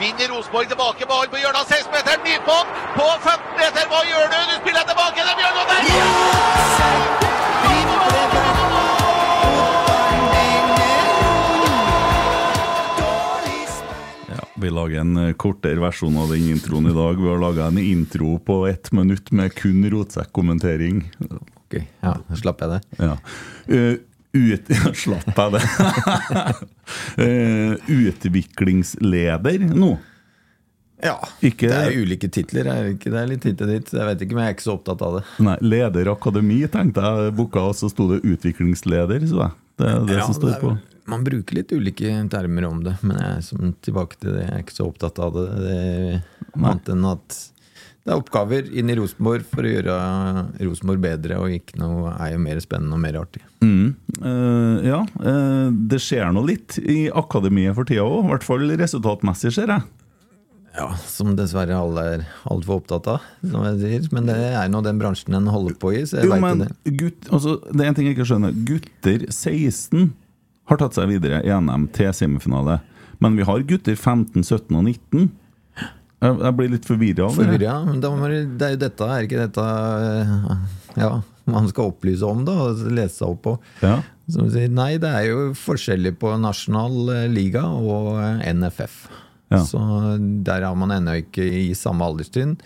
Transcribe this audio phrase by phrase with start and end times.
[0.00, 2.24] Vinner Rosenborg tilbake ballen på hjørnet av 16-meteren.
[2.26, 3.86] Nypott på 15 meter.
[3.88, 4.38] Hva gjør du?
[4.50, 5.22] Du spiller tilbake.
[5.22, 5.82] til noe der!
[14.34, 17.20] Ja, vi lager en eh, kortere versjon av den introen i dag.
[17.20, 21.04] Vi har laga en intro på ett minutt med kun rotsekk-kommentering.
[21.30, 22.80] Ok, ja, slapp jeg det.
[22.98, 23.16] Ja.
[24.34, 24.70] Ut,
[25.04, 25.62] slapp av det.
[27.16, 29.94] Eh, utviklingsleder nå.
[31.02, 32.66] Ja, Ikke- det er ulike titler.
[32.70, 33.90] Er det ikke det er litt hit og dit.
[33.92, 35.22] Jeg vet ikke, men jeg er ikke så opptatt av det.
[35.44, 39.26] Nei, leder akademi, tenkte jeg booka, og så sto det utviklingsleder.
[39.28, 39.50] Så det,
[39.80, 40.74] Det er det Ja, som står det er på.
[41.06, 44.46] Man bruker litt ulike termer om det, men jeg er som, tilbake til det.
[44.46, 45.48] Jeg er ikke så opptatt av det.
[45.64, 46.22] det
[46.54, 47.40] Annet enn at
[48.04, 49.94] det er oppgaver inn i Rosenborg for å gjøre
[50.60, 53.40] Rosenborg bedre, og ikke noe er jo mer spennende og mer artig.
[53.64, 53.94] Mm.
[54.20, 58.26] Uh, ja, uh, det skjer nå litt i akademiet for tida òg.
[58.26, 59.86] I hvert fall resultatmessig, ser jeg.
[60.74, 64.08] Ja, Som dessverre alle er altfor opptatt av, som jeg sier.
[64.12, 66.64] Men det er nå den bransjen en holder på i, så jeg Jo, vet men
[66.64, 66.96] det.
[66.98, 68.56] gutt, altså, det er en ting jeg ikke skjønner.
[68.68, 70.10] Gutter 16
[70.68, 72.80] har tatt seg videre i NM til semifinale.
[73.22, 75.30] Men vi har gutter 15, 17 og 19.
[76.24, 77.28] Jeg, jeg blir litt forvirra.
[77.34, 80.52] Forvirra, men da det, det er jo dette, er ikke dette eh,
[81.02, 81.10] Ja,
[81.50, 83.56] man skal opplyse om det og lese seg opp på.
[83.84, 83.98] Ja.
[84.32, 88.96] Som sier, nei, det er jo forskjellig på nasjonal eh, liga og eh, NFF.
[89.52, 89.60] Ja.
[89.68, 89.82] Så
[90.46, 92.56] der har man ennå ikke i samme alderstrinn.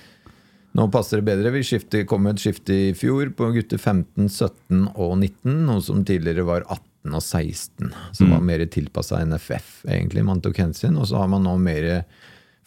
[0.78, 1.50] Nå passer det bedre.
[1.56, 6.04] Vi skifter, kom et skifte i fjor på gutter 15, 17 og 19, noe som
[6.06, 7.90] tidligere var 18 og 16.
[8.14, 10.22] Som var mer tilpassa NFF, egentlig.
[10.28, 10.98] Man tok hensyn.
[11.00, 11.88] Og så har man nå mer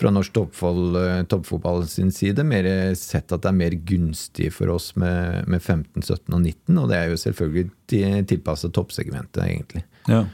[0.02, 2.66] fra norsk toppfotball, eh, toppfotball sin side mer
[2.98, 6.80] sett at det er mer gunstig for oss med, med 15, 17 og 19.
[6.82, 7.70] Og det er jo selvfølgelig
[8.32, 9.86] tilpassa toppsegmentet, egentlig.
[10.10, 10.26] Ja.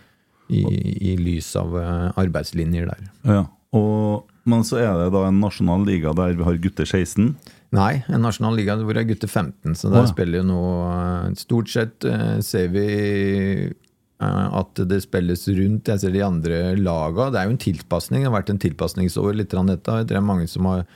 [0.48, 0.64] I,
[1.12, 3.06] I lys av eh, arbeidslinjer der.
[3.28, 3.44] Ja.
[3.76, 7.34] Og, men så er det da en nasjonal liga der vi har gutter 16.
[7.76, 10.12] Nei, en nasjonal liga hvor det er gutter 15, så der ja.
[10.14, 12.08] spiller jo nå eh, Stort sett
[12.48, 12.88] ser vi
[14.20, 17.28] at det spilles rundt Jeg ser de andre laga.
[17.30, 18.24] Det er jo en tilpasning.
[18.24, 20.00] Det har vært en tilpasningsår litt dette.
[20.10, 20.88] Det er mange som har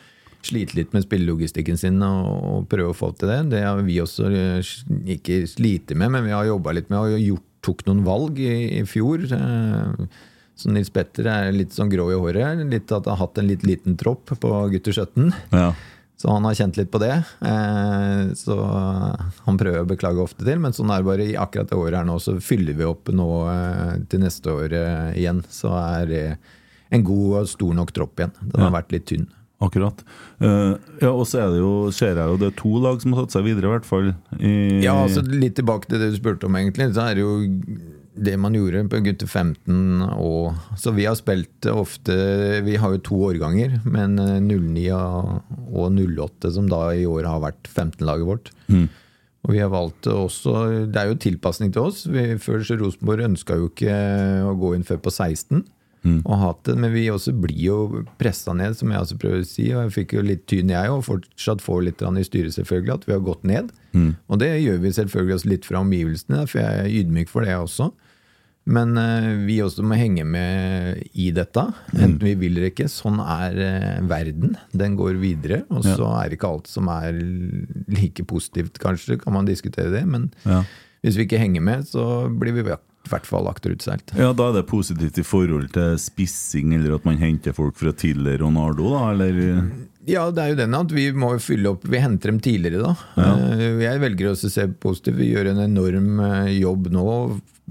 [0.42, 3.40] slitt litt med spillelogistikken sin og, prøver prøve å få til det.
[3.54, 4.72] Det har vi også eh,
[5.18, 8.80] ikke slitt med, men vi har jobba litt med og gjort, tok noen valg i,
[8.80, 9.28] i fjor.
[9.38, 10.08] eh,
[10.58, 12.66] Så Nils Petter er litt sånn grå i håret.
[12.74, 15.30] Litt at han har hatt en litt liten tropp på gutter 17.
[15.54, 15.72] Ja.
[16.22, 17.16] Så han har kjent litt på det.
[17.50, 18.54] Eh, så
[19.48, 21.98] han prøver å beklage ofte til, men sånn er det bare i akkurat det året
[21.98, 22.20] her nå.
[22.22, 25.42] Så fyller vi opp nå eh, til neste år eh, igjen.
[25.50, 26.24] Så er det
[26.94, 28.36] en god og stor nok tropp igjen.
[28.44, 28.76] Den har Ja.
[28.82, 29.26] vært litt tynn.
[29.62, 30.00] Akkurat.
[30.42, 33.28] Ja, og så er det jo, ser jeg jo det er to lag som har
[33.28, 34.08] tatt seg videre, i hvert fall.
[34.42, 36.88] I, Ja, altså Litt tilbake til det du spurte om, egentlig.
[36.96, 37.36] Så er det jo
[38.16, 42.16] det man gjorde på gutter 15 og Så vi har spilt ofte
[42.66, 47.24] Vi har jo to årganger, men eh, 09 og og 08, som da i år
[47.30, 48.50] har vært 15-laget vårt.
[49.42, 52.04] Og vi har valgt også Det er jo tilpasning til oss.
[52.12, 53.96] Vi, før så Rosenborg ønska jo ikke
[54.46, 55.64] å gå inn før på 16.
[56.04, 59.48] Og hatt det, Men vi også blir jo pressa ned, som jeg også prøver å
[59.48, 59.68] si.
[59.74, 63.08] Og jeg fikk jo litt tyn, jeg, og fortsatt får litt i styret, selvfølgelig, at
[63.08, 63.72] vi har gått ned.
[64.28, 67.58] Og det gjør vi selvfølgelig også litt fra omgivelsene, for jeg er ydmyk for det
[67.58, 67.92] også.
[68.70, 71.64] Men uh, vi også må henge med i dette.
[71.96, 72.86] Enten vi vil eller ikke.
[72.92, 74.54] Sånn er uh, verden.
[74.78, 75.64] Den går videre.
[75.74, 77.18] Og så er det ikke alt som er
[77.90, 79.18] like positivt, kanskje.
[79.22, 80.06] Kan man diskutere det.
[80.06, 80.62] Men Ja.
[81.02, 82.68] hvis vi ikke henger med, så blir vi
[83.06, 84.14] i hvert fall akterutseilt.
[84.18, 87.92] Ja, Da er det positivt i forhold til spissing, eller at man henter folk fra
[87.92, 89.06] tidligere Ronaldo, da?
[89.14, 89.72] Eller
[90.10, 92.96] Ja, det er jo den at vi må fylle opp Vi henter dem tidligere, da.
[93.22, 93.32] Ja.
[93.84, 95.20] Jeg velger også å se positivt.
[95.22, 97.08] Vi gjør en enorm eh, jobb nå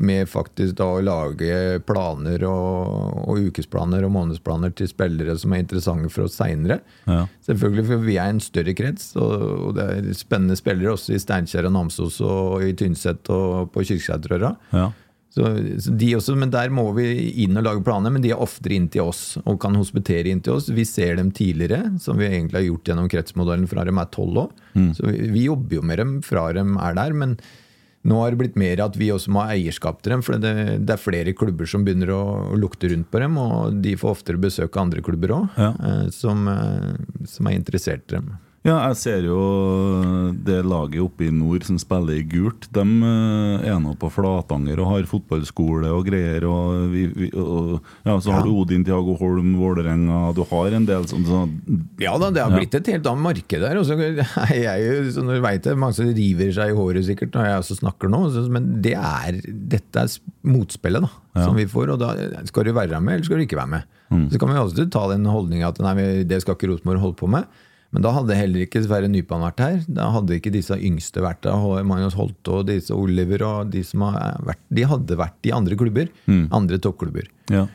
[0.01, 5.61] med faktisk da å lage planer og, og ukesplaner og månedsplaner til spillere som er
[5.65, 6.79] interessante for oss seinere.
[7.11, 7.27] Ja.
[7.45, 9.35] Selvfølgelig, for vi er en større krets, og,
[9.67, 13.85] og det er spennende spillere også i Steinkjer og Namsos og i Tynset og på
[13.91, 14.55] Kyrksæterøra.
[14.73, 14.89] Ja.
[15.31, 15.47] Så,
[15.79, 17.05] så de også, men Der må vi
[17.45, 20.41] inn og lage planer, men de er oftere inn til oss og kan hospitere inn
[20.43, 20.67] til oss.
[20.75, 24.43] Vi ser dem tidligere, som vi egentlig har gjort gjennom kretsmodellen fra de er tolv
[24.49, 24.51] år.
[24.99, 27.37] Så vi, vi jobber jo med dem fra de er der, men
[28.03, 30.23] nå har det blitt mer at vi også må ha eierskap til dem.
[30.27, 30.55] For det,
[30.89, 34.17] det er flere klubber som begynner å, å lukte rundt på dem, og de får
[34.17, 35.73] oftere besøk av andre klubber òg, Ja.
[36.11, 38.33] som, eh, som er interessert i dem.
[38.61, 39.37] Ja, jeg ser jo
[40.45, 42.67] det laget oppe i nord som spiller i gult.
[42.77, 46.45] De eh, er nå på Flatanger og har fotballskole og greier.
[46.45, 50.85] Og, vi, vi, og ja, Så har du Odin Tiago Holm, Vålerenga Du har en
[50.91, 51.55] del sånn, sånn
[52.05, 52.59] Ja da, det har Ja.
[52.61, 53.81] blitt et helt annet marked der.
[53.81, 53.97] Og så
[54.53, 57.79] jeg så du vet, det mange som river seg i håret sikkert når jeg også
[57.81, 59.41] snakker nå, så- men det er,
[59.73, 60.13] dette er
[60.45, 61.11] motspillet da,
[61.47, 62.13] som vi får, og da
[62.45, 63.89] skal du være med, eller skal du ikke være med.
[64.35, 67.29] Så kan vi også ta den holdningen at nei, det skal ikke Rosenborg holde på
[67.31, 67.49] med.
[67.91, 69.81] Men da hadde heller ikke Sverre Nypan vært her.
[69.91, 71.83] Da hadde ikke disse yngste vært der.
[71.87, 75.79] Magnus Holte og disse Oliver og de som har vært De hadde vært i andre
[75.79, 76.11] klubber.
[76.55, 77.27] Andre toppklubber.
[77.51, 77.67] Ja.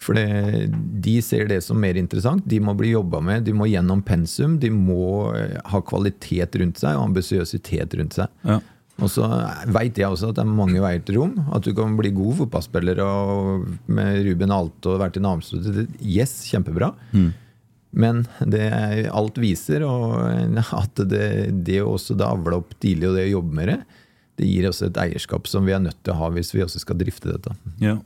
[0.00, 0.70] For det,
[1.04, 2.42] de ser det som mer interessant.
[2.48, 4.56] De må bli jobba med, de må gjennom pensum.
[4.58, 8.32] De må eh, ha kvalitet rundt seg og ambisiøsitet rundt seg.
[8.48, 8.58] Ja.
[9.00, 9.26] Og så
[9.72, 11.36] veit jeg også at det er mange veier til rom.
[11.54, 15.68] At du kan bli god fotballspiller og med Ruben Alte og vært i Namsos.
[16.00, 16.90] Yes, kjempebra.
[17.90, 18.68] Men det
[19.10, 21.30] alt viser at det,
[21.66, 23.80] det å også avle opp tidlig og det å jobbe med det,
[24.40, 26.80] det gir oss et eierskap som vi er nødt til å ha hvis vi også
[26.80, 27.56] skal drifte dette.
[27.82, 27.98] Ja.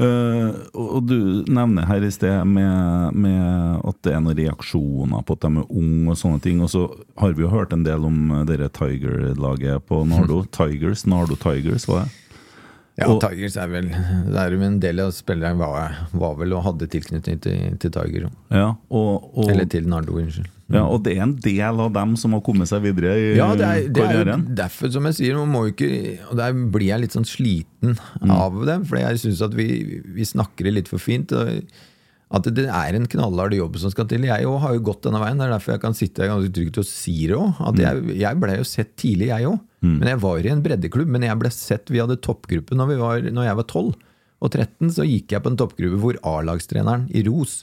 [0.00, 1.18] Uh, og og du
[1.52, 5.68] nevner her i sted med, med at det er noen reaksjoner på at de er
[5.68, 6.62] unge og sånne ting.
[6.64, 6.86] Og så
[7.20, 10.42] har vi jo hørt en del om eh, dere Tiger-laget på Nardo.
[10.56, 12.21] Tigers, Nardo Tigers, var det?
[13.00, 16.52] Ja, Og- Tigers er vel det er jo En del av spillerne var, var vel
[16.52, 18.26] og hadde tilknytning til, til Tiger.
[18.52, 20.50] Ja, og, og, Eller til Nardo, unnskyld.
[20.72, 23.54] ja, og det er en del av dem som har kommet seg videre i Ja,
[23.56, 25.88] det er, det er jo derfor, som jeg sier, man må ikke
[26.30, 27.96] Og der blir jeg litt sånn sliten
[28.28, 31.32] av det, for jeg syns at vi, vi snakker det litt for fint.
[31.32, 31.64] og
[32.32, 34.24] At det er en knallhard jobb som skal til.
[34.24, 35.36] Jeg har jo gått denne veien.
[35.36, 37.58] Det er derfor jeg kan sitte her ganske trygt og si det òg.
[37.76, 39.58] Jeg, jeg ble jo sett tidlig, jeg òg.
[40.00, 41.10] Men jeg var i en breddeklubb.
[41.12, 43.92] Men jeg ble sett, vi hadde toppgruppe når, vi var, når jeg var 12
[44.42, 44.94] og 13.
[44.96, 47.60] Så gikk jeg på en toppgruppe hvor A-lagstreneren i Ros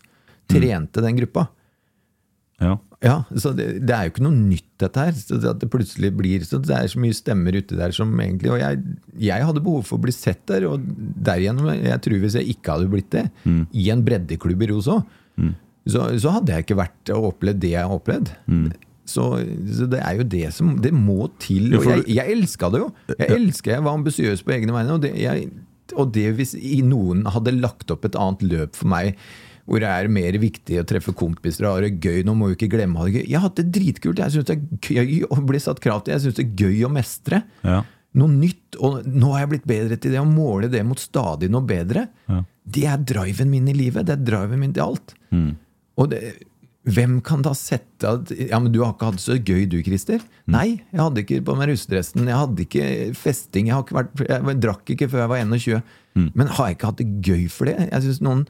[0.50, 1.48] trente den gruppa.
[2.60, 2.78] Ja.
[3.00, 5.14] Ja, så det, det er jo ikke noe nytt, dette her.
[5.16, 8.52] Så at det plutselig blir så Det er så mye stemmer ute der som egentlig
[8.52, 8.82] Og jeg,
[9.24, 10.84] jeg hadde behov for å bli sett der, og
[11.24, 13.24] derigjennom Jeg tror hvis jeg ikke hadde blitt det,
[13.72, 15.08] i en breddeklubb i Ros òg,
[15.90, 18.34] så, så hadde jeg ikke vært og opplevd det jeg har opplevd.
[19.10, 19.24] Så,
[19.80, 21.72] så det er jo det som Det må til.
[21.80, 22.92] Og jeg, jeg elska det jo.
[23.16, 25.00] Jeg elska jeg var ambisiøs på egne vegne.
[25.00, 25.48] Og det, jeg,
[25.96, 26.54] og det hvis
[26.86, 29.16] noen hadde lagt opp et annet løp for meg,
[29.70, 32.58] hvor det er mer viktig å treffe kompiser og ha det gøy Nå må vi
[32.58, 33.26] ikke glemme å ha det gøy.
[33.28, 34.22] Jeg har hatt det dritkult.
[34.24, 36.16] Jeg syns det er gøy å bli satt krav til.
[36.16, 37.44] Jeg syns det er gøy å mestre.
[37.62, 37.84] Ja.
[38.18, 38.80] Noe nytt.
[38.82, 42.08] Og nå har jeg blitt bedre til det å måle det mot stadig noe bedre.
[42.70, 44.08] Det er driven min i livet.
[44.10, 45.14] Det er driven min til alt.
[46.00, 46.24] Og det,
[46.90, 49.78] hvem kan da sette at Ja, men du har ikke hatt det så gøy du,
[49.86, 50.24] Christer?
[50.50, 52.26] Nei, jeg hadde ikke på meg russedressen.
[52.30, 52.88] Jeg hadde ikke
[53.20, 53.70] festing.
[53.70, 55.84] Jeg, har ikke vært, jeg drakk ikke før jeg var 21.
[56.34, 57.78] Men har jeg ikke hatt det gøy for det?
[57.92, 58.48] Jeg synes noen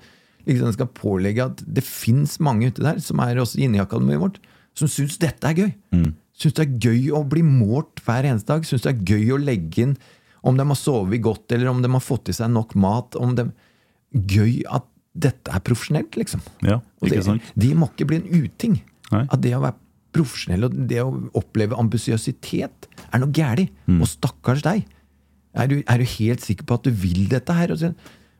[0.49, 4.21] liksom skal pålegge at det fins mange ute der, som er også inne i akademiet
[4.21, 4.39] vårt,
[4.77, 5.71] som syns dette er gøy.
[6.39, 8.63] Syns det er gøy å bli målt hver eneste dag.
[8.67, 9.97] Syns det er gøy å legge inn
[10.47, 13.17] om de har sovet godt, eller om de har fått i seg nok mat.
[13.19, 13.47] Om de,
[14.15, 14.85] gøy at
[15.19, 16.39] dette er profesjonelt, liksom.
[16.63, 18.77] Ja, ikke det, de må ikke bli en uting.
[19.11, 19.25] Nei.
[19.27, 19.75] At det å være
[20.15, 23.67] profesjonell og det å oppleve ambisiøsitet er noe galt.
[23.89, 23.99] Mm.
[23.99, 24.85] Og stakkars deg.
[25.59, 27.73] Er du, er du helt sikker på at du vil dette her?
[27.73, 27.93] Og så-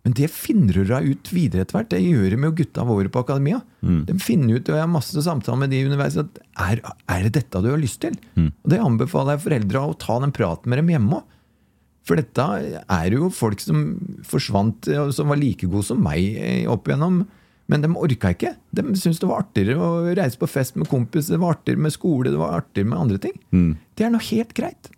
[0.08, 1.90] Men det finner du deg ut videre etter hvert.
[1.92, 3.60] Det gjør de med gutta våre på akademia.
[3.84, 4.04] Mm.
[4.08, 6.80] De finner ut, og Jeg har masse samtaler med de underveis at er,
[7.12, 8.16] er det dette du har lyst til?
[8.40, 8.54] Mm.
[8.64, 11.36] Og Det anbefaler jeg foreldra å ta den praten med dem hjemme òg.
[12.08, 13.84] For dette er jo folk som
[14.26, 17.20] forsvant, og som var like gode som meg eh, opp igjennom.
[17.70, 18.56] Men de orka ikke.
[18.74, 21.94] De syntes det var artigere å reise på fest med kompiser, det var artigere med
[21.94, 23.36] skole, det var artigere med andre ting.
[23.94, 24.90] Det er noe helt greit.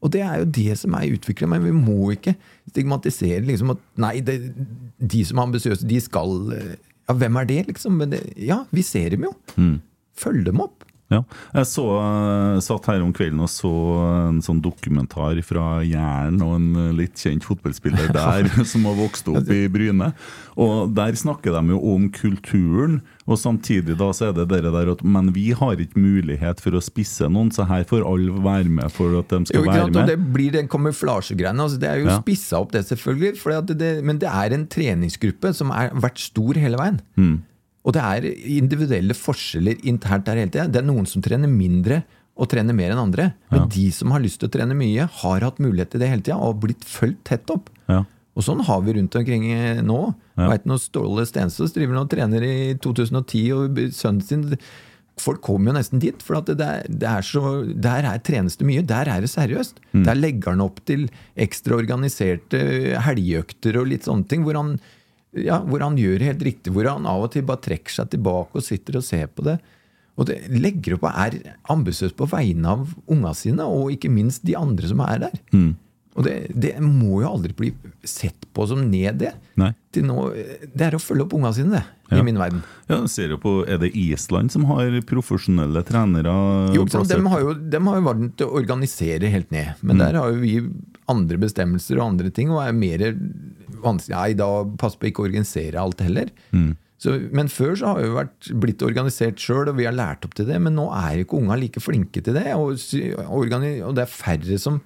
[0.00, 2.34] Og det er jo det som er utvikla, men vi må ikke
[2.70, 4.38] stigmatisere liksom at nei, det,
[4.96, 6.70] de som er ambisiøse, de skal eh,
[7.10, 7.96] Ja, hvem er det, liksom?
[7.98, 9.32] Men det, ja, vi ser dem jo.
[10.20, 10.79] Følg dem opp.
[11.10, 11.24] Ja.
[11.54, 13.70] Jeg så, eh, satt her om kvelden og så
[14.30, 19.26] en sånn dokumentar fra Jæren og en eh, litt kjent fotballspiller der som har vokst
[19.32, 20.12] opp i Bryne.
[20.60, 24.90] Og Der snakker de jo om kulturen, og samtidig da så er det dere der
[24.92, 28.68] at Men vi har ikke mulighet for å spisse noen, så her får alle være
[28.70, 30.06] med for at de Jo, skal ikke være med.
[30.14, 31.60] det blir den kamuflasjegreiene.
[31.66, 32.18] Altså, det er jo Ja.
[32.20, 33.34] spissa opp, det selvfølgelig.
[33.58, 37.00] At det, men det er en treningsgruppe som har vært stor hele veien.
[37.16, 37.42] Mm.
[37.86, 38.26] Og det er
[38.60, 40.68] individuelle forskjeller internt der hele tida.
[40.68, 42.02] Det er noen som trener mindre
[42.40, 43.30] og trener mer enn andre.
[43.52, 46.24] Men de som har lyst til å trene mye, har hatt mulighet til det hele
[46.24, 47.72] tida og blitt fulgt tett opp.
[47.90, 48.04] Ja.
[48.38, 49.98] Og sånn har vi rundt omkring eh, nå.
[50.38, 50.52] Ja.
[50.52, 54.46] Vet du, når Ståle Stensås driver nå og trener i 2010, og sønnen sin
[55.20, 58.54] Folk kommer jo nesten dit, for at det er, det er så, der er, trenes
[58.56, 58.84] det mye.
[58.88, 59.82] Der er det seriøst.
[60.06, 62.62] Der legger han opp til ekstra organiserte
[63.04, 64.78] helgeøkter og litt sånne ting, hvor han,
[65.38, 66.72] ja, hvor han gjør det helt riktig.
[66.74, 69.58] Hvor han av og til bare trekker seg tilbake og sitter og ser på det.
[70.20, 71.36] Og det legger opp og er
[71.72, 75.38] ambisiøs på vegne av unga sine, og ikke minst de andre som er der.
[76.18, 77.68] Og det, det må jo aldri bli
[78.04, 79.30] sett på som ned, det.
[80.02, 80.16] Nå,
[80.74, 81.84] det er å følge opp unga sine, det.
[82.10, 82.18] Ja.
[82.18, 82.64] I min verden.
[82.90, 86.34] Ja, ser jo på, Er det Island som har profesjonelle trenere?
[86.74, 87.08] Jo, sant?
[87.08, 89.78] De har jo, de har jo vært til å organisere helt ned.
[89.80, 90.02] Men Mm.
[90.02, 90.56] der har jo vi
[91.08, 93.06] andre bestemmelser og andre ting, og er mer
[93.84, 96.30] vanskelig Nei, da pass på ikke å organisere alt heller.
[96.52, 96.72] Mm.
[97.00, 100.34] Så, men før så har vi vært, blitt organisert sjøl, og vi har lært opp
[100.36, 100.58] til det.
[100.60, 102.50] Men nå er ikke unga like flinke til det.
[102.58, 104.82] Og, og det er færre som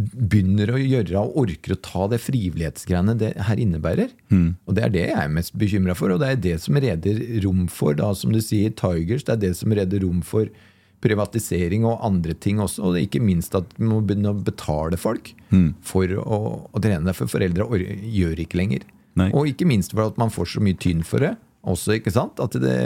[0.00, 4.12] begynner å gjøre og orker å ta det frivillighetsgreiene det her innebærer.
[4.64, 7.20] Og det er det jeg er mest bekymra for, og det er det som redder
[7.44, 9.26] rom for, da, som du sier, Tigers.
[9.26, 10.48] Det er det som redder rom for
[11.00, 12.82] privatisering og andre ting også.
[12.90, 15.32] Og ikke minst at vi må begynne å betale folk
[15.82, 16.40] for å,
[16.72, 18.84] å trene det, for foreldre or- gjør ikke lenger.
[19.18, 19.30] Nei.
[19.34, 21.32] Og ikke minst for at man får så mye tynn for det
[21.66, 22.38] også, ikke sant?
[22.40, 22.76] At det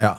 [0.00, 0.14] Ja.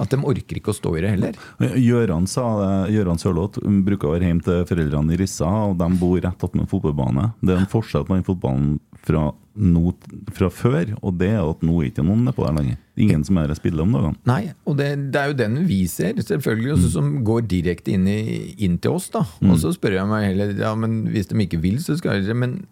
[0.00, 1.36] At de orker ikke å stå i det heller.
[1.76, 6.70] Gjøran Sørloth bruker å være hjemme til foreldrene i Rissa, og de bor rett attmed
[6.70, 7.32] fotballbane.
[7.42, 8.72] Det er en forskjell på den fotballen
[9.02, 9.24] fra,
[9.58, 9.92] nå,
[10.36, 12.78] fra før, og det er at nå er ikke noen nedpå der lenger.
[13.02, 14.20] Ingen som er her spiller om dagene.
[14.28, 18.06] Nei, og det, det er jo den vi ser, selvfølgelig, også, som går direkte inn,
[18.10, 19.10] i, inn til oss.
[19.14, 19.24] da.
[19.48, 22.36] Og så spør jeg meg heller ja, men hvis de ikke vil, så skal de
[22.38, 22.62] Men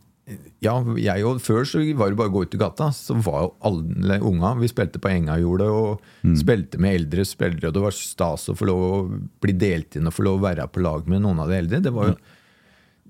[0.64, 3.46] ja, jeg og Før så var det bare å gå ut i gata, så var
[3.46, 6.04] jo alle unga Vi spilte på Engajordet og
[6.38, 10.10] spilte med eldre spillere, og det var stas å få lov å bli delt inn
[10.10, 11.80] og få lov å være på lag med noen av de eldre.
[11.84, 12.18] Det var jo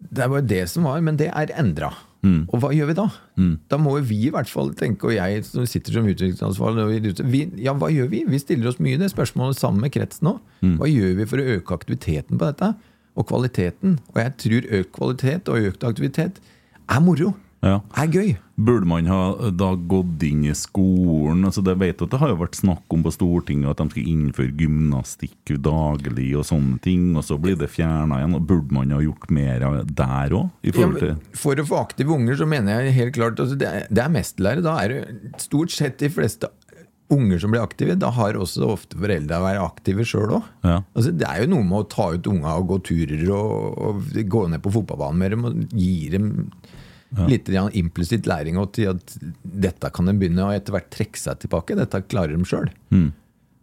[0.00, 1.90] det var det som var, men det er endra.
[2.52, 3.06] Og hva gjør vi da?
[3.68, 7.12] Da må vi i hvert fall tenke, og jeg som sitter som utviklingsansvarlig
[7.60, 8.24] Ja, hva gjør vi?
[8.28, 10.40] Vi stiller oss mye det spørsmålet sammen med kretsen òg.
[10.80, 12.74] Hva gjør vi for å øke aktiviteten på dette?
[13.16, 13.98] Og kvaliteten.
[14.14, 16.40] Og jeg tror økt kvalitet og økt aktivitet
[16.90, 17.34] er moro.
[17.60, 17.82] Ja.
[18.00, 18.30] Er gøy.
[18.60, 21.44] Burde man ha da gått inn i skolen?
[21.48, 24.08] altså det vet at det har jo vært snakk om på Stortinget at de skal
[24.14, 28.36] innføre gymnastikk daglig og sånne ting, og så blir det fjerna igjen.
[28.38, 30.48] og Burde man ha gjort mer der òg?
[30.64, 30.88] Ja,
[31.36, 34.16] for å få aktive unger, så mener jeg helt klart altså det, er, det er
[34.16, 34.64] mestlære.
[34.64, 36.48] Da er det stort sett de fleste
[37.10, 37.96] unger som blir aktive.
[38.00, 40.50] Da har også ofte foreldra vært aktive sjøl òg.
[40.64, 40.80] Ja.
[40.94, 44.20] Altså, det er jo noe med å ta ut unga og gå turer og, og
[44.36, 46.30] gå ned på fotballbanen med dem og gi dem
[47.28, 51.18] litt grann implisitt læring og til at dette kan de begynne å etter hvert trekke
[51.18, 51.74] seg tilbake.
[51.78, 52.68] Dette klarer de sjøl.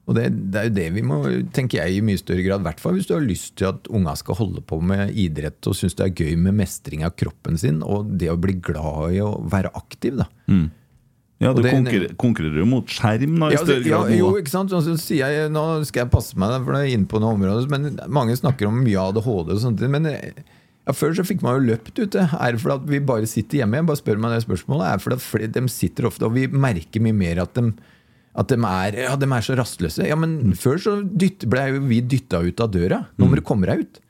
[0.08, 1.18] Og det, det er jo det vi må,
[1.51, 3.89] tenker jeg, i mye større grad, i hvert fall hvis du har lyst til at
[3.92, 7.58] unga skal holde på med idrett og synes det er gøy med mestring av kroppen
[7.60, 10.30] sin, og det å bli glad i å være aktiv, da.
[11.44, 14.10] Ja, du det- konkurrer, konkurrerer jo mot skjerm i Ja, større grad.
[14.10, 14.72] ja, jo, ikke sant?
[14.72, 17.68] Så sier jeg, nå skal jeg passe meg, for det er inne på noen områder,
[17.70, 20.32] men mange snakker om mye ADHD og sånt, men eh,
[20.88, 22.24] ja, før så fikk man jo løpt ute.
[22.39, 23.82] Er det fordi at vi bare sitter hjemme?
[23.82, 24.88] Jeg bare spør meg det spørsmålet.
[24.88, 27.74] Er det fordi at flere, de sitter ofte, og vi merker mye mer at de,
[28.38, 30.08] at de, er, ja, de er så rastløse.
[30.08, 33.01] Ja, men før så dytt, ble jo vi dytta ut av døra.
[33.20, 34.01] Nå må du komme deg ut.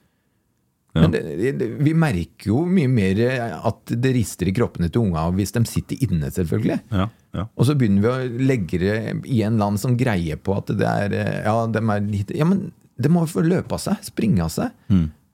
[0.97, 1.21] Men det,
[1.59, 3.19] det, vi merker jo mye mer
[3.57, 6.79] at det rister i kroppene til unga hvis de sitter inne, selvfølgelig.
[6.93, 7.45] Ja, ja.
[7.53, 8.95] Og så begynner vi å legge det
[9.29, 11.13] i en land som greier på at det er
[11.45, 14.01] Ja, de er litt Ja, men det må få løpe av seg.
[14.05, 14.73] Springe av seg.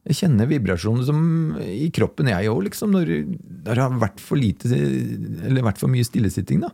[0.04, 1.20] Jeg kjenner vibrasjoner som
[1.64, 2.92] i kroppen, jeg òg, liksom.
[2.92, 3.12] Når
[3.64, 6.74] det har vært for lite Eller vært for mye stillesitting, da.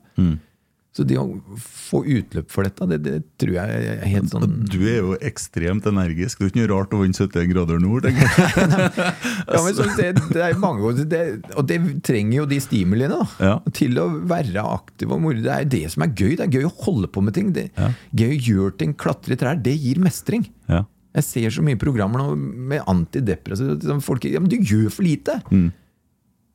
[0.89, 1.27] Så det å
[1.62, 5.86] få utløp for dette, det, det tror jeg er helt sånn Du er jo ekstremt
[5.88, 6.39] energisk.
[6.41, 8.89] Det er ikke noe rart å vinne 71 grader nord, tenker jeg.
[9.53, 11.21] Ja, men så det, det er mange ganger det,
[11.53, 11.77] Og det
[12.09, 13.53] trenger jo de stimuliene Ja.
[13.77, 15.38] til å være aktiv og moro.
[15.45, 16.33] Det er det som er gøy.
[16.41, 17.53] Det er gøy å holde på med ting.
[17.53, 17.69] Det,
[18.17, 19.62] Gøy å gjøre ting, klatre i trær.
[19.62, 20.50] Det gir mestring.
[20.74, 20.88] Ja.
[21.19, 23.77] Jeg ser så mye programmer nå med antidepressiva.
[23.83, 25.39] som Folk, ja, men du gjør for lite!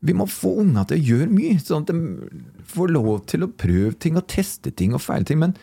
[0.04, 3.49] Vi må få unga til å gjøre mye, sånn at de får lov til å
[3.49, 5.40] prøve ting og teste ting og feile ting.
[5.40, 5.54] Men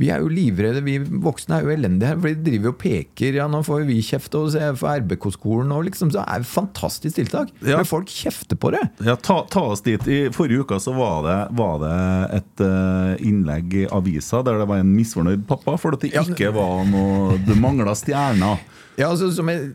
[0.00, 3.36] vi er jo livredde, vi voksne er jo elendige her, for de driver og peker.
[3.36, 6.52] Ja, nå får vi kjeft og se for RBK-skolen og liksom, så er det et
[6.54, 7.52] fantastisk tiltak.
[7.60, 7.76] Ja.
[7.80, 8.82] Men folk kjefter på det.
[9.04, 10.08] Ja, ta, ta oss dit.
[10.08, 12.00] I forrige uke så var det, var det
[12.40, 16.52] et uh, innlegg i avisa der det var en misfornøyd pappa for at det ikke
[16.56, 18.64] var noe Det mangla stjerner.
[19.00, 19.70] Ja, altså, som jeg,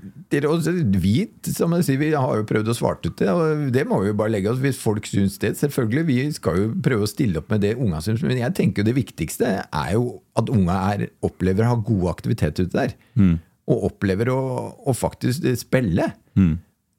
[1.01, 1.13] vi,
[1.50, 4.12] som jeg sier, vi har jo prøvd å svarte ut det, og det må vi
[4.12, 5.55] jo bare legge oss hvis folk syns det.
[5.58, 8.84] Selvfølgelig, vi skal jo prøve å stille opp med det unga syns, men jeg tenker
[8.84, 12.96] jo det viktigste er jo at unga er, opplever å ha god aktivitet ute der.
[13.65, 14.39] Og opplever å,
[14.86, 16.12] å faktisk spille.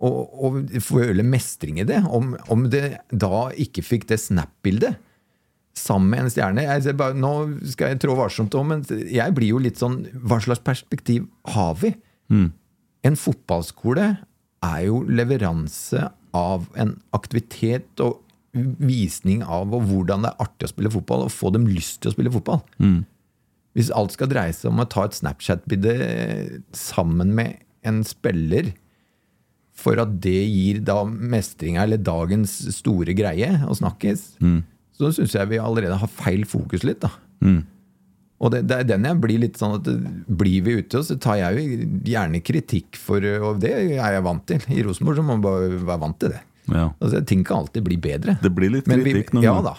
[0.06, 2.02] Og, og føle mestring i det.
[2.10, 4.98] Om, om det da ikke fikk det Snap-bildet
[5.76, 6.64] sammen med en stjerne.
[6.64, 7.32] Jeg bare, nå
[7.70, 11.76] skal jeg trå varsomt om, men jeg blir jo litt sånn Hva slags perspektiv har
[11.82, 11.92] vi?
[13.06, 14.06] En fotballskole
[14.66, 18.22] er jo leveranse av en aktivitet og
[18.80, 22.14] visning av hvordan det er artig å spille fotball, og få dem lyst til å
[22.16, 22.62] spille fotball.
[23.76, 25.92] Hvis alt skal dreie seg om å ta et Snapchat-bilde
[26.72, 28.72] sammen med en spiller
[29.76, 34.38] for at det gir da mestringa, eller dagens store greie, å snakkes,
[34.96, 37.04] så syns jeg vi allerede har feil fokus litt.
[37.04, 37.10] da.
[38.36, 39.86] Og det, det er den jeg blir litt sånn at
[40.28, 44.44] Blir vi ute, så tar jeg jo gjerne kritikk for Og det er jeg vant
[44.48, 44.60] til.
[44.76, 46.42] I Rosenborg så må man bare være vant til det.
[46.66, 46.88] Ja.
[46.98, 48.36] Altså, Ting kan alltid bli bedre.
[48.42, 49.74] Det blir litt Men vi- kritikk noen Ja da.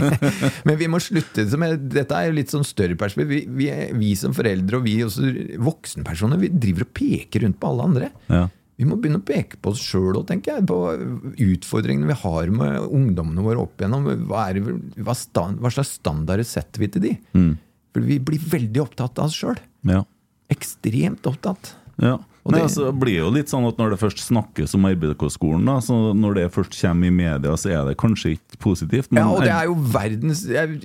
[0.68, 3.30] Men vi må slutte er, Dette er jo litt sånn større perspektiv.
[3.30, 3.70] Vi, vi,
[4.00, 5.30] vi som foreldre og vi også
[5.62, 8.10] voksenpersoner vi driver og peker rundt på alle andre.
[8.32, 8.46] Ja.
[8.74, 10.66] Vi må begynne å peke på oss sjøl òg, tenker jeg.
[10.66, 10.80] På
[11.38, 14.08] utfordringene vi har med ungdommene våre opp igjennom.
[14.26, 14.58] Hva, er,
[15.04, 17.12] hva, stand, hva slags standarder setter vi til de?
[17.94, 19.58] For vi blir veldig opptatt av oss sjøl.
[19.86, 20.02] Ja.
[20.52, 21.74] Ekstremt opptatt.
[22.02, 22.18] Ja.
[22.44, 24.82] Og Nei, det- altså, blir jo litt sånn at Når det først snakkes om
[25.80, 29.10] så når det først kommer i media, så er det kanskje ikke positivt.
[29.10, 30.80] Men Ja, og det er jo verdens Jeg,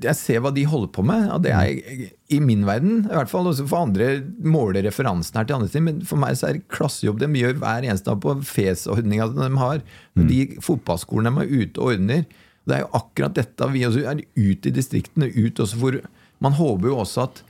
[0.00, 1.30] jeg ser hva de holder på med.
[1.30, 3.44] Og det er i min verden, i hvert fall.
[3.44, 5.84] Også for andre måler referansen her til andre ting.
[5.84, 9.56] Men for meg så er det klassejobb de gjør hver eneste dag på FES-ordninga de
[9.58, 9.82] har.
[10.16, 12.24] De fotballskolene de er ute og ordner.
[12.66, 15.28] Det er jo akkurat dette vi også er ute i distriktene.
[15.34, 16.00] Ut også for,
[16.42, 17.42] man håper jo også at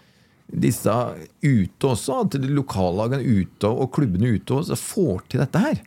[0.52, 0.92] disse
[1.40, 5.80] ute også, at de lokallagene ute og klubbene ute også får til dette her.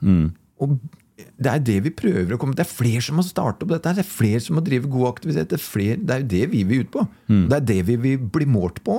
[0.64, 0.78] Og
[1.16, 3.88] det er det vi prøver å komme Det er flere som må starte opp dette.
[3.88, 5.50] her Det er flere som må drive god aktivitet.
[5.52, 7.04] Det er, flere, det er jo det vi vil ut på.
[7.52, 8.98] Det er det vi vil bli målt på.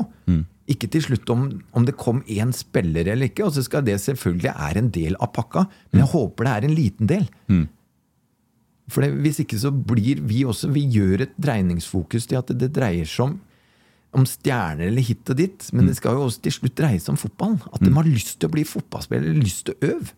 [0.66, 1.42] Ikke til slutt om,
[1.76, 3.44] om det kom én spiller eller ikke.
[3.46, 6.64] Og så skal det selvfølgelig være en del av pakka, men jeg håper det er
[6.70, 7.26] en liten del.
[8.88, 12.58] For det, Hvis ikke så blir vi også Vi gjør et dreiningsfokus til at det,
[12.60, 13.40] det dreier seg om
[14.16, 17.14] om stjerner eller hit og dit, men det skal jo også til slutt dreie seg
[17.14, 17.60] om fotballen.
[17.72, 20.14] At de har lyst til å bli fotballspiller, lyst til å øve.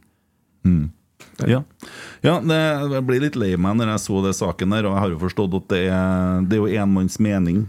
[1.47, 1.61] Ja,
[2.27, 2.57] ja det,
[2.91, 5.19] jeg blir litt lei meg når jeg så det saken der, og jeg har jo
[5.23, 7.61] forstått at det er, det er jo én manns mening,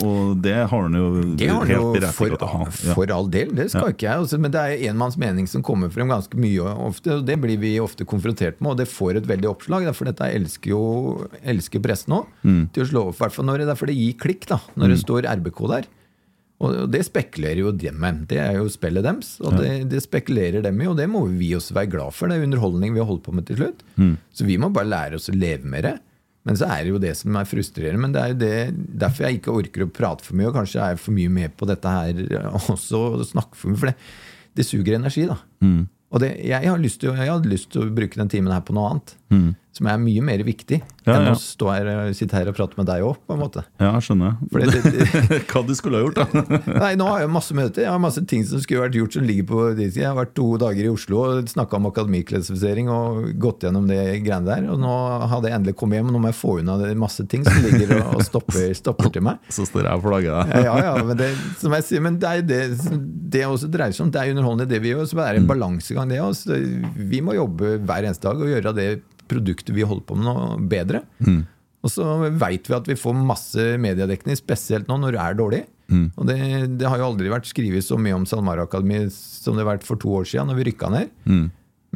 [0.00, 2.62] og det har han jo Det har helt rett til å ha.
[2.86, 2.94] Ja.
[2.96, 3.92] for all del, det skal Ja.
[3.92, 4.16] ikke jeg.
[4.24, 7.18] Altså, men det er enmanns mening som kommer frem ganske mye ofte.
[7.18, 9.92] og Det blir vi ofte konfrontert med, og det får et veldig oppslag.
[9.94, 12.72] For dette elsker jo elsker pressen òg Mm.
[12.72, 13.14] til å slå opp.
[13.16, 15.84] i hvert fall når det, derfor det gir klikk da, når det står RBK der.
[16.58, 18.24] Og det spekulerer jo dem med.
[18.30, 21.52] Det er jo spillet deres, og det, det spekulerer dem i, og det må vi
[21.54, 22.26] også være glad for.
[22.26, 23.84] Det er underholdning vi har holdt på med til slutt.
[23.94, 24.16] Mm.
[24.34, 25.94] Så vi må bare lære oss å leve med det.
[26.48, 28.02] Men så er det jo det som er frustrerende.
[28.02, 28.56] Men det er jo det,
[29.04, 31.68] derfor jeg ikke orker å prate for mye, og kanskje er for mye med på
[31.68, 32.24] dette her
[32.74, 33.82] også, og snakke for mye.
[33.84, 34.10] For det,
[34.58, 35.38] det suger energi, da.
[35.62, 35.86] Mm.
[36.08, 38.64] Og det, jeg, har lyst til, jeg hadde lyst til å bruke den timen her
[38.64, 39.14] på noe annet.
[39.78, 41.14] Som er mye mer viktig Mm.
[41.14, 41.34] Ja, enn ja.
[41.34, 43.62] å stå her, sitte her og prate med deg òg, på en måte.
[43.80, 44.34] Ja, jeg skjønner.
[44.52, 46.42] Det, det, Hva du skulle ha gjort, da?
[46.84, 47.86] Nei, nå har jeg masse møter.
[47.86, 50.02] Jeg har masse ting som skulle vært gjort som ligger på siden.
[50.02, 54.00] Jeg har vært to dager i Oslo og snakka om akademiklassifisering og gått gjennom det
[54.26, 54.68] greiene der.
[54.74, 54.94] Og nå
[55.32, 57.60] hadde jeg endelig kommet hjem, og nå må jeg få unna det masse ting som
[57.64, 59.40] ligger og, og stopper, stopper til meg.
[59.54, 60.68] Så står jeg og flagger deg.
[60.68, 62.62] Ja, ja, men det, som jeg sier, men det er det
[63.28, 64.12] det også dreier seg om.
[64.12, 65.08] Det er underholdende det vi gjør.
[65.08, 66.58] Så det er en balansegang, det også.
[66.96, 68.90] Vi må jobbe hver eneste dag og gjøre det
[69.30, 71.04] produktet vi holder på med, noe bedre.
[71.84, 72.04] Og så
[72.40, 75.60] veit vi at vi får masse mediedekning, spesielt nå når det er dårlig.
[76.18, 76.36] Og det,
[76.80, 79.86] det har jo aldri vært skrevet så mye om SalMar Akademi som det har vært
[79.88, 81.14] for to år siden, når vi rykka ned.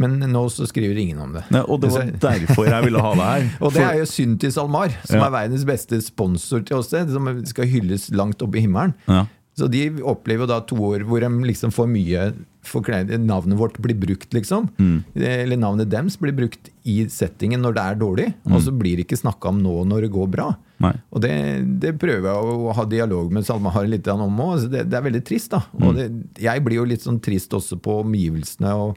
[0.00, 1.42] Men nå så skriver ingen om det.
[1.52, 3.42] Nei, og det var derfor jeg ville ha det her.
[3.66, 5.26] Og det er jo synd til SalMar, som Ja.
[5.26, 8.94] er verdens beste sponsor til oss, som skal hylles langt oppe i himmelen.
[9.10, 9.26] Ja.
[9.52, 12.22] Så de opplever da to år hvor de liksom får mye
[12.64, 14.70] forkleid Navnet vårt blir brukt, liksom.
[15.12, 19.06] Eller navnet dems blir brukt i settingen når det er dårlig, og så blir det
[19.06, 20.48] ikke snakka om nå når det går bra.
[20.82, 20.92] Nei.
[21.14, 21.34] Og det,
[21.82, 24.66] det prøver jeg å ha dialog med Salma Har litt om òg.
[24.72, 25.62] Det, det er veldig trist, da.
[25.78, 26.08] Og det,
[26.42, 28.74] jeg blir jo litt sånn trist også på omgivelsene.
[28.74, 28.96] og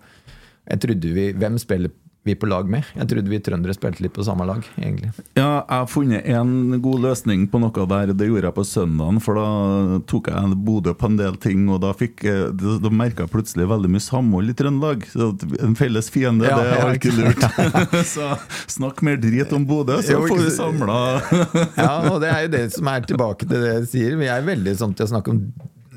[0.65, 1.93] jeg trodde vi, Hvem spiller
[2.26, 2.84] vi på lag med?
[2.98, 5.12] Jeg trodde vi trøndere spilte litt på samme lag, egentlig.
[5.38, 8.14] Ja, jeg har funnet en god løsning på noe der.
[8.18, 11.82] Det gjorde jeg på søndagen, for da tok jeg Bodø på en del ting, og
[11.86, 15.06] da, fikk, jeg- da, merka jeg plutselig veldig mye samhold i Trøndelag.
[15.14, 15.30] Så
[15.62, 18.06] en felles fiende, Ja, det er alltid ikke lurt.
[18.16, 18.32] så
[18.74, 21.00] snakk mer drit om Bodø, så får vi samla
[21.78, 24.18] Ja, og det er jo det som er tilbake til det jeg sier.
[24.20, 25.44] Vi er veldig sånn til å snakke om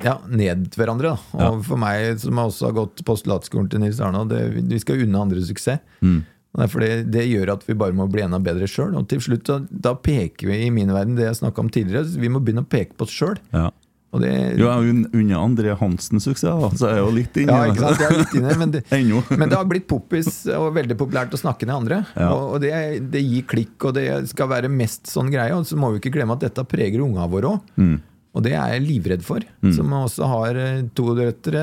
[0.05, 1.15] ja, ned hverandre.
[1.33, 1.49] Da.
[1.51, 5.25] Og for meg, som også har gått postulatskolen til Nils Arne, det, vi skal unne
[5.27, 5.81] andre suksess.
[6.03, 6.21] Mm.
[6.59, 8.95] derfor det, det gjør at vi bare må bli enda bedre sjøl.
[8.99, 12.09] Og til slutt da, da peker vi i min verden det jeg snakka om tidligere.
[12.19, 13.37] Vi må begynne å peke på oss sjøl.
[13.55, 13.69] Ja.
[14.09, 17.35] Og det, Jo, jeg un- unner André Hansen suksess, da, så jeg er jo litt
[17.37, 18.01] inni Ja, ikke sant?
[18.01, 18.81] Jeg er litt inne, men det,
[19.43, 21.99] men det har blitt poppis og veldig populært å snakke ned andre.
[22.17, 22.31] Ja.
[22.33, 22.73] Og, og det,
[23.13, 25.53] det gir klikk, og det skal være mest sånn greie.
[25.53, 27.69] Og så må vi ikke glemme at dette preger unga våre òg.
[27.77, 27.99] Mm.
[28.39, 29.43] Og det er jeg livredd for.
[29.75, 31.63] Som også har eh, to døtre.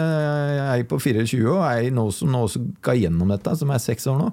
[0.73, 4.09] Ei på 24 og ei nå som nå også skal gjennom dette, som er seks
[4.11, 4.27] år nå.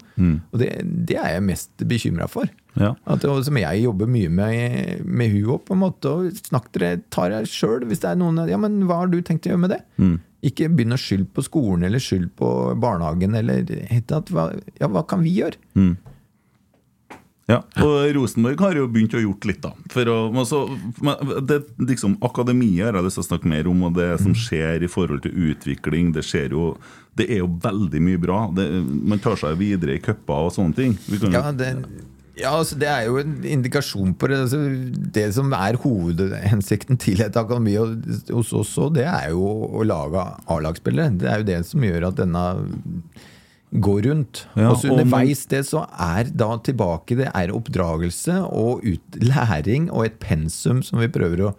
[0.51, 0.73] Og det,
[1.07, 2.51] det er jeg mest bekymra for.
[2.81, 2.95] Ja.
[3.05, 6.11] At, og som jeg jobber mye med, med hun opp, på en måte.
[6.11, 9.21] Og snakk dere, ta dere sjøl hvis det er noen Ja, men hva har du
[9.23, 9.83] tenkt å gjøre med det?
[10.43, 12.49] Ikke begynn å skylde på skolen eller skylde på
[12.83, 13.37] barnehagen.
[13.39, 13.63] Eller,
[14.33, 14.49] hva,
[14.81, 15.61] ja, hva kan vi gjøre?
[17.51, 19.73] Ja, og Rosenborg har jo begynt å gjort litt, da.
[19.75, 20.63] Å, men så,
[21.03, 24.37] men det, liksom, akademiet har jeg lyst til å snakke mer om, og det som
[24.39, 26.13] skjer i forhold til utvikling.
[26.15, 26.73] Det skjer jo
[27.19, 28.47] Det er jo veldig mye bra.
[28.57, 30.95] Det, man tar seg videre i cuper og sånne ting.
[31.35, 31.75] Ja, det,
[32.39, 34.39] ja altså, det er jo en indikasjon på det.
[34.47, 34.63] Altså,
[35.19, 40.25] det som er hovedhensikten til et akademi hos oss òg, det er jo å lage
[40.47, 41.19] A-lagsspillere.
[41.21, 42.47] Det er jo det som gjør at denne
[43.73, 44.47] går rundt.
[44.59, 49.91] Ja, og så underveis det så er da tilbake det er oppdragelse og ut, læring
[49.91, 51.53] og et pensum som vi prøver å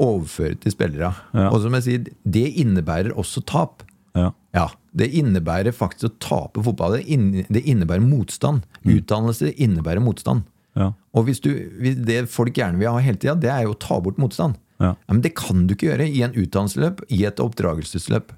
[0.00, 1.12] overføre til spillere.
[1.36, 1.50] Ja.
[1.50, 3.84] Og som jeg sier, det innebærer også tap.
[4.16, 4.30] ja.
[4.52, 6.98] Ja, Det innebærer faktisk å tape fotball.
[7.00, 8.66] Det, innebærer motstand.
[8.84, 10.42] Utdannelse innebærer motstand.
[10.76, 10.90] Ja.
[11.16, 11.48] Og hvis du,
[11.80, 14.58] hvis det folk gjerne vil ha hele tida, det er jo å ta bort motstand.
[14.80, 14.94] Ja.
[15.08, 18.32] Men det kan du ikke gjøre i en utdannelsesløp, i et oppdragelsesløp.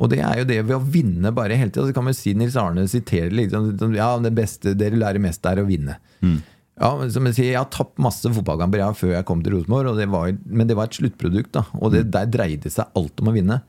[0.00, 1.86] Og det er jo det ved å vinne bare hele tida.
[1.90, 5.60] Så kan man si Nils Arne siterer liksom Ja, det beste dere lærer mest, er
[5.60, 5.98] å vinne.
[6.80, 9.98] Ja, som jeg sier, jeg har tapt masse fotballkamper før jeg kom til Rosenborg, og
[9.98, 11.52] det var- men det var et sluttprodukt.
[11.52, 13.60] da, Og det, der dreide seg alt om å vinne.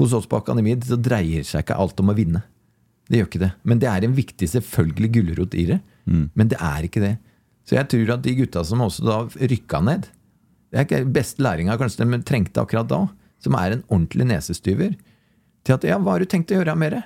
[0.00, 2.42] Hos oss på akademiet så dreier seg ikke alt om å vinne.
[3.08, 3.52] Det gjør ikke det.
[3.64, 5.80] Men det er en viktig, selvfølgelig gulrot i det.
[6.34, 7.18] Men det er ikke det.
[7.66, 10.08] Så jeg tror at de gutta som også da rykka ned
[10.72, 13.08] Det er ikke beste læringa kanskje de trengte akkurat da,
[13.40, 14.96] som er en ordentlig nesestyver.
[15.66, 17.00] Til at ja, hva har du tenkt å gjøre mer?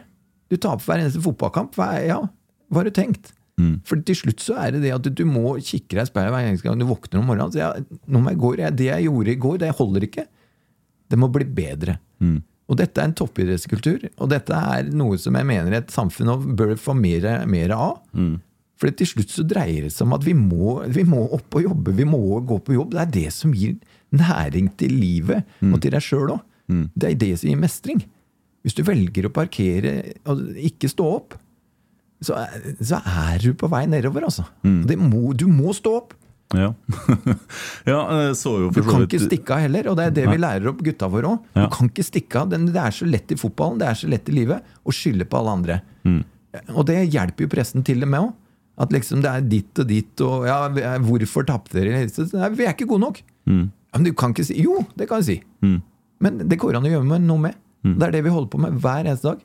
[0.53, 1.75] Du taper hver eneste fotballkamp.
[1.79, 2.21] Hva, ja,
[2.71, 3.33] hva har du tenkt?
[3.87, 6.47] For til slutt så er det det at du må kikke deg i speilet hver
[6.49, 7.53] eneste gang du våkner om morgenen.
[7.55, 7.69] Så ja,
[8.11, 10.25] nå må jeg gå, det jeg gjorde i går, det holder ikke.
[11.11, 11.99] Det må bli bedre.
[12.65, 16.75] Og dette er en toppidrettskultur, og dette er noe som jeg mener et samfunn bør
[16.81, 17.99] få mer, mer av.
[18.81, 21.63] For til slutt så dreier det seg om at vi må, vi må opp og
[21.69, 22.91] jobbe, vi må gå på jobb.
[22.97, 23.77] Det er det som gir
[24.17, 26.43] næring til livet, og til deg sjøl òg.
[26.97, 28.03] Det er det som gir mestring.
[28.65, 29.97] Hvis du velger å parkere
[30.31, 31.39] og ikke stå opp,
[32.25, 32.39] så
[32.81, 34.47] så er du på vei nedover, altså.
[34.63, 36.15] Det må, du må stå opp!
[36.55, 36.71] Ja.
[37.91, 37.99] ja,
[38.29, 40.71] jeg så jo Du kan ikke stikke av heller, og det er det vi lærer
[40.71, 41.51] opp gutta våre òg.
[41.57, 41.67] Ja.
[41.67, 42.53] Du kan ikke stikke av.
[42.53, 45.41] Det er så lett i fotballen, det er så lett i livet, å skylde på
[45.41, 45.79] alle andre.
[46.07, 46.21] Mm.
[46.77, 48.35] Og det hjelper jo pressen til det med òg.
[48.85, 50.57] At liksom det er ditt og ditt, og ja,
[51.03, 52.05] hvorfor tapte dere?
[52.35, 53.21] Nei, vi er ikke gode nok.
[53.51, 53.67] Mm.
[53.95, 55.37] Men du kan ikke si Jo, det kan jeg si.
[56.25, 57.61] Men det går an å gjøre noe med.
[57.85, 57.99] Mm.
[57.99, 59.43] Det er det vi holder på med hver eneste dag.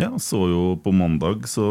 [0.00, 1.66] Ja, så jo på mandag så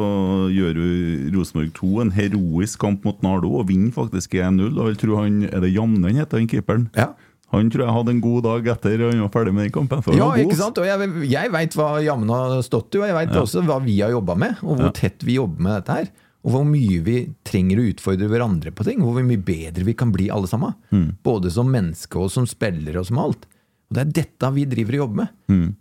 [0.54, 0.90] gjør jo
[1.34, 4.76] Rosenborg 2 en heroisk kamp mot Nardo og vinner faktisk 1-0.
[4.78, 6.90] Og jeg tror han, Er det Janne heter, han keeperen?
[6.94, 7.12] Ja.
[7.52, 10.04] Han tror jeg hadde en god dag etter han var ferdig med den kampen.
[10.16, 10.78] Ja, ikke sant?
[10.80, 13.98] Og jeg, jeg veit hva Jammen har stått i, og jeg veit også hva vi
[14.00, 16.12] har jobba med, og hvor tett vi jobber med dette her.
[16.42, 19.02] Og hvor mye vi trenger å utfordre hverandre på ting.
[19.04, 20.78] Hvor mye bedre vi kan bli alle sammen.
[21.26, 23.44] Både som menneske og som spillere og som alt.
[23.91, 25.34] Og det er dette vi driver og jobber med,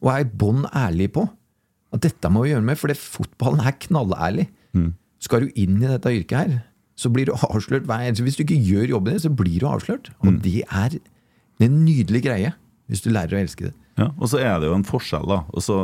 [0.03, 1.23] og er bånn ærlige på.
[1.95, 4.49] At dette må vi gjøre med, for det fotballen er knallærlig.
[5.23, 6.57] Skal du inn i dette yrket her,
[6.99, 9.69] så blir du avslørt hver eneste Hvis du ikke gjør jobben din, så blir du
[9.71, 10.11] avslørt.
[10.25, 10.99] Og det er
[11.61, 12.53] en nydelig greie,
[12.91, 13.75] hvis du lærer å elske det.
[14.01, 15.43] Ja, og så er det jo en forskjell, da.
[15.53, 15.81] Og så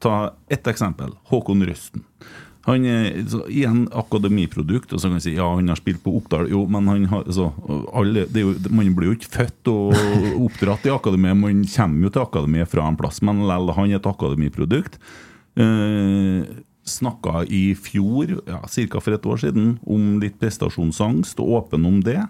[0.00, 1.10] Ta ett eksempel.
[1.30, 2.04] Håkon Røsten.
[2.68, 6.12] Han er så, igjen akademiprodukt, og så kan jeg si ja, han har spilt på
[6.18, 6.50] Oppdal.
[6.52, 7.48] Jo, men han har så,
[7.96, 9.96] alle, det er jo, Man blir jo ikke født og
[10.46, 14.00] oppdratt i akademiet, man kommer jo til akademiet fra en plass, men likevel, han er
[14.00, 15.00] et akademiprodukt.
[15.58, 19.00] Eh, Snakka i fjor, ja, ca.
[19.00, 22.22] for et år siden, om litt prestasjonsangst, og åpen om det.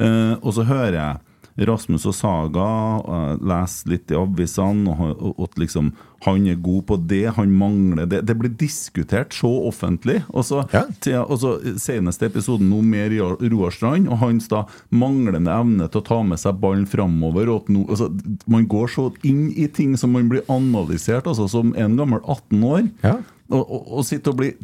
[0.00, 1.29] Eh, og så hører jeg
[1.68, 2.66] Rasmus og Saga
[3.04, 5.90] uh, leser litt i avisene, og at liksom,
[6.24, 8.22] han er god på det, han mangler det.
[8.28, 10.18] Det blir diskutert så offentlig.
[10.32, 10.82] Og så, Ja.
[11.00, 13.14] til, og så Seneste episoden nå med
[13.52, 17.48] Roar Strand og hans da manglende evne til å ta med seg ballen framover.
[17.68, 18.10] Nå, altså,
[18.46, 22.62] man går så inn i ting som man blir analysert altså, som en gammel 18
[22.64, 23.16] år, Ja.
[23.50, 24.54] og, og, og sitter og blir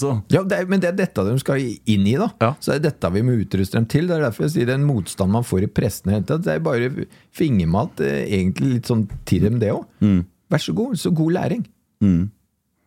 [0.00, 2.28] så, Ja, det er, Men det er dette de skal inn i, da.
[2.42, 2.52] Ja.
[2.60, 4.06] Så det er dette vi må utruste dem til.
[4.10, 6.90] Det er derfor jeg sier den motstand man får i pressen, det er bare
[7.34, 8.00] fingermat.
[8.00, 9.84] eh, Egentlig litt sånn til dem, det òg.
[10.50, 11.64] Vær så god, så god læring.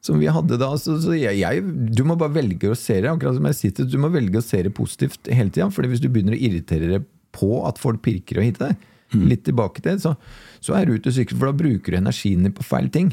[0.07, 0.69] Som vi hadde da.
[0.79, 1.63] Så, så jeg, jeg,
[1.97, 3.09] du må bare velge å se det.
[3.11, 5.67] Akkurat som jeg sitter, du må velge å se det positivt hele tida.
[5.73, 8.85] For hvis du begynner å irritere deg på at folk pirker og hitter deg,
[9.27, 10.13] litt tilbake til det, så,
[10.63, 13.11] så er du ute og sykler, for da bruker du energien din på feil ting.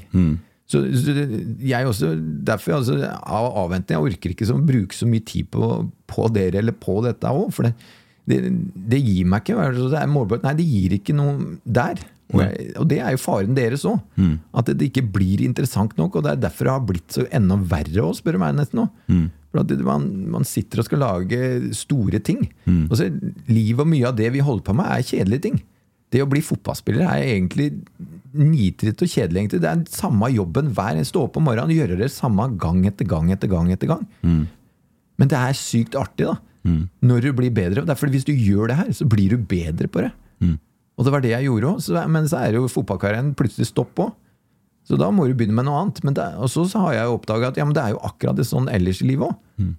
[0.64, 1.12] Så, så
[1.60, 2.14] jeg også,
[2.46, 5.68] derfor altså, av avventning, jeg orker ikke å bruke så mye tid på,
[6.08, 7.50] på dere eller på dette òg.
[7.52, 7.74] For det,
[8.30, 8.38] det,
[8.94, 10.46] det gir meg ikke altså, det er målbart.
[10.46, 12.00] Nei, det gir ikke noe der.
[12.32, 14.00] Og, jeg, og det er jo faren deres òg.
[14.56, 16.16] At det ikke blir interessant nok.
[16.16, 18.80] Og det er derfor det har blitt så enda verre òg, spør du meg nesten
[18.80, 18.88] nå.
[19.52, 21.42] For at man, man sitter og skal lage
[21.76, 22.40] store ting.
[22.88, 23.10] Og så
[23.52, 25.60] Livet og mye av det vi holder på med, er kjedelige ting.
[26.14, 27.68] Det å bli fotballspiller er egentlig
[28.34, 29.40] nitritt og kjedelig.
[29.44, 29.60] egentlig.
[29.62, 32.84] Det er den samme jobben hver Stå opp om morgenen og gjøre det samme gang
[32.86, 33.70] etter gang etter gang.
[33.74, 34.06] etter gang.
[35.18, 36.36] Men det er sykt artig da,
[37.02, 37.84] når du blir bedre.
[37.86, 40.12] Derfor Hvis du gjør det her, så blir du bedre på det.
[40.96, 42.08] Og det var det jeg gjorde òg.
[42.08, 44.12] Men så er jo fotballkarrieren plutselig stopp òg.
[44.86, 46.02] Så da må du begynne med noe annet.
[46.04, 48.46] Men det, og så, har jeg oppdaga at ja, men det er jo akkurat det
[48.46, 49.34] sånn ellers i livet òg.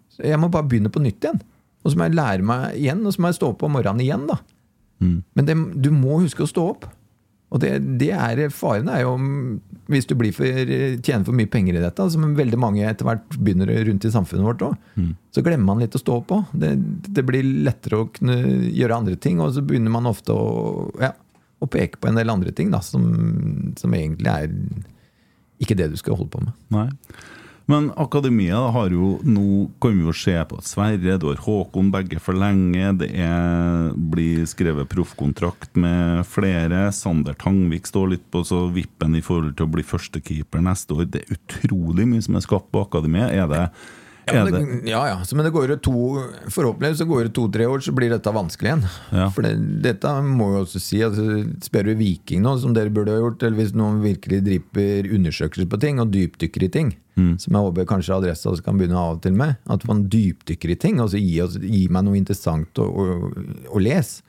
[0.10, 1.42] Så jeg må bare begynne på nytt igjen.
[1.86, 4.02] Og så må jeg lære meg igjen, og så må jeg stå opp om morgenen
[4.02, 4.26] igjen.
[4.28, 4.40] da.
[5.04, 6.86] Men det, du må huske å stå opp.
[7.54, 9.16] Og det, det er faren er jo
[9.92, 10.48] hvis du blir for,
[11.06, 14.48] tjener for mye penger i dette, som veldig mange etter hvert begynner rundt i samfunnet
[14.48, 14.74] vårt òg,
[15.32, 16.34] så glemmer man litt å stå òg.
[16.58, 16.72] Det,
[17.16, 18.40] det blir lettere å kunne
[18.74, 21.14] gjøre andre ting, og så begynner man ofte å, ja,
[21.62, 23.06] å peke på en del andre ting da, som,
[23.78, 24.52] som egentlig er
[25.62, 26.58] ikke det du skal holde på med.
[26.74, 26.90] Nei.
[27.66, 31.90] Men akademia har jo nå kan vi jo se på at Sverre, du har Håkon,
[31.94, 32.92] begge for lenge.
[33.02, 36.88] Det er, blir skrevet proffkontrakt med flere.
[36.94, 41.10] Sander Tangvik står litt på så vippen i forhold til å bli førstekeeper neste år.
[41.10, 43.34] Det er utrolig mye som er skapt på akademiet.
[43.34, 43.64] Er det,
[44.26, 45.18] Ja, men det, ja, ja.
[45.26, 46.00] Så, men det går jo to
[46.50, 48.84] Forhåpentligvis så går det to-tre år, så blir dette vanskelig igjen.
[49.14, 49.28] Ja.
[49.36, 49.54] For det,
[49.86, 53.46] dette må jo også si altså, Spør du Viking nå, som dere burde ha gjort,
[53.46, 56.94] eller hvis noen virkelig driver undersøkelser på ting og dypdykker i ting,
[57.40, 60.74] som jeg håper kanskje Adressa også kan begynne av og til med, at man dypdykker
[60.74, 63.06] i ting, og så gi, oss, gi meg noe interessant å, å,
[63.72, 64.26] å lese.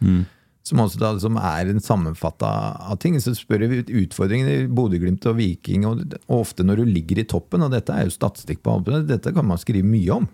[0.66, 2.48] Som, også da, som er en sammenfatta
[2.90, 3.14] av ting.
[3.22, 7.20] Så spør vi ut- utfordringen i Bodø-Glimt og Viking, og, og ofte når du ligger
[7.22, 10.26] i toppen, og dette er jo statistikk på alt, dette kan man skrive mye om,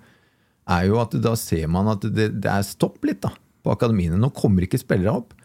[0.72, 4.16] er jo at da ser man at det, det er stopp litt da, på akademiene.
[4.22, 5.36] Nå kommer ikke spillere opp.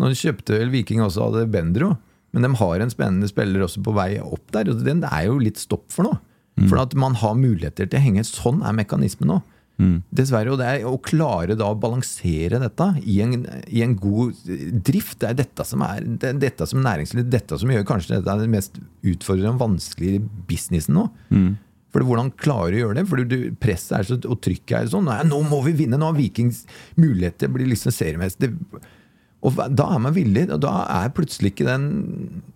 [0.00, 1.92] Nå kjøpte vel Viking også hadde Bendro,
[2.32, 4.70] men de har en spennende spiller også på vei opp der.
[4.72, 6.14] og Det er jo litt stopp for nå.
[6.70, 8.24] For at man har muligheter til å henge.
[8.28, 9.42] Sånn er mekanismen nå.
[10.14, 10.52] Dessverre.
[10.52, 14.38] Og det er å klare da å balansere dette i en, i en god
[14.84, 15.18] drift.
[15.22, 18.32] Det er dette som er det er dette som næringsliv, dette som gjør kanskje dette
[18.32, 21.08] er den mest utfordrende og vanskelige businessen nå.
[21.92, 23.06] For Hvordan klarer du å gjøre det?
[23.10, 25.10] For du, Presset er så, og trykket er sånn.
[25.10, 25.98] Nei, nå må vi vinne!
[26.00, 26.62] Nå har Vikings
[26.96, 28.54] muligheter til å bli liksom seriemester.
[29.42, 30.44] Og da er man villig.
[30.54, 31.86] og Da er plutselig ikke den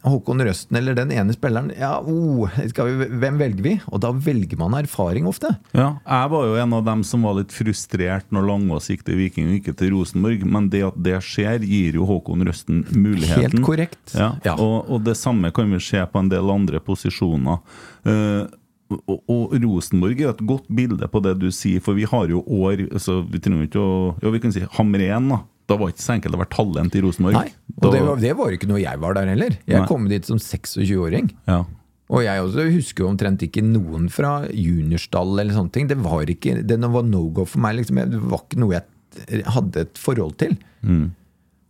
[0.06, 3.72] Håkon Røsten eller den ene spilleren ja, oh, skal vi, Hvem velger vi?
[3.90, 5.50] Og da velger man erfaring ofte.
[5.74, 9.18] ja, jeg var jo en av dem som var litt frustrert når Langås gikk til
[9.18, 13.42] Viking og ikke til Rosenborg, men det at det skjer, gir jo Håkon Røsten muligheten.
[13.42, 14.04] Helt korrekt.
[14.14, 14.54] Ja, Ja.
[14.62, 17.58] Og, og det samme kan vi se på en del andre posisjoner.
[18.06, 18.46] Uh,
[18.86, 22.44] og, og Rosenborg er et godt bilde på det du sier, for vi har jo
[22.46, 25.40] år altså, Vi trenger ikke å Ja, vi kan si Hamren, da.
[25.66, 27.34] Da var ikke så enkelt å være talent i Rosenborg.
[27.34, 29.56] Nei, og Da- det var, det var ikke noe jeg var der heller.
[29.66, 29.86] Jeg Nei.
[29.88, 31.32] kom dit som 26-åring.
[31.48, 31.64] ja.
[32.08, 35.88] Og jeg også husker omtrent ikke noen fra juniorstall eller sånne ting.
[35.88, 37.74] Det var ikke, det var no go for meg.
[37.80, 37.96] Liksom.
[38.12, 40.56] Det var ikke noe jeg hadde et forhold til.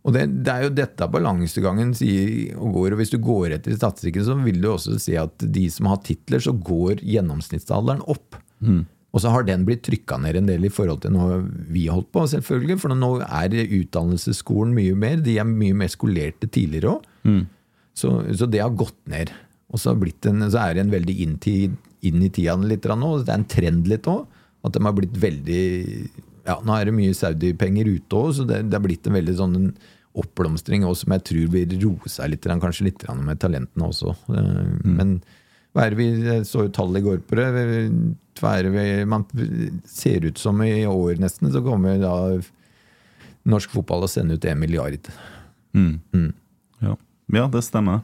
[0.05, 2.93] Og det, det er jo dette balansegangen sier og går.
[2.93, 5.97] Og hvis du går etter statistikken, så vil du også se at de som har
[6.05, 8.37] titler, så går gjennomsnittsalderen opp.
[9.17, 11.39] Og så har den blitt trykka ned en del i forhold til noe
[11.73, 12.77] vi har holdt på, selvfølgelig.
[12.83, 15.23] For nå er utdannelsesskolen mye mer.
[15.25, 17.07] De er mye mer skolerte tidligere òg.
[17.97, 19.33] Så, så det har gått ned.
[19.73, 21.73] Og så, har blitt en, så er det en veldig inn, til,
[22.05, 23.11] inn i tida litt nå.
[23.25, 24.27] Det er en trend litt òg.
[24.67, 25.63] At de har blitt veldig
[26.47, 29.35] ja, Nå er det mye Saudi-penger ute òg, så det, det har blitt en veldig
[29.39, 29.71] sånn en
[30.17, 34.13] oppblomstring også, som jeg tror vil roe seg litt, kanskje litt med talentene også.
[34.33, 35.17] Eh, Men
[35.77, 37.47] hva er det vi så jo tallet i går på det.
[38.73, 39.25] Vi, man
[39.85, 42.15] ser ut som i år nesten, så kommer da
[43.47, 45.05] norsk fotball å sende ut en milliard.
[46.81, 46.95] Ja.
[47.37, 48.01] ja, det stemmer.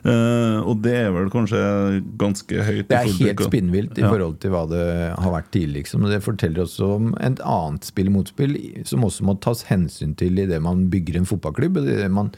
[0.00, 1.60] Uh, og det er vel kanskje
[2.20, 2.86] ganske høyt?
[2.88, 4.08] Det er helt spinnvilt i Ja.
[4.14, 5.82] forhold til hva det har vært tidligere.
[5.84, 6.06] Liksom.
[6.08, 8.56] Det forteller også om et annet spill-motspill
[8.88, 11.82] som også må tas hensyn til i det man bygger en fotballklubb.
[11.84, 12.32] det man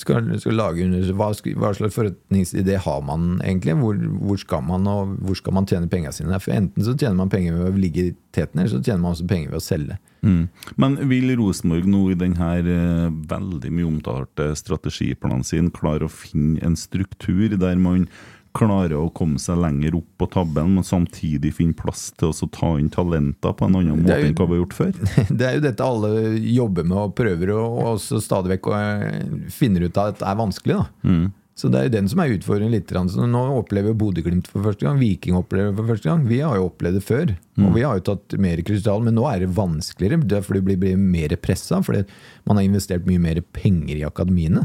[0.00, 3.76] skal, skal lage hva, hva slags forretningsidé har man egentlig?
[3.78, 6.40] Hvor, hvor skal man og hvor skal man tjene pengene sine?
[6.42, 9.14] For Enten så tjener man penger ved å ligge i teten, eller så tjener man
[9.14, 9.98] også penger ved å selge.
[10.24, 10.44] Mm.
[10.80, 16.62] Men vil Rosenborg nå i denne eh, veldig mye omtalte strategiplanen sin klare å finne
[16.64, 18.08] en struktur der man
[18.54, 22.74] klarer å komme seg lenger opp på tabellen, men samtidig finne plass til å ta
[22.78, 24.92] inn talenter på en annen måte jo- enn hva vi har gjort før?
[25.38, 29.88] Det er jo dette alle jobber med og prøver, og og stadig vekk eh, finner
[29.88, 30.78] ut at det er vanskelig.
[30.78, 31.16] da.
[31.54, 32.90] Så det er jo den som er utfordringen litt.
[32.90, 36.24] Så nå opplever Bodø-Glimt for første gang, Viking opplever det for første gang.
[36.26, 37.30] Vi har jo opplevd det før,
[37.62, 40.18] og vi har jo tatt mer krystall, men nå er det vanskeligere.
[40.26, 42.02] Det er fordi det blir, blir mer pressa, fordi
[42.50, 44.64] man har investert mye mer penger i akademiene.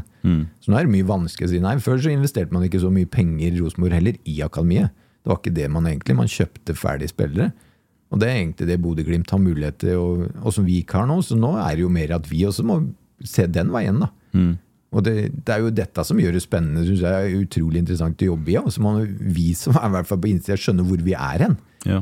[0.66, 1.76] Så nå er det mye vanskeligere å si nei.
[1.86, 4.90] Før så investerte man ikke så mye penger i Rosenborg heller i akademiet.
[5.22, 7.52] Det var ikke det man egentlig, man kjøpte ferdige spillere.
[8.10, 11.06] Og det er egentlig det Bodø-Glimt har mulighet til, og, og som vi ikke har
[11.06, 11.20] nå.
[11.22, 12.80] Så nå er det jo mer at vi også må
[13.22, 14.10] se den veien, da.
[14.90, 17.14] Og det, det er jo dette som gjør det spennende, Synes jeg.
[17.34, 18.58] er Utrolig interessant å jobbe i.
[18.58, 21.44] Og så må vi som er i hvert fall på innsida, skjønne hvor vi er
[21.46, 21.58] hen.
[21.86, 22.00] Ja.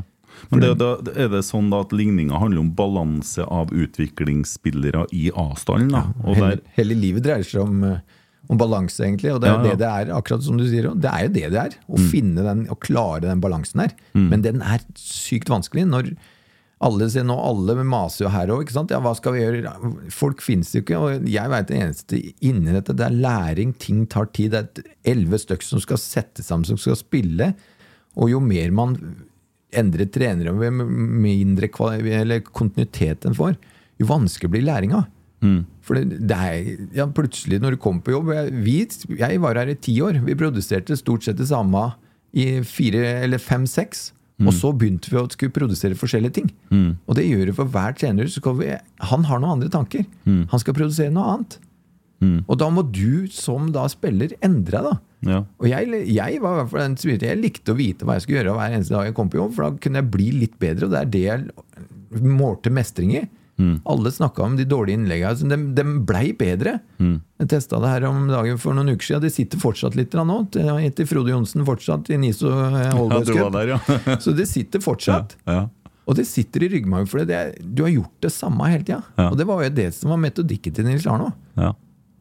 [0.52, 5.28] Men det, da, er det sånn da at ligninga handler om balanse av utviklingsspillere i
[5.34, 5.90] A-stallen?
[5.92, 6.04] da?
[6.28, 7.98] Hele, hele livet dreier seg om, eh,
[8.48, 9.32] om balanse, egentlig.
[9.34, 9.68] Og det er Ja, ja.
[9.74, 10.88] det det er, akkurat som du sier.
[10.94, 11.76] Det er jo det det er.
[11.90, 13.92] Å finne den, å klare den balansen her.
[14.14, 15.84] Men den er sykt vanskelig.
[15.90, 16.14] når
[16.84, 18.70] alle sier nå, alle maser jo her òg.
[18.70, 19.72] Ja, hva skal vi gjøre?
[20.14, 21.00] Folk finnes jo ikke.
[21.00, 23.72] Og jeg veit det eneste inni dette, det er læring.
[23.82, 24.54] Ting tar tid.
[24.54, 27.52] Det er elleve stykker som skal sette sammen, som skal spille.
[28.18, 28.94] Og jo mer man
[29.74, 30.86] endrer trenere med
[31.26, 33.58] mindre kvali- eller kontinuitet en får,
[34.00, 35.02] jo vanskeligere blir læringa.
[35.86, 38.78] For det, det er ja, plutselig når du kommer på jobb jeg, vi,
[39.20, 40.22] jeg var her i ti år.
[40.26, 41.84] Vi produserte stort sett det samme
[42.34, 44.08] i fire eller fem-seks.
[44.46, 46.50] Og så begynte vi å skulle produsere forskjellige ting.
[47.08, 48.28] Og det gjør det for hver trener.
[48.28, 48.68] Vi,
[49.10, 50.04] han har noen andre tanker.
[50.24, 51.58] Han skal produsere noe annet.
[52.46, 55.40] Og da må du som da spiller endre deg, ja.
[55.58, 58.38] Og jeg, jeg var i hvert fall den jeg likte å vite hva jeg skulle
[58.38, 60.86] gjøre hver eneste dag jeg kom på jobb, for da kunne jeg bli litt bedre,
[60.86, 63.24] og det er det jeg målte mestring i.
[63.84, 65.48] Alle snakka om de dårlige innleggene.
[65.50, 66.76] De, de blei bedre.
[66.98, 69.24] Jeg testa det her om dagen for noen uker siden.
[69.26, 70.36] De sitter fortsatt litt nå.
[70.78, 73.90] Etter Frode Johnsen fortsatt i NISO eh, ja, Holbergs var Cup.
[74.06, 74.18] ja.
[74.24, 75.36] Så det sitter fortsatt.
[75.48, 75.64] ja.
[76.08, 79.02] Og det sitter i ryggmargen, for det er, du har gjort det samme hele tida.
[79.26, 81.34] Og det var jo det som var metodikken til Nils Arno.
[81.58, 81.74] ja.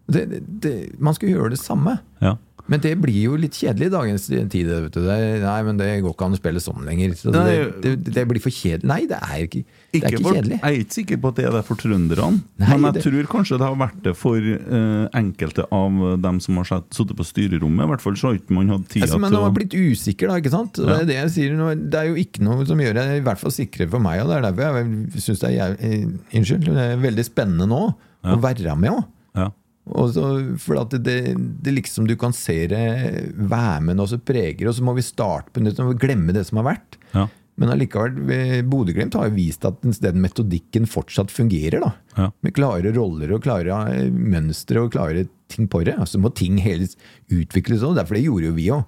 [0.08, 0.73] Det, det, det,
[1.04, 1.97] man skulle gjøre det samme.
[2.23, 2.38] ja.
[2.67, 4.67] Men det blir jo litt kjedelig i dagens tid.
[4.67, 5.01] Vet du.
[5.06, 7.13] Det, nei, men det går ikke an å spille sånn lenger.
[7.15, 8.88] Så det, det, det blir for kjedelig.
[8.91, 10.58] Nei, det er ikke, det er Ikke ikke for, kjedelig.
[10.60, 12.41] jeg er ikke sikker på at det er det for trønderne.
[12.60, 16.71] Men jeg tror kanskje det har vært det for uh, enkelte av dem som har
[16.71, 17.86] sittet på styrerommet.
[17.88, 19.56] I hvert fall så har ikke man hatt tida Altså, men til Men de har
[19.56, 20.39] blitt usikre, da.
[20.41, 20.82] ikke sant?
[20.84, 20.99] Ja.
[21.08, 21.56] Det er sier.
[21.77, 24.23] Det er jo ikke noe som gjør det i hvert fall sikrere for meg.
[24.23, 27.69] Og det er derfor jeg syns det er jævlig, eh, Unnskyld, det er veldig spennende
[27.69, 27.82] nå
[28.27, 29.08] å være med òg.
[29.39, 29.49] ja.
[29.95, 30.28] Og så,
[30.60, 31.17] for at det,
[31.63, 32.86] det liksom du kan se det
[33.38, 36.43] være med og så preger, og så må vi starte på nytt og glemme det
[36.50, 36.97] som har vært.
[37.13, 37.28] Ja.
[37.58, 38.19] Men allikevel,
[38.69, 41.82] Bodø-Glimt har jo vist at den, metodikken fortsatt fungerer.
[41.82, 41.93] da.
[42.17, 42.28] Ja.
[42.45, 45.95] Med klare roller og klare eh, mønstre og klare ting på det.
[45.97, 46.86] Altså må ting hele
[47.34, 47.95] utvikles òg.
[47.97, 48.86] Derfor det gjorde jo vi òg.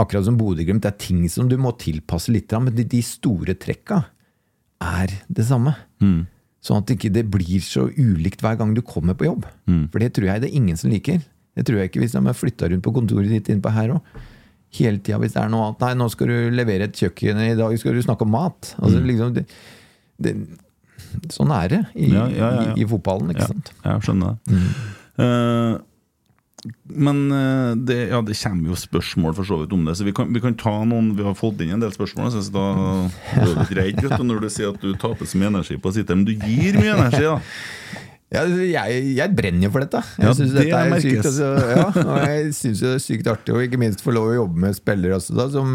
[0.00, 0.86] Akkurat som Bodø-Glimt.
[0.86, 4.00] Det er ting som du må tilpasse litt, men de, de store trekka
[4.82, 5.74] er det samme.
[6.62, 9.46] Sånn at det ikke blir så ulikt hver gang du kommer på jobb.
[9.90, 11.18] For det tror jeg det er ingen som liker.
[11.58, 14.20] Det tror jeg ikke hvis de har flytta rundt på kontoret ditt innpå her òg.
[14.78, 15.82] Hele tida hvis det er noe annet.
[15.84, 18.70] Nei, nå skal du levere et kjøkken, i dag skal du snakke om mat.
[18.78, 19.42] Altså, liksom, det,
[20.22, 20.32] det,
[21.34, 22.74] sånn er det i, Ja, ja, ja, ja.
[22.78, 23.72] I, i fotballen, ikke Ja, sant?
[23.84, 24.62] jeg skjønner det.
[25.26, 25.74] Eh,
[26.86, 30.12] men eh, det, ja, det kommer jo spørsmål for så vidt om det, så vi
[30.14, 32.30] kan, vi kan ta noen Vi har fått inn en del spørsmål.
[32.30, 32.66] Så da
[33.34, 35.90] er litt redd vet du, når du sier at du taper så mye energi på
[35.90, 37.36] å sitte men du gir mye energi, da.
[38.32, 40.00] Ja, jeg, jeg brenner jo for dette.
[40.16, 43.26] Jeg Ja, synes det dette er sykt, altså, ja, og jeg synes det er sykt
[43.34, 45.74] artig, og ikke minst få lov å jobbe med spillere også, da, som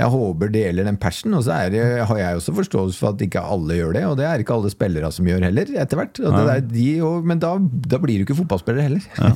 [0.00, 1.34] jeg håper deler den passion.
[1.36, 4.26] Og så det, har jeg også forståelse for at ikke alle gjør det, og det
[4.28, 6.20] er ikke alle spillere som gjør heller, etter hvert.
[6.20, 6.88] Det de,
[7.26, 9.06] men da, da blir du ikke fotballspiller heller.
[9.20, 9.34] Ja.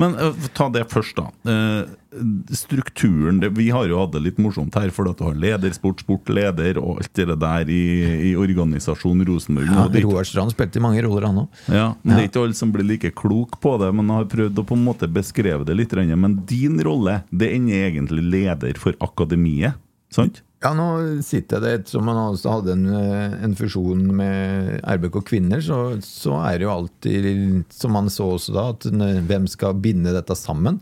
[0.00, 0.16] Men
[0.54, 1.28] ta det først, da.
[2.54, 6.04] Strukturen det, Vi har jo hatt det litt morsomt her, for at du har ledersport,
[6.04, 7.82] sportleder og alt det der i,
[8.30, 9.70] i organisasjonen Rosenborg.
[9.72, 11.62] Ja, det Roar Strand spilte mange roller, han òg.
[11.66, 14.62] ja, men Det er ikke alle som blir like klok på det, men har prøvd
[14.62, 15.94] å på en måte beskreve det litt.
[16.14, 19.80] Men din rolle, det er egentlig leder for akademiet,
[20.14, 20.42] sant?
[20.64, 20.86] Ja, nå
[21.20, 26.38] sitter det ettersom man også hadde en, eh, en fusjon med RBK Kvinner, så, så
[26.46, 27.26] er det jo alltid,
[27.74, 28.86] som man så også da, at
[29.28, 30.80] hvem skal binde dette sammen?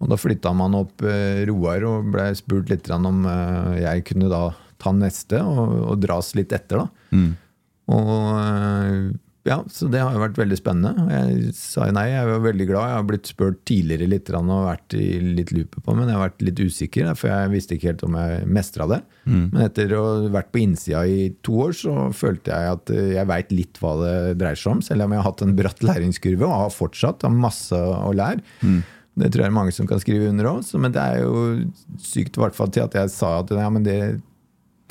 [0.00, 4.30] Og da flytta man opp eh, Roar og ble spurt litt om eh, jeg kunne
[4.32, 4.44] da
[4.80, 6.86] ta neste og, og dras litt etter, da.
[7.90, 9.10] Og eh,
[9.48, 11.06] ja, så det har jo vært veldig spennende.
[11.08, 12.90] Jeg sa jo nei, jeg var veldig glad.
[12.90, 15.06] Jeg har blitt spurt tidligere litt og vært i
[15.38, 18.18] litt lupe på, men jeg har vært litt usikker, for jeg visste ikke helt om
[18.20, 19.00] jeg mestra det.
[19.48, 23.10] Men etter å ha vært på innsida i to år, så følte jeg at eh,
[23.16, 25.84] jeg veit litt hva det dreier seg om, selv om jeg har hatt en bratt
[25.88, 28.44] læringskurve og har fortsatt har masse å lære.
[29.20, 31.40] Det tror jeg er mange som kan skrive under òg, men det er jo
[32.00, 33.96] sykt i hvert fall til at jeg sa at ja, men det,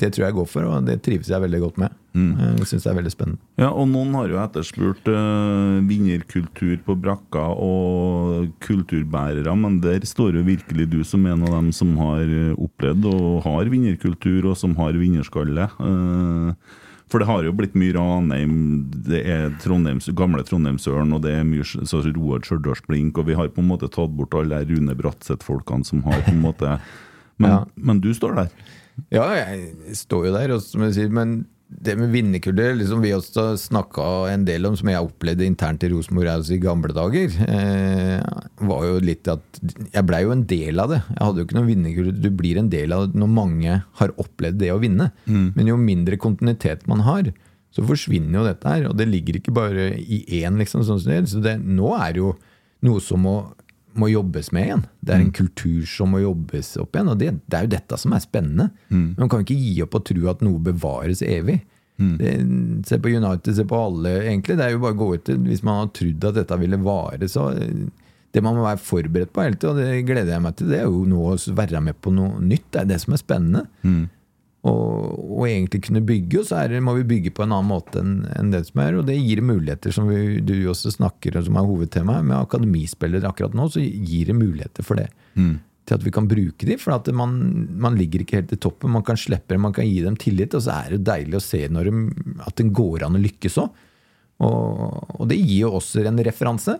[0.00, 1.94] det tror jeg går for, og det trives jeg veldig godt med.
[2.16, 3.38] Jeg syns det er veldig spennende.
[3.60, 10.40] Ja, og noen har jo etterspurt uh, vinnerkultur på brakka og kulturbærere, men der står
[10.40, 14.56] jo virkelig du som en av dem som har eh, opplevd og har vinnerkultur, og
[14.58, 15.68] som har vinnerskalle.
[15.78, 16.56] Uh,
[17.10, 18.56] for det har jo blitt mye Ranheim,
[19.06, 23.50] det er Trondheims, gamle Trondheimsøren, og det er mye så Roar Stjørdalsblink, og vi har
[23.50, 26.76] på en måte tatt bort alle de Rune Bratseth-folkene som har på en måte
[27.40, 27.64] Men, Ja.
[27.74, 28.48] men du står der.
[29.14, 34.04] Ja, jeg står jo der, også, sier, men det med vinnerkulde liksom vi også snakka
[34.32, 38.16] en del om, som jeg opplevde internt i Rosenborg altså i gamle dager, eh,
[38.66, 39.60] var jo litt at
[39.92, 40.98] jeg blei jo en del av det.
[41.12, 42.16] Jeg hadde jo ikke noen vinnerkulde.
[42.18, 45.12] Du blir en del av det når mange har opplevd det å vinne.
[45.54, 47.30] Men jo mindre kontinuitet man har,
[47.70, 48.88] så forsvinner jo dette her.
[48.90, 50.82] Og det ligger ikke bare i én, liksom.
[50.82, 51.22] Sånn som det.
[51.30, 52.34] Så det, nå er det jo
[52.86, 53.36] noe som må
[53.98, 54.82] må jobbes med igjen.
[55.00, 57.08] Det er en kultur som må jobbes opp igjen.
[57.10, 58.68] Og det, det er jo dette som er spennende.
[59.18, 61.60] Man kan ikke gi opp og tro at noe bevares evig.
[62.16, 62.30] Det,
[62.88, 64.56] se på United, se på alle, egentlig.
[64.56, 67.28] Det er jo bare å gå ut Hvis man har trodd at dette ville vare,
[67.28, 67.50] så
[68.32, 70.78] Det man må være forberedt på hele tida, og det gleder jeg meg til, det
[70.78, 72.68] er jo nå å være med på noe nytt.
[72.70, 73.64] Det er det som er spennende.
[74.60, 78.02] Og, og egentlig kunne bygge, og så det, må vi bygge på en annen måte
[78.02, 78.98] enn en det som er.
[79.00, 82.26] Og det gir muligheter, som vi, du også snakker om, som er hovedtemaet.
[82.28, 85.08] Med akademispillere akkurat nå, så gir det muligheter for det.
[85.88, 86.80] Til at vi kan bruke dem.
[86.82, 87.38] For at man,
[87.80, 88.92] man ligger ikke helt i toppen.
[88.92, 90.52] Man kan slippe dem, man kan gi dem tillit.
[90.58, 91.96] Og så er det deilig å se de,
[92.44, 93.86] at det går an å lykkes òg.
[94.44, 96.76] Og, og det gir jo oss en referanse.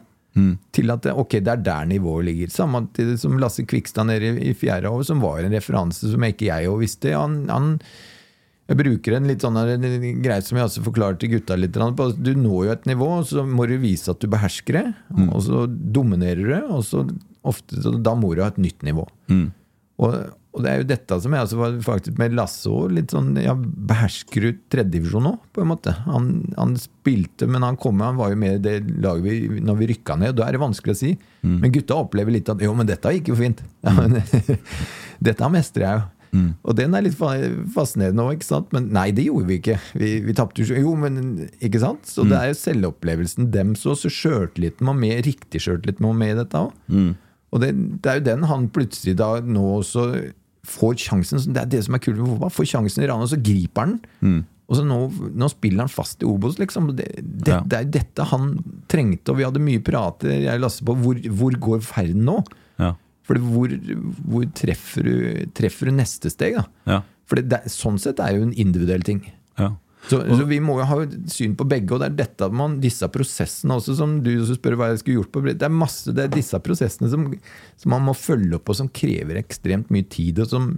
[0.73, 2.53] Til at ok, det er der nivået ligger.
[2.55, 6.51] Samtidig som Lasse Kvikstad nede i, i fjerde over, som var en referanse som ikke
[6.51, 7.15] jeg òg visste.
[7.17, 7.79] Han, han
[8.71, 9.59] jeg bruker en litt sånn
[10.23, 11.75] greie som jeg også forklarer til gutta litt.
[11.75, 12.13] på.
[12.15, 14.85] Du når jo et nivå, så må du vise at du behersker det.
[15.35, 17.03] Og så dominerer du og så
[17.43, 19.09] ofte da må du ha et nytt nivå.
[19.99, 20.15] Og,
[20.51, 22.95] og det er jo dette som jeg altså var faktisk med Lasse òg.
[22.97, 25.95] Litt sånn ja, Behersker du tredjedivisjon nå, på en måte?
[26.09, 29.79] Han, han spilte, men han kom han var jo med i det laget vi når
[29.79, 30.35] vi rykka ned.
[30.39, 31.13] Da er det vanskelig å si.
[31.63, 33.63] Men gutta opplever litt at jo, men dette gikk jo fint.
[33.87, 34.19] Ja, men,
[35.31, 36.09] dette mestrer jeg jo.
[36.63, 38.69] Og den er litt fascinerende òg, ikke sant?
[38.75, 39.79] Men nei, det gjorde vi ikke.
[39.99, 42.07] Vi, vi tapte jo Jo, men ikke sant?
[42.07, 43.99] Så det er jo selvopplevelsen dems òg.
[43.99, 46.75] så sjøltilliten må med, riktig sjøltillit må med i dette òg.
[47.51, 47.73] Og det,
[48.03, 50.05] det er jo den han plutselig da nå også
[50.67, 51.53] får sjansen.
[51.55, 52.51] Det er det som er kult med fotball.
[52.53, 54.41] Får sjansen i Rana, så griper han den.
[54.71, 54.99] Og så nå,
[55.35, 56.93] nå spiller han fast i Obos, liksom.
[56.95, 57.61] Det, det, Ja.
[57.67, 58.53] det er dette han
[58.93, 62.37] trengte, og vi hadde mye prater, jeg og Lasse, på hvor, hvor går ferden nå?
[62.79, 62.93] Ja.
[63.27, 63.73] For hvor,
[64.31, 66.65] hvor treffer, du, treffer du neste steg, da?
[66.87, 67.01] Ja.
[67.31, 69.25] For sånn sett er jo en individuell ting.
[69.59, 69.73] ja.
[70.09, 70.97] Så, så vi må jo ha
[71.31, 74.79] syn på begge, og det er dette man, disse prosessene også, som du også spør
[74.81, 77.27] hva jeg skulle gjort på Det er masse, det er disse prosessene som,
[77.81, 80.71] som man må følge opp, og som krever ekstremt mye tid, og som,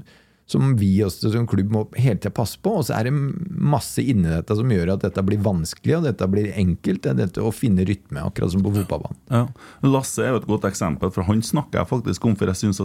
[0.53, 2.77] som vi også som klubb må hele tida passe på.
[2.79, 6.29] Og så er det masse inni dette som gjør at dette blir vanskelig, og dette
[6.31, 7.03] blir enkelt.
[7.03, 9.21] Det er dette å finne rytme, akkurat som på fotballbanen.
[9.33, 9.45] Ja.
[9.87, 12.37] Lasse er jo et godt eksempel, for han snakker jeg faktisk om.
[12.39, 12.83] For jeg synes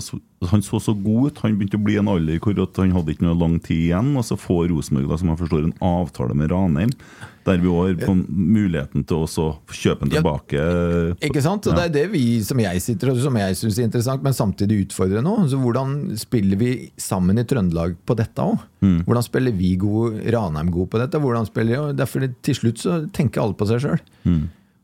[0.51, 1.41] han så så god ut.
[1.45, 4.13] Han begynte å bli en alder hvor han hadde ikke noe lang tid igjen.
[4.17, 6.93] Og så får Rosenborg som jeg forstår, en avtale med Ranheim,
[7.47, 10.21] der vi har får muligheten til å kjøpe den Ja.
[10.21, 10.65] tilbake.
[11.27, 11.67] Ikke sant?
[11.67, 14.33] Og Det er det vi, som jeg sitter og som jeg syns er interessant, men
[14.35, 15.37] samtidig utfordrer nå.
[15.49, 18.59] Så Hvordan spiller vi sammen i Trøndelag på dette òg?
[19.07, 21.19] Hvordan spiller vi god, Ranheim god på dette?
[21.19, 23.99] Hvordan spiller Derfor Til slutt så tenker alle på seg sjøl.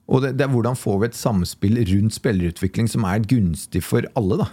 [0.09, 4.03] Og det, det er hvordan får vi et samspill rundt spillerutvikling som er gunstig for
[4.20, 4.38] alle.
[4.43, 4.47] da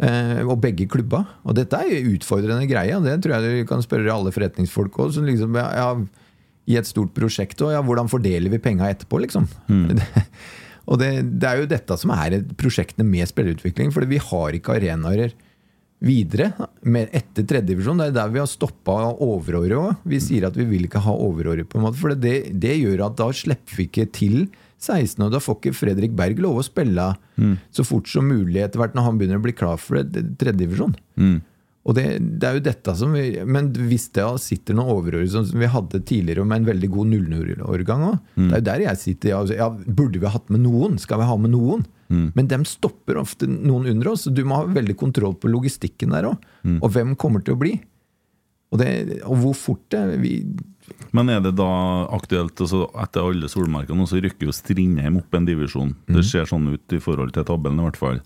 [0.00, 1.26] eh, Og begge klubba.
[1.44, 5.12] Og dette er utfordrende greie, det tror jeg du kan spørre alle forretningsfolk òg.
[5.28, 5.90] Liksom, ja, ja,
[6.70, 9.48] I et stort prosjekt Og ja, hvordan fordeler vi penga etterpå, liksom?
[10.90, 11.08] Og det,
[11.38, 13.92] det er jo dette som er prosjektene med spillerutvikling.
[13.94, 15.30] For vi har ikke arenaer
[16.02, 16.48] videre
[16.82, 18.00] med etter tredjedivisjon.
[18.02, 20.00] Det er der vi har stoppa overåret òg.
[20.10, 22.00] Vi sier at vi vil ikke ha overåret, på en måte.
[22.00, 24.36] For det, det gjør at da slipper vi ikke til
[24.82, 27.12] 16, og da får ikke Fredrik Berg lov å spille
[27.70, 30.96] så fort som mulig etter hvert når han begynner å bli klar for tredjedivisjon.
[31.82, 32.04] Og det,
[32.38, 35.98] det er jo dette som vi, Men hvis det sitter noen overår som vi hadde
[36.06, 39.32] tidligere med en veldig god 00-årgang òg, det er jo der jeg sitter.
[39.32, 39.68] Ja, altså, ja,
[39.98, 40.98] burde vi ha hatt med noen?
[41.02, 41.82] Skal vi ha med noen?
[42.12, 44.26] Men dem stopper ofte noen under oss.
[44.26, 46.44] så Du må ha veldig kontroll på logistikken der òg.
[46.78, 47.78] Og hvem kommer til å bli?
[48.72, 50.30] Og, det, og hvor fort det vi,
[51.12, 51.66] Men er det da
[52.16, 55.92] aktuelt altså Etter alle solmerkene så rykker jo Strindheim opp en divisjon.
[56.08, 58.22] Det ser sånn ut i forhold til tabellen, i hvert fall.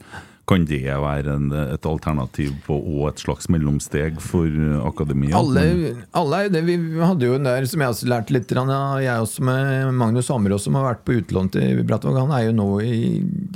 [0.47, 4.47] Kan det være en, et alternativ på, og et slags mellomsteg for
[4.87, 5.35] akademia?
[5.35, 6.63] alle, alle det.
[6.69, 8.71] Vi hadde jo en der som jeg har lært litt, av,
[9.03, 12.21] jeg også med Magnus Hammerås, som har vært på utlån til Brattvåg.
[12.21, 13.01] Han er jo nå i,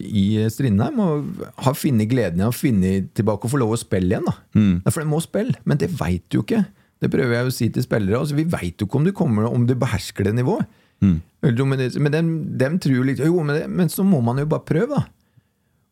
[0.03, 4.11] i Strindheim og har funnet gleden i å finne tilbake og få lov å spille
[4.11, 4.27] igjen.
[4.27, 4.35] da.
[4.59, 4.75] Mm.
[4.89, 6.65] For de må spille, men det veit du ikke.
[7.01, 8.19] Det prøver jeg å si til spillere.
[8.19, 10.67] altså Vi veit jo ikke om du kommer om du behersker det nivået.
[11.01, 12.29] Men dem,
[12.61, 15.07] dem tror litt Jo, men, det, men så må man jo bare prøve, da.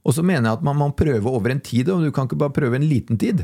[0.09, 2.39] Og så mener jeg at man må prøve over en tid, og du kan ikke
[2.41, 3.43] bare prøve en liten tid.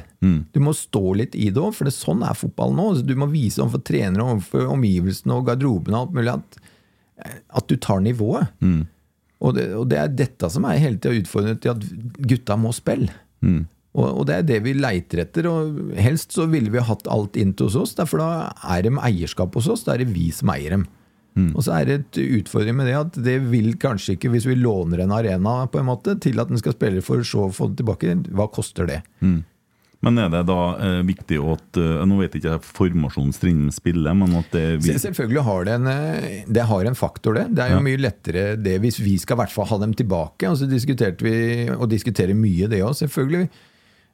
[0.55, 2.87] Du må stå litt i det òg, for det, sånn er fotball nå.
[3.05, 6.57] Du må vise overfor trenere, overfor omgivelsene og garderoben og alt mulig at,
[7.61, 8.49] at du tar nivået.
[9.45, 11.85] Og, det, og det er dette som er hele tida utfordrende til at
[12.33, 13.13] gutta må spille.
[13.95, 15.47] Og, og det er det vi leiter etter.
[15.53, 18.31] og Helst så ville vi hatt alt inn til hos oss, derfor da
[18.73, 19.85] er de eierskap hos oss.
[19.85, 20.89] Da er det vi som eier dem.
[21.35, 24.55] Og så er det et utfordring med det at det vil kanskje ikke, hvis vi
[24.55, 27.73] låner en arena på en måte, til at den skal spille for så å få
[27.73, 29.01] det tilbake, hva koster det?
[30.05, 34.17] Men er det da eh, viktig at eh, Nå vet ikke jeg formasjonen Strindheim spiller,
[34.21, 34.99] men at det vil...
[35.01, 37.47] Selvfølgelig har det en, eh, det har en faktor, det.
[37.57, 37.85] Det er jo Ja.
[37.87, 40.51] mye lettere det hvis vi skal i hvert fall ha dem tilbake.
[40.51, 43.49] Og så diskuterte vi, og diskuterer mye det òg, selvfølgelig.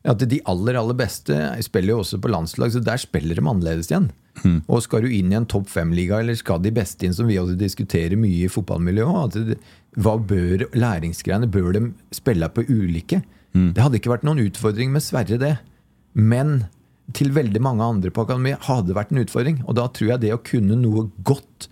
[0.09, 1.36] At de aller aller beste
[1.66, 4.09] spiller jo også på landslag, så der spiller de annerledes igjen.
[4.70, 7.36] Og skal du inn i en topp fem-liga, eller skal de beste inn, som vi
[7.40, 9.59] også diskuterer mye i fotballmiljøet det,
[10.01, 11.82] Hva bør læringsgreiene Bør de
[12.16, 13.20] spille på ulike?
[13.74, 15.57] Det hadde ikke vært noen utfordring med Sverre, det.
[16.14, 16.62] Men
[17.12, 19.61] til veldig mange andre på akademiet hadde det vært en utfordring.
[19.66, 21.68] Og da tror jeg det å kunne noe godt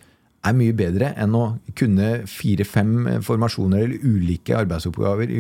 [0.47, 1.45] er mye bedre enn å
[1.79, 5.33] kunne fire-fem formasjoner eller ulike arbeidsoppgaver.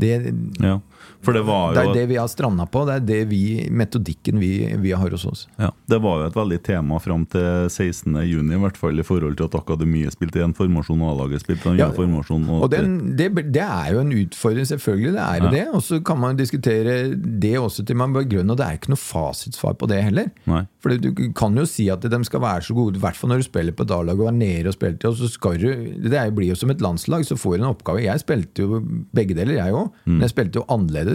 [0.00, 0.12] Det,
[0.60, 0.78] Ja,
[1.22, 2.84] for det var det er det vi har stranda på.
[2.88, 4.50] Det er det vi, metodikken vi,
[4.80, 5.46] vi har hos oss.
[5.60, 8.14] Ja, Det var jo et veldig tema fram til 16.
[8.28, 11.70] juni, i hvert fall i forhold til at akademiet spilte én formasjon og A-laget spilte
[11.72, 12.46] en Ja, formasjon.
[12.48, 15.12] Og Og den, det, det er jo en utfordring, selvfølgelig.
[15.18, 15.50] Det er Ja.
[15.50, 15.66] det.
[15.74, 19.00] Og så kan man diskutere det også til man begrunner, og det er ikke noe
[19.00, 20.30] fasitsvar på det heller.
[20.46, 20.64] Nei.
[20.80, 23.42] For du kan jo si at de skal være så gode, i hvert fall når
[23.42, 25.68] du spiller på et A-lag og er nede og spiller til, og så skal du
[26.08, 28.02] Det blir jo som et landslag, så får du en oppgave.
[28.04, 28.80] Jeg spilte jo
[29.14, 29.90] begge deler, jeg òg.
[30.06, 31.09] Men jeg spilte jo annerledes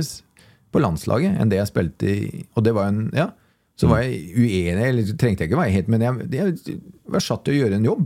[0.74, 3.30] på landslaget enn det jeg spilte i Og det var en Ja.
[3.78, 6.78] Så var jeg uenig, eller trengte jeg ikke være helt, men jeg, jeg
[7.12, 8.06] var satt til å gjøre en jobb.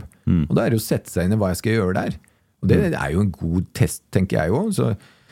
[0.50, 2.16] Og da er det å sette seg inn i hva jeg skal gjøre der.
[2.62, 4.72] Og det er jo en god test, tenker jeg òg.
[4.74, 4.88] Så,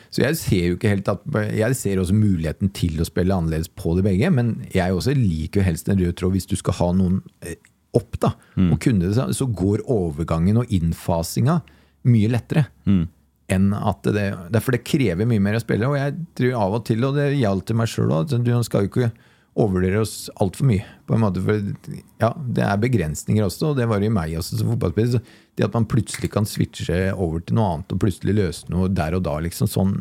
[0.09, 1.21] så jeg ser jo ikke helt at
[1.59, 5.59] Jeg ser også muligheten til å spille annerledes på det begge, men jeg også liker
[5.59, 7.59] jo helst en rød tråd hvis du skal ha noen eh,
[7.99, 8.31] opp, da.
[8.71, 11.59] Og kunne det, så- går overgangen og innfasinga
[12.07, 12.69] mye lettere.
[13.49, 15.89] Enn at det, derfor det krever mye mer å spille.
[15.89, 18.91] Og jeg tror av og til, og det gjaldt meg sjøl òg, du skal jo
[18.91, 19.11] ikke
[19.59, 20.85] overvurdere oss altfor mye.
[21.07, 21.59] på en måte, For
[22.21, 25.23] ja, det er begrensninger også, og det var det i meg også som fotballspiller.
[25.57, 29.17] Det at man plutselig kan switche over til noe annet og plutselig løse noe der
[29.17, 29.99] og da, liksom sånn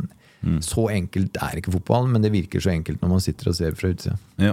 [0.63, 3.75] Så enkelt er ikke fotballen, men det virker så enkelt når man sitter og ser
[3.75, 4.19] fra utsida.
[4.39, 4.53] Ja.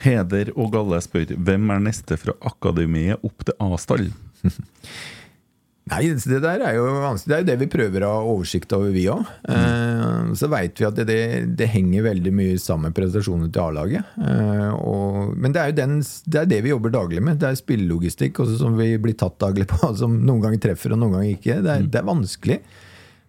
[0.00, 4.06] Heder og Galle spør hvem er neste fra akademiet opp til A-stall?
[5.90, 7.30] Nei, det der er jo vanskelig.
[7.30, 9.24] Det er jo det vi prøver å ha oversikt over, vi òg.
[10.38, 11.20] Så veit vi at det, det,
[11.58, 14.12] det henger veldig mye sammen med prestasjonene til A-laget.
[14.22, 17.40] Eh, Men det er jo den, det, er det vi jobber daglig med.
[17.42, 21.02] Det er spillelogistikk også som vi blir tatt daglig på, som noen ganger treffer og
[21.02, 21.58] noen ganger ikke.
[21.66, 22.60] Det er, det er vanskelig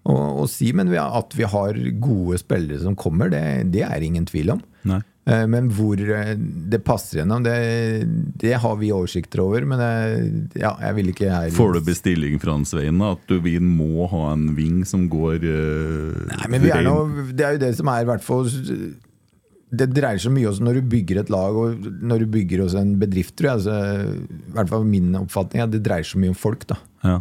[0.05, 3.43] å, å si, men vi at vi har gode spillere som kommer, det,
[3.73, 4.61] det er ingen tvil om.
[4.89, 5.01] Nei.
[5.31, 7.53] Eh, Men hvor eh, det passer gjennom, det,
[8.41, 9.65] det har vi oversikter over.
[9.69, 11.53] Men det, ja, jeg vil ikke jeg...
[11.55, 15.45] Får du bestilling fra han Svein at du vi må ha en ving som går
[15.45, 18.49] uh, Nei, men vi er noe, Det er jo det som er i hvert fall
[19.71, 22.81] Det dreier seg mye også når du bygger et lag og når du bygger også
[22.81, 23.61] en bedrift, tror jeg.
[23.61, 23.75] Altså,
[24.51, 26.65] I hvert fall min oppfatning er det dreier seg mye om folk.
[26.73, 27.19] da ja.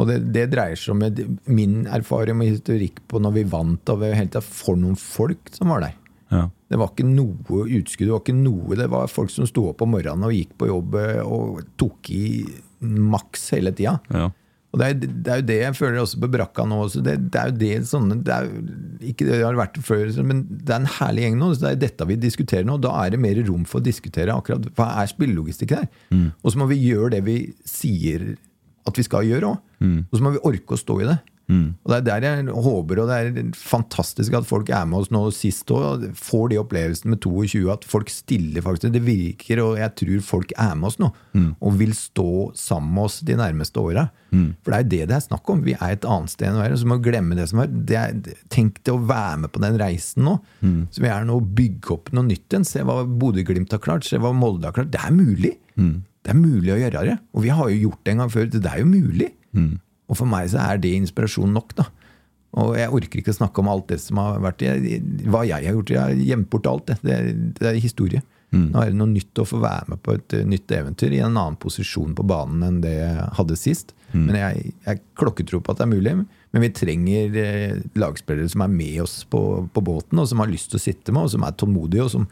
[0.00, 3.90] Og det, det dreier seg om et- min erfaring med historikk på når vi vant,
[3.92, 5.98] og vi helt tatt for noen folk som var der.
[6.32, 6.46] Ja.
[6.70, 8.06] Det var ikke noe utskudd.
[8.06, 10.68] Det var ikke noe, det var folk som sto opp om morgenen og gikk på
[10.70, 12.26] jobb eh, og tok i
[12.80, 13.96] maks hele tida.
[14.14, 14.28] Ja.
[14.70, 16.76] Og det er, det er jo det jeg føler også på brakka nå.
[17.02, 18.50] Det, det er jo det sånne det er
[19.10, 21.48] Ikke det har vært før, men det er en herlig gjeng nå.
[21.56, 22.76] Så det er dette vi diskuterer nå.
[22.78, 25.90] Da er det mer rom for å diskutere akkurat hva er spillelogistikk her.
[26.44, 28.28] Og så må vi gjøre det vi sier
[28.86, 29.58] at vi skal gjøre òg.
[30.06, 31.18] Og så må vi orke å stå i det.
[31.50, 35.10] Og Det er der jeg håper, og det er fantastisk at folk er med oss
[35.10, 36.04] nå sist òg.
[36.14, 38.92] Får de opplevelsene med 22, at folk stiller faktisk.
[38.94, 41.10] Det virker, og jeg tror folk er med oss nå.
[41.60, 44.06] Og vil stå sammen med oss de nærmeste åra.
[44.62, 45.64] For det er det det er snakk om.
[45.66, 46.78] Vi er et annet sted enn å være.
[46.78, 47.66] Så må vi glemme det som var.
[47.66, 48.14] Det er,
[48.54, 50.36] tenk deg å være med på den reisen nå.
[50.94, 52.64] Så vi er nå å bygge opp noe nytt igjen.
[52.68, 54.92] Se hva Bodø-Glimt har klart, se hva Molde har klart.
[54.94, 55.56] Det er mulig.
[56.22, 57.18] Det er mulig å gjøre det.
[57.34, 58.46] Og vi har jo gjort det en gang før.
[58.54, 59.30] Det er jo mulig.
[60.10, 61.86] Og for meg så er det inspirasjon nok, da.
[62.60, 64.98] Og jeg orker ikke å snakke om alt det som har vært jeg,
[65.30, 65.92] Hva jeg har gjort.
[65.94, 66.96] Jeg har gjemt bort alt det.
[67.06, 67.18] Det
[67.60, 68.24] det er historie.
[68.50, 71.20] Nå er det noe nytt å få være med på et uh, nytt eventyr i
[71.22, 73.94] en annen posisjon på banen enn det jeg hadde sist.
[74.10, 76.14] Men jeg, jeg klokketro på at det er mulig.
[76.50, 79.40] Men vi trenger eh, lagspillere som er med oss på,
[79.70, 82.10] på båten, og som har lyst til å sitte med, og som er tålmodige, og
[82.16, 82.26] som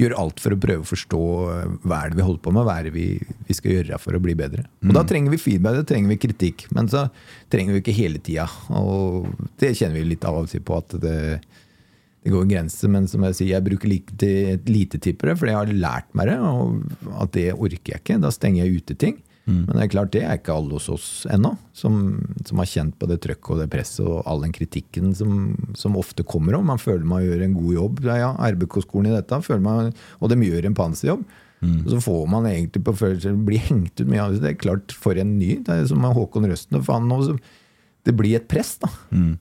[0.00, 1.22] gjør alt for å prøve å forstå
[1.54, 3.08] eh, hva er det vi holder på med, hva er det vi,
[3.48, 4.66] vi skal gjøre for å bli bedre.
[4.82, 7.06] Og Da trenger vi feedback, da trenger vi kritikk, men så
[7.52, 8.48] trenger vi ikke hele tida.
[8.74, 9.28] Og
[9.62, 11.18] det kjenner vi litt av og til på at det,
[12.24, 12.90] det går en grense.
[12.90, 14.32] Men som jeg sier, jeg bruker lite,
[14.66, 18.18] lite tippere, for jeg har lært meg det, og at det orker jeg ikke.
[18.24, 19.22] Da stenger jeg ute ting.
[19.46, 21.96] Men det er klart, det er ikke alle hos oss ennå, som,
[22.48, 25.34] som har kjent på det trøkket og det presset og all den kritikken som,
[25.76, 26.64] som ofte kommer om.
[26.70, 28.00] Man føler man gjør en god jobb.
[28.08, 31.26] Ja, ja, RBK-skolen i dette, føler man, og de gjør en panserjobb.
[31.64, 34.50] Og så får man egentlig på følelsen bli hengt ut mye av det.
[34.50, 35.58] Er klart, for en ny.
[35.64, 36.76] Det er som med Håkon Røsten.
[36.76, 37.38] og faen, nå, så-
[38.04, 38.88] Det blir et press, da.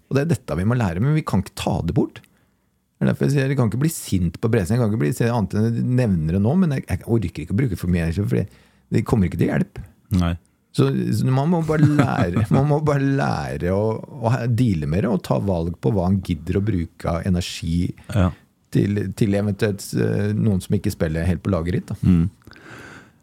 [0.08, 2.22] Og det er dette vi må lære, men vi kan ikke ta det bort.
[2.24, 4.78] Det er derfor jeg sier Jeg kan ikke bli sint på pressen.
[4.78, 7.52] Jeg kan ikke bli annet enn jeg nevner det nå, men jeg, jeg orker ikke
[7.52, 8.48] å bruke for mye for det,
[8.90, 9.84] det kommer ikke til hjelp.
[10.20, 10.34] Nei.
[10.74, 10.88] Så,
[11.30, 13.84] man må bare lære, man må bare lære å,
[14.26, 17.92] å deale med det og ta valg på hva han gidder å bruke av energi
[18.14, 18.32] Ja.
[18.74, 21.94] til, til eventuelt eh, noen som ikke spiller helt på laget ditt.
[21.94, 22.16] Da.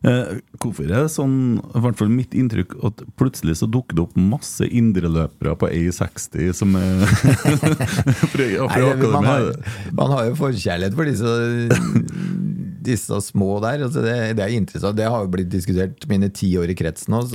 [0.00, 4.04] Eh, hvorfor er det sånn, i hvert fall mitt inntrykk, at plutselig så dukker det
[4.06, 7.66] opp masse indreløpere på A60 som er fra,
[8.30, 9.50] fra Nei, man, har,
[9.98, 11.34] man har jo forkjærlighet for disse,
[12.86, 13.82] disse små der.
[13.86, 14.96] Altså det, det er interessant.
[14.98, 17.34] Det har jo blitt diskutert mine ti år i kretsen òg,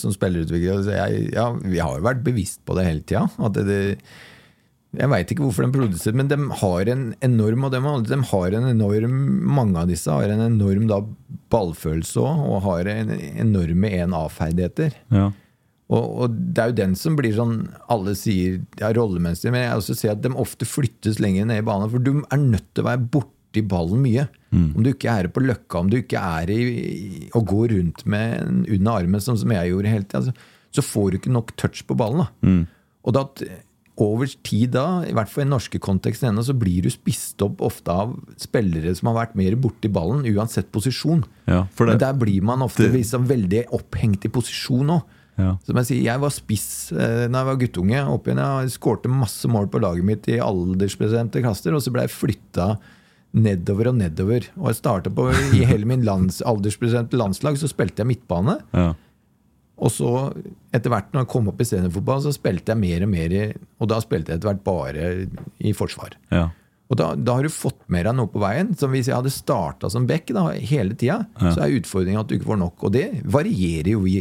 [0.00, 0.82] som spillerutvikler.
[0.86, 3.26] Så jeg, ja, vi har jo vært bevisst på det hele tida.
[4.92, 8.18] Jeg veit ikke hvorfor de produserer, men de har en enorm og de, har- de
[8.28, 9.14] har en enorm,
[9.56, 10.98] Mange av disse har en enorm da,
[11.52, 14.92] ballfølelse òg, og har en enorme 1A-ferdigheter.
[15.14, 15.30] Ja.
[15.92, 19.80] Og, og det er jo den som blir sånn Alle sier ja, rollemønster, men jeg
[19.80, 21.88] også ser at de ofte flyttes lenger ned i banen.
[21.92, 23.08] For du er nødt til å være
[23.52, 24.28] borti ballen mye.
[24.52, 28.04] Om du ikke er på Løkka, om du ikke er i, i å gå rundt
[28.06, 30.32] med en under armen, sånn som jeg gjorde hele tida, så,
[30.72, 32.26] så får du ikke nok touch på ballen.
[32.26, 32.66] da.
[33.04, 33.24] Og da,
[34.02, 37.40] over tid da, i hvert fall i den norske konteksten ennå, så blir du spist
[37.44, 41.24] opp ofte av spillere som har vært mer borti ballen, uansett posisjon.
[41.46, 45.02] Ja, det- Men der blir man ofte det- liksom veldig opphengt i posisjon òg.
[45.38, 45.56] Ja.
[45.64, 48.00] Som jeg sier, jeg var spiss eh, da jeg var guttunge.
[48.06, 52.02] Opp igjen, Jeg skårte masse mål på laget mitt i aldersbestemte klasser, og så ble
[52.02, 52.78] jeg flytta
[53.32, 54.48] nedover og nedover.
[54.60, 58.58] Og jeg startet på, I hele min lands, aldersbestemte landslag så spilte jeg midtbane.
[58.76, 58.92] Ja.
[59.82, 60.10] Og så,
[60.74, 63.44] etter hvert når jeg kom opp i seniorfotball, så spilte jeg mer og mer i
[63.82, 65.08] Og da spilte jeg etter hvert bare
[65.58, 66.14] i forsvar.
[66.30, 66.50] Ja.
[66.92, 68.74] Og da, da har du fått med deg noe på veien.
[68.78, 72.36] Som hvis jeg hadde starta som back da, hele tida, så er utfordringa at du
[72.36, 72.84] ikke får nok.
[72.84, 74.20] Og det varierer jo vi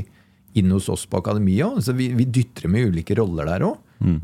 [0.57, 1.81] inn hos oss på akademiet òg.
[1.83, 3.75] Så vi, vi dytter med ulike roller der òg.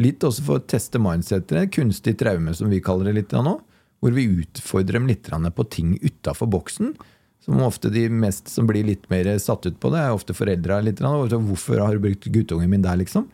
[0.02, 1.70] Litt også for å teste mindsetet.
[1.76, 3.60] Kunstig traume, som vi kaller det litt nå.
[4.02, 6.95] Hvor vi utfordrer dem litt på ting utafor boksen.
[7.48, 10.82] Som ofte de mest som blir litt mer satt ut på det, er ofte foreldra.
[10.84, 13.30] Hvorfor har du brukt guttungen min der, liksom?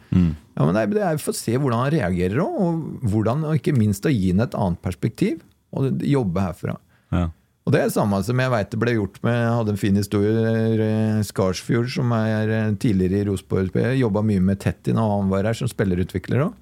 [0.53, 4.05] Ja, men Det er for å se hvordan han reagerer og, hvordan, og ikke minst
[4.05, 5.41] å gi ham et annet perspektiv.
[5.73, 6.77] Og jobbe herfra.
[7.09, 7.31] Ja.
[7.63, 9.77] Og det er det samme som jeg vet det ble gjort med Jeg hadde en
[9.79, 10.31] fin historie.
[10.83, 15.47] eh, Skarsfjord, som er eh, tidligere i Rosenborg, jobba mye med Tetti når han var
[15.47, 16.57] her som spillerutvikler òg.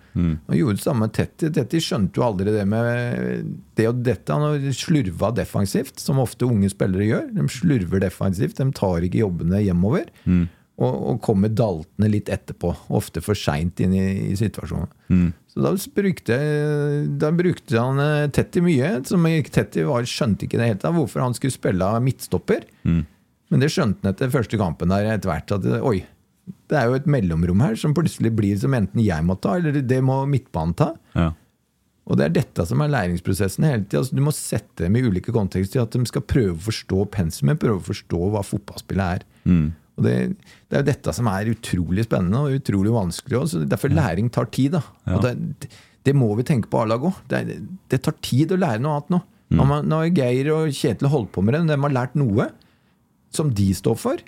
[0.45, 1.49] Og gjorde det samme med Tetti.
[1.55, 4.29] Tetti skjønte jo aldri det med det og dette.
[4.37, 7.29] Han slurva defensivt, som ofte unge spillere gjør.
[7.33, 8.59] De slurver defensivt.
[8.61, 10.05] De tar ikke jobbene hjemover.
[10.81, 12.71] Og, og kommer daltende litt etterpå.
[12.95, 14.89] Ofte for seint inn i, i situasjonen.
[15.51, 16.37] Så da brukte,
[17.21, 18.93] da brukte han Tetty Tetti mye.
[19.05, 22.65] Som Tetty skjønte ikke det helt da, hvorfor han skulle spille midtstopper.
[23.51, 25.53] Men det skjønte han etter første kampen der etter hvert.
[25.53, 25.99] At oi,
[26.71, 29.83] det er jo et mellomrom her som plutselig blir som enten jeg må ta, eller
[29.85, 30.93] det må midtbanen ta.
[31.17, 31.33] Ja.
[32.09, 34.01] Og det er dette som er læringsprosessen hele tida.
[34.01, 35.83] Altså, du må sette dem i ulike kontekster.
[35.83, 39.27] At de skal prøve å forstå pensumet, prøve å forstå hva fotballspillet er.
[39.45, 39.67] Og
[40.01, 40.15] Og det,
[40.65, 43.37] det er jo dette som er utrolig spennende og utrolig vanskelig.
[43.43, 43.61] Også.
[43.69, 44.79] Derfor læring tar tid.
[45.05, 45.21] Ja.
[45.21, 45.69] Det,
[46.07, 47.21] det må vi tenke på A-laget òg.
[47.29, 47.59] Det,
[47.93, 49.21] det tar tid å lære noe annet nå.
[49.51, 52.49] Nå Når, Nå Geir og Kjetil holdt på med det, de har lært noe
[53.35, 54.21] som de står for.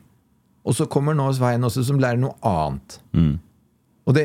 [0.68, 3.00] Og så kommer nå Svein også, som lærer noe annet.
[4.04, 4.24] Og det,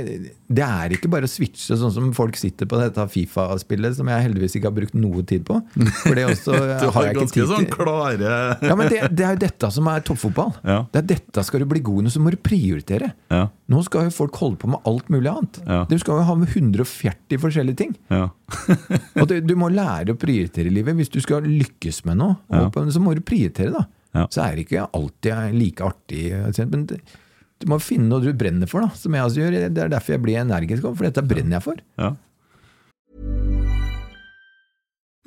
[0.50, 4.24] det er ikke bare å switche sånn som folk sitter på dette Fifa-spillet, som jeg
[4.24, 5.60] heldigvis ikke har brukt noe tid på.
[6.00, 7.76] For det også Du har jeg ikke tid sånn til.
[7.76, 8.32] klare
[8.66, 10.50] Ja, men det, det er jo dette som er toppfotball.
[10.66, 10.80] Ja.
[10.90, 13.12] Det er dette Skal du bli god, så må du prioritere.
[13.30, 13.44] Ja.
[13.70, 15.60] Nå skal jo folk holde på med alt mulig annet.
[15.68, 15.84] Ja.
[15.86, 17.94] Du skal jo ha 140 forskjellige ting.
[18.10, 18.26] Ja.
[19.20, 20.98] Og det, du må lære å prioritere i livet.
[20.98, 22.34] Hvis du skal lykkes med noe,
[22.90, 24.26] så må du prioritere, da.
[24.32, 26.22] Så er det ikke alltid like artig.
[26.66, 26.98] Men det,
[27.58, 28.94] du må finne noe du brenner for, da.
[28.94, 29.58] Som jeg også gjør.
[29.74, 31.84] Det er derfor jeg blir energisk, for dette brenner jeg for.
[32.00, 32.14] ja.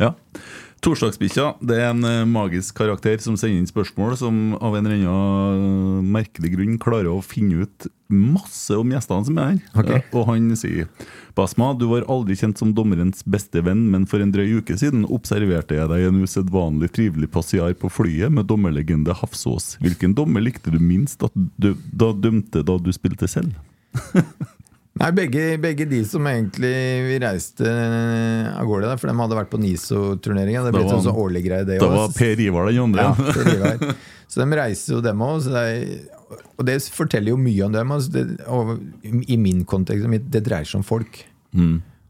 [0.00, 0.14] Ja.
[0.84, 5.06] Torsdagsbikkja det er en eh, magisk karakter som sender inn spørsmål som av en eller
[5.08, 9.60] annen merkelig grunn klarer å finne ut masse om gjestene som er her.
[9.72, 10.02] Okay.
[10.02, 10.90] Ja, og han sier
[11.34, 15.06] Basma, du var aldri kjent som dommerens beste venn, men for en drøy uke siden
[15.08, 19.78] observerte jeg deg i en usedvanlig trivelig passiar på flyet med dommerlegende Hafsås.
[19.82, 23.56] Hvilken dommer likte du minst da, du da dømte da du spilte selv?
[24.94, 26.70] Nei, begge, begge de som egentlig
[27.08, 30.62] vi reiste av gårde der, for de hadde vært på NISO-turneringa.
[30.68, 33.08] Det ble sånn så årlig greie, det Da var Per Ivar den andre.
[33.08, 33.96] Ja, Per Ivar.
[34.30, 35.48] Så de reiser jo dem òg.
[36.54, 37.90] Og det forteller jo mye om dem.
[37.96, 41.18] Altså det, og I min kontekst, det dreier seg om folk.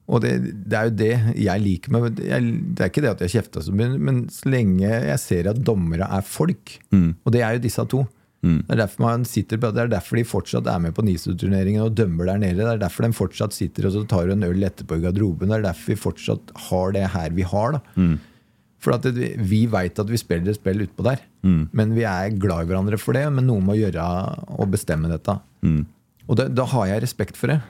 [0.05, 0.35] Og det,
[0.69, 3.63] det er jo det jeg liker med jeg, Det er ikke det at jeg kjefta
[3.65, 6.75] så mye, men så lenge jeg ser at dommere er folk,
[7.25, 8.03] og det er jo disse to
[8.45, 11.83] Det er derfor man sitter på, det er derfor de fortsatt er med på NISO-turneringen
[11.87, 12.61] og dømmer der nede.
[12.61, 15.49] Det er derfor de fortsatt sitter og så tar en øl etterpå i garderoben.
[15.49, 17.79] Det er derfor vi fortsatt har det her vi har.
[17.79, 17.81] da
[18.85, 21.23] for at det, Vi veit at vi spiller et spill utpå der,
[21.73, 23.25] men vi er glad i hverandre for det.
[23.33, 24.05] Men noen må gjøre
[24.59, 25.39] og bestemme dette.
[26.29, 27.61] Og det, da har jeg respekt for det.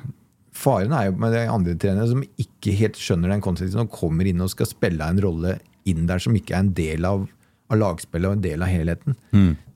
[0.55, 4.27] Faren er jo med de andre trenere som ikke helt skjønner den konsekvensen og kommer
[4.27, 5.57] inn og skal spille en rolle
[5.87, 7.27] inn der som ikke er en del av,
[7.73, 9.17] av lagspillet og en del av helheten.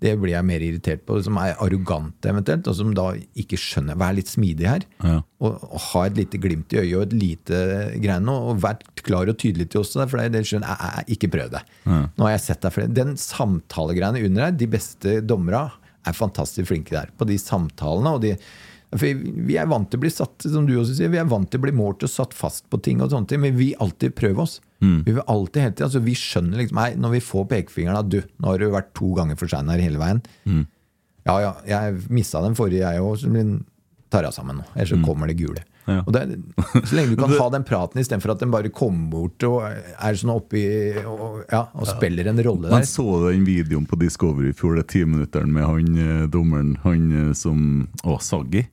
[0.03, 1.17] Det blir jeg mer irritert på.
[1.25, 3.09] Som er arrogante eventuelt, og som da
[3.39, 4.87] ikke skjønner Vær litt smidig her.
[5.03, 5.17] Ja.
[5.41, 7.63] Og, og ha et lite glimt i øyet og et lite
[7.97, 8.37] greie nå.
[8.53, 11.65] og vær klar og tydelig til oss for det, skjønner jeg, jeg, ikke prøv det.
[11.89, 12.95] Nå har jeg sett deg flere.
[13.01, 15.67] Den samtalegreiene under her, de beste dommera
[16.07, 17.13] er fantastisk flinke der.
[17.19, 18.37] På de samtalene og de
[18.89, 19.05] for
[19.49, 21.61] Vi er vant til å bli satt som du også sier, vi er vant til
[21.61, 24.47] å bli målt og satt fast på ting, og sånne ting, men vi alltid prøver
[24.47, 24.55] oss.
[24.79, 28.11] Vi vil alltid hele tiden, altså Vi skjønner liksom nei, Når vi får pekefingeren av
[28.13, 30.23] du, nå har du vært to ganger for sein her hele veien.
[31.27, 33.33] Ja, ja, jeg mista den forrige, jeg òg, så
[34.09, 34.69] tar jeg sammen nå.
[34.75, 35.65] Ellers så kommer det gule.
[35.89, 36.03] Ja.
[36.13, 36.23] Det,
[36.85, 40.19] så lenge du kan ha den praten istedenfor at den bare kommer bort og er
[40.21, 40.63] sånn oppi
[41.01, 42.83] og, ja, og spiller en rolle der.
[42.83, 47.07] Jeg så den videoen på Discovery i fjor, det timinutteren med han eh, dommeren, han
[47.13, 47.63] eh, som
[48.05, 48.67] Å, Saggi.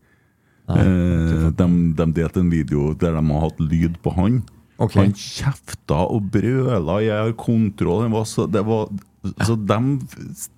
[0.71, 4.43] Eh, de, de delte en video der de har hatt lyd på han.
[4.77, 4.95] Ok.
[4.99, 8.03] Han kjefta og brøla 'jeg har kontroll'.
[8.03, 8.89] Det var så, det var
[9.41, 9.99] Så de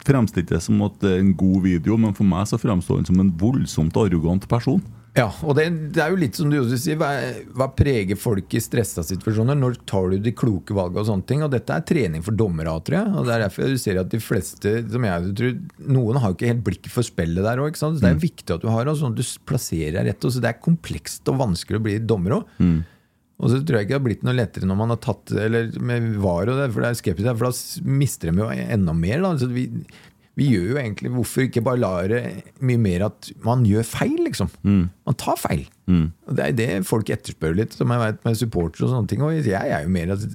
[0.03, 3.05] fremstilte det som at det er en god video, men for meg så fremstår han
[3.05, 4.81] som en voldsomt arrogant person.
[5.17, 7.09] Ja, og det, det er jo litt som du også sier, hva,
[7.57, 9.57] hva preger folk i stressa situasjoner?
[9.57, 11.41] Når tar du de kloke valgene og sånne ting?
[11.45, 13.13] Og dette er trening for dommere, tror jeg.
[13.15, 15.55] Og det er derfor du ser at de fleste, som jeg tror,
[15.95, 17.79] noen har jo ikke helt blikket for spillet der òg.
[17.97, 20.27] Det er viktig at du har sånn at du plasserer deg rett.
[20.27, 22.53] Og så det er komplekst og vanskelig å bli dommer òg.
[23.37, 25.67] Og så tror jeg ikke det har blitt noe lettere når man har tatt Eller
[25.77, 29.21] med VAR og det, for det er skeptisk, for da mister de jo enda mer.
[29.21, 29.33] Da.
[29.37, 29.67] Så vi,
[30.37, 32.21] vi gjør jo egentlig Hvorfor ikke bare la det
[32.65, 34.49] mye mer at man gjør feil, liksom?
[34.65, 35.67] Man tar feil.
[36.25, 39.21] Og Det er det folk etterspør litt, som jeg vet med supportere og sånne ting.
[39.25, 40.27] Og jeg er jo mer at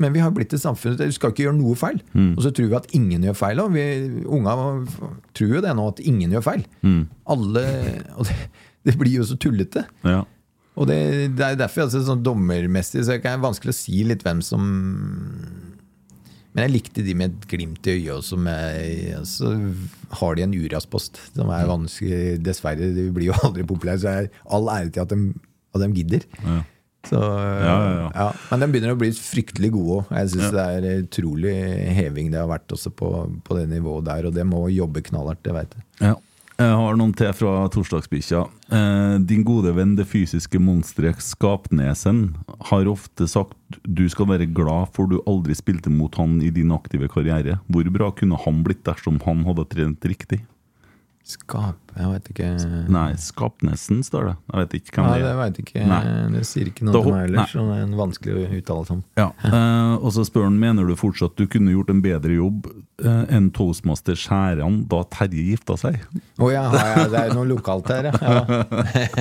[0.00, 1.98] men vi har blitt et samfunn Du skal ikke gjøre noe feil.
[2.38, 3.60] Og så tror vi at ingen gjør feil.
[3.74, 3.82] Vi,
[4.24, 4.54] unga
[5.36, 6.62] tror jo det nå, at ingen gjør feil.
[7.28, 7.64] Alle
[8.16, 8.36] Og det,
[8.88, 9.84] det blir jo så tullete.
[10.06, 10.22] Ja.
[10.76, 10.98] Og det,
[11.38, 14.62] det er derfor altså, sånn dommermessig så det er vanskelig å si litt hvem som
[16.52, 19.54] Men jeg likte de med et glimt i øyet, og som er, så
[20.20, 24.32] har de en Urias-post som er vanskelig Dessverre, de blir jo aldri populære, så er
[24.48, 25.20] all ære til at de,
[25.76, 26.26] at de gidder.
[26.44, 26.62] Ja.
[27.06, 28.06] Så, ja, ja.
[28.10, 28.30] ja.
[28.50, 30.14] Men de begynner å bli fryktelig gode òg.
[30.16, 31.52] Jeg syns det er utrolig
[31.94, 33.10] heving det har vært også på,
[33.46, 36.16] på det nivået der, og det må jobbe knallhardt, det veit jeg.
[36.56, 38.38] Jeg har noen til fra torsdagsbikkja.
[38.72, 42.30] Eh, din gode venn det fysiske monsteret Skapnesen
[42.70, 46.72] har ofte sagt du skal være glad for du aldri spilte mot han i din
[46.72, 47.58] aktive karriere.
[47.68, 50.46] Hvor bra kunne han blitt dersom han hadde trent riktig?
[51.26, 52.48] Skap Jeg veit ikke.
[52.92, 54.34] Nei, Skapnesen står det.
[54.52, 55.56] Jeg vet ikke hvem Nei, det er.
[55.64, 55.86] ikke.
[56.36, 58.86] Det sier ikke Da noe til hop- meg ellers, så det er vanskelig å uttale
[58.92, 59.00] sånn.
[59.18, 59.26] Ja.
[59.48, 62.68] Eh, og så spør han mener du fortsatt du kunne gjort en bedre jobb
[63.02, 65.98] eh, enn toastmaster Skjæran da Terje gifta seg?
[66.38, 68.40] Å oh, ja, ja, det er noe lokalt her, ja.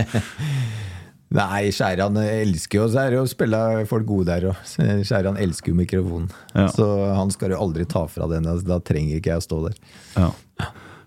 [1.35, 4.59] Nei, Skjæran elsker jo så er det jo spille folk gode der òg.
[4.77, 6.29] Skjæran elsker jo mikrofonen.
[6.53, 6.69] Ja.
[6.71, 6.85] Så
[7.17, 8.45] han skal jo aldri ta fra den.
[8.47, 9.79] altså, Da trenger ikke jeg å stå der.
[10.21, 10.29] Ja.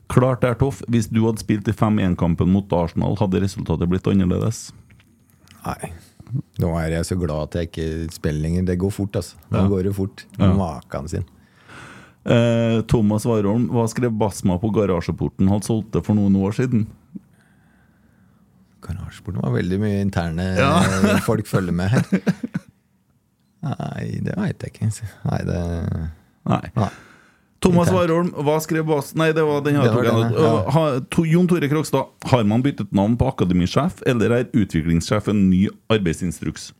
[0.08, 0.82] Klart det er toff.
[0.88, 4.70] Hvis du hadde spilt i 5-1-kampen mot Arsenal, hadde resultatet blitt annerledes.
[5.66, 5.90] Nei.
[6.60, 8.66] Nå er jeg så glad at jeg ikke spiller lenger.
[8.70, 9.36] Det går fort, altså.
[9.52, 9.68] Nå Ja.
[9.68, 10.24] går det fort.
[10.38, 10.52] Ja.
[10.56, 11.24] Makan sin.
[12.28, 16.86] Eh, Thomas Warholm, hva skrev Basma på garasjeporten hadde solgt det for noen år siden?
[18.84, 20.48] Garasjeporten var veldig mye interne
[21.28, 22.04] folk følger med her.
[23.64, 24.90] Nei, det veit jeg ikke.
[25.26, 25.62] Nei, det
[26.48, 26.60] Nei.
[26.76, 26.90] Nei.
[27.64, 27.90] Thomas.
[27.90, 29.12] Warholm, hva skrev Bas...
[29.18, 30.84] Nei, det var den her ja.
[31.10, 35.64] To, Jon Tore Krogstad, har man byttet navn på akademisjef, eller er utviklingssjef en ny
[35.90, 36.70] arbeidsinstruks?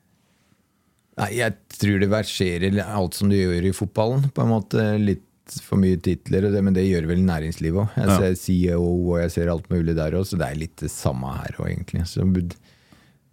[1.18, 4.28] Nei, jeg tror det verserer alt som du gjør i fotballen.
[4.34, 5.24] På en måte Litt
[5.64, 7.94] for mye titler, og det, men det gjør vel næringslivet òg.
[7.96, 10.90] Jeg ser CEO og jeg ser alt mulig der òg, så det er litt det
[10.92, 12.04] samme her òg, egentlig.
[12.10, 12.26] Så,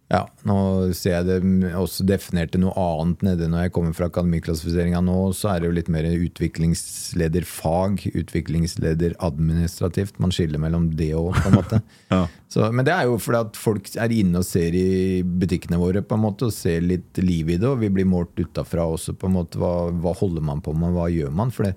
[0.06, 0.56] ja, nå
[0.94, 5.16] ser jeg det også definerte noe annet nede når jeg kommer fra akademiklassifiseringa nå.
[5.34, 10.20] Så er det jo litt mer utviklingslederfag, utviklingsleder administrativt.
[10.22, 11.82] Man skiller mellom det òg, på en måte.
[12.16, 12.28] Ja.
[12.52, 16.04] Så, men det er jo fordi at folk er inne og ser i butikkene våre
[16.06, 17.68] på en måte, og ser litt liv i det.
[17.68, 19.18] Og vi blir målt utafra også.
[19.18, 21.52] på en måte, hva, hva holder man på med, hva gjør man?
[21.52, 21.74] For det,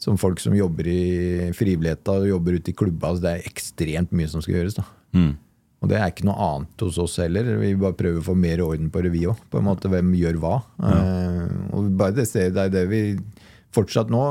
[0.00, 4.14] som folk som jobber i frivilligheta og jobber ute i klubba, så det er ekstremt
[4.14, 4.78] mye som skal gjøres.
[4.78, 4.86] da.
[5.84, 7.52] Og det er ikke noe annet hos oss heller.
[7.60, 9.36] Vi bare prøver å få mer orden på vi òg.
[9.52, 10.56] På en måte, hvem gjør hva.
[10.80, 13.04] Eh, og bare det, ser- det er det vi
[13.74, 14.26] fortsatt nå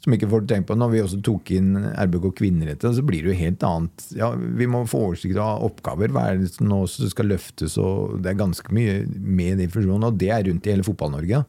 [0.00, 0.74] som ikke får tenkt på.
[0.80, 4.04] Når vi også tok inn RBK kvinneretter, så blir det jo helt annet.
[4.16, 6.08] Ja, Vi må få oversikt av oppgaver.
[6.08, 7.76] Hva er det som nå skal løftes?
[7.76, 10.06] og Det er ganske mye med den funksjonen.
[10.08, 11.42] Og det er rundt i hele Fotball-Norge.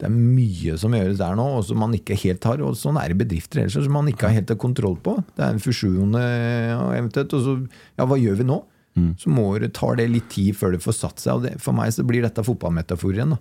[0.00, 2.64] Det er mye som gjøres der nå, og som man ikke helt har.
[2.64, 5.18] Og sånn er det bedrifter ellers, som man ikke har helt kontroll på.
[5.36, 7.36] Det er en fusjon eh, ja, eventuelt.
[7.36, 7.58] Og så,
[8.00, 8.62] ja, hva gjør vi nå?
[9.18, 11.38] Så må det, tar det litt tid før det får satt seg.
[11.38, 13.36] Og det, for meg så blir dette fotballmetafor igjen.
[13.36, 13.40] Da.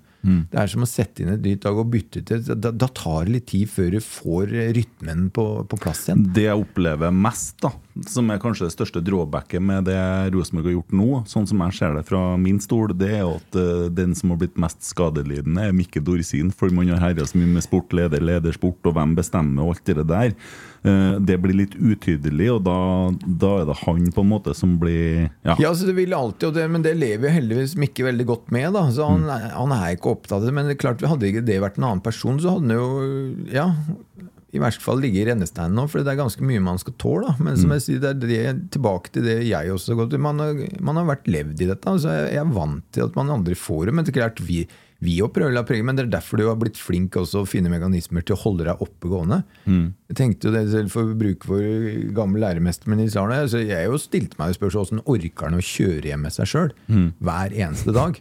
[0.52, 2.43] Det er som å sette inn et nytt lag og bytte til.
[2.54, 6.28] Da, da tar det litt tid før du får rytmen på, på plass igjen.
[6.36, 7.74] Det jeg opplever mest, da,
[8.08, 9.97] som er kanskje det største drawbacket med det
[10.34, 13.56] Rosenborg har gjort nå, sånn som jeg ser det fra min stol, det er at
[13.60, 16.52] eh, den som har blitt mest skadelidende, er Mikke Dorsin.
[16.56, 19.86] For man har herja så mye med sport, leder, ledersport, og hvem bestemmer, og alt
[19.91, 20.34] det der.
[20.84, 22.78] Eh, Det blir litt utydelig, og da,
[23.26, 25.56] da er det han på en måte som blir Ja.
[25.60, 28.72] Ja, så det vil alltid, og det, Men det lever heldigvis Mikke veldig godt med.
[28.74, 30.54] da Så han, er- han er ikke opptatt av det.
[30.54, 33.52] Men det er klart Hadde ikke det vært en annen person, så hadde han jo
[33.52, 33.68] ja,
[34.54, 35.88] i verste fall ligge i rennesteinen nå.
[35.89, 37.28] For det er ganske mye man skal tåle.
[37.30, 37.36] da.
[37.43, 38.20] Men som jeg sier, det er
[38.54, 40.20] det, tilbake til det jeg også har gått til.
[40.26, 41.86] Man, har- man har vært levd i dette.
[41.88, 43.93] Altså jeg, jeg er vant til at man andre får det.
[43.93, 44.68] Men det er klart vi
[45.02, 47.45] vi også prøver å la prege, men det er derfor du har blitt flink også
[47.45, 49.38] å finne mekanismer til å holde deg oppegående.
[50.12, 53.38] Jeg tenkte jo det selv for å bruke vår gamle læremester med Nils Arne.
[53.47, 56.52] Så jeg jo stilte meg spørsmålet spørsmål hvordan orker han å kjøre hjem med seg
[56.52, 56.74] sjøl
[57.24, 58.20] hver eneste dag.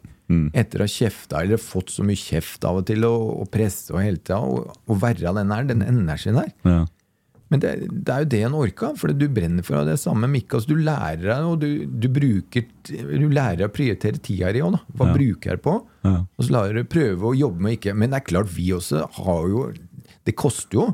[0.52, 3.90] Etter å ha kjefta eller fått så mye kjeft av og til og, og presse
[3.94, 6.50] og hele tida, og, og være den her, den energien her.
[6.68, 6.82] Ja.
[7.48, 7.70] Men det,
[8.04, 10.58] det er jo det en orker, for du brenner for det samme Mikke.
[10.58, 14.76] Altså, du lærer deg, og du, du bruker Du lærer å prioritere tida di òg.
[14.92, 15.14] Hva Ja.
[15.16, 15.78] bruker jeg på?
[16.04, 16.12] Ja.
[16.36, 19.06] Og så lar du prøve å jobbe med ikke Men det er klart, vi også
[19.24, 19.62] har jo
[20.28, 20.86] Det koster jo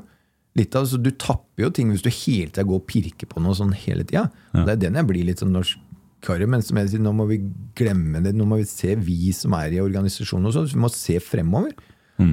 [0.54, 0.76] litt.
[0.78, 3.74] altså Du tapper jo ting hvis du hele tida går og pirker på noe sånn
[3.74, 4.28] hele tida.
[4.54, 5.82] Det er den jeg blir litt sånn norsk
[6.24, 7.38] karre, men som jeg sier, nå må vi
[7.78, 8.32] glemme det.
[8.36, 11.74] Nå må vi se, vi som er i organisasjonen og sånn, vi må se fremover.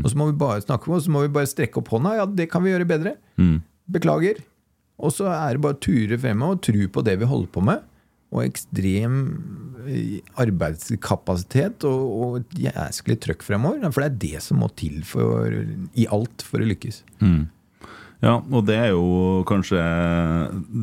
[0.03, 2.15] Og så må vi bare snakke med oss, så må vi bare strekke opp hånda.
[2.19, 3.15] Ja, det kan vi gjøre bedre.
[3.91, 4.43] Beklager.
[5.01, 7.63] Og så er det bare å ture fremover og tro på det vi holder på
[7.65, 7.87] med.
[8.31, 9.15] Og ekstrem
[9.89, 13.81] eh, arbeidskapasitet og, og et jæsklig trøkk fremover.
[13.91, 15.57] For det er det som må til for,
[15.97, 17.01] i alt for å lykkes.
[18.21, 19.81] Ja, og det er jo kanskje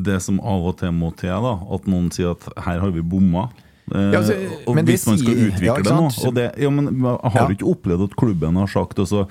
[0.07, 1.53] det som av og til må til, da.
[1.71, 3.47] At noen sier at her har vi bomma.
[3.93, 4.35] Eh, Ja, altså,
[4.67, 7.47] og hvis man skal utvikle ja, det nå og det, ja, men har Ja.
[7.49, 9.27] ikke opplevd at klubben har sagt altså,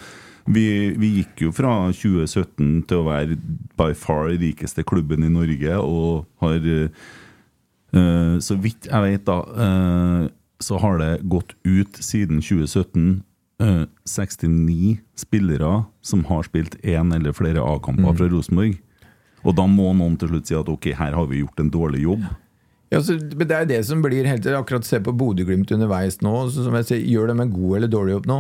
[0.49, 3.37] vi, vi gikk jo fra 2017 til å være
[3.77, 10.29] by far rikeste klubben i Norge, og har eh, Så vidt jeg vet, da, uh,
[10.61, 13.23] så har det gått ut siden 2017 eh,
[13.59, 18.77] 69 spillere som har spilt én eller flere A-kamper fra Rosenborg.
[19.47, 22.05] Og da må noen til slutt si at ok, her har vi gjort en dårlig
[22.05, 22.27] jobb.
[22.93, 26.35] Ja, så, men Det er det som blir helt Akkurat se på Bodø-Glimt underveis nå.
[26.49, 28.39] Så som jeg sier, Gjør de en god eller dårlig jobb nå?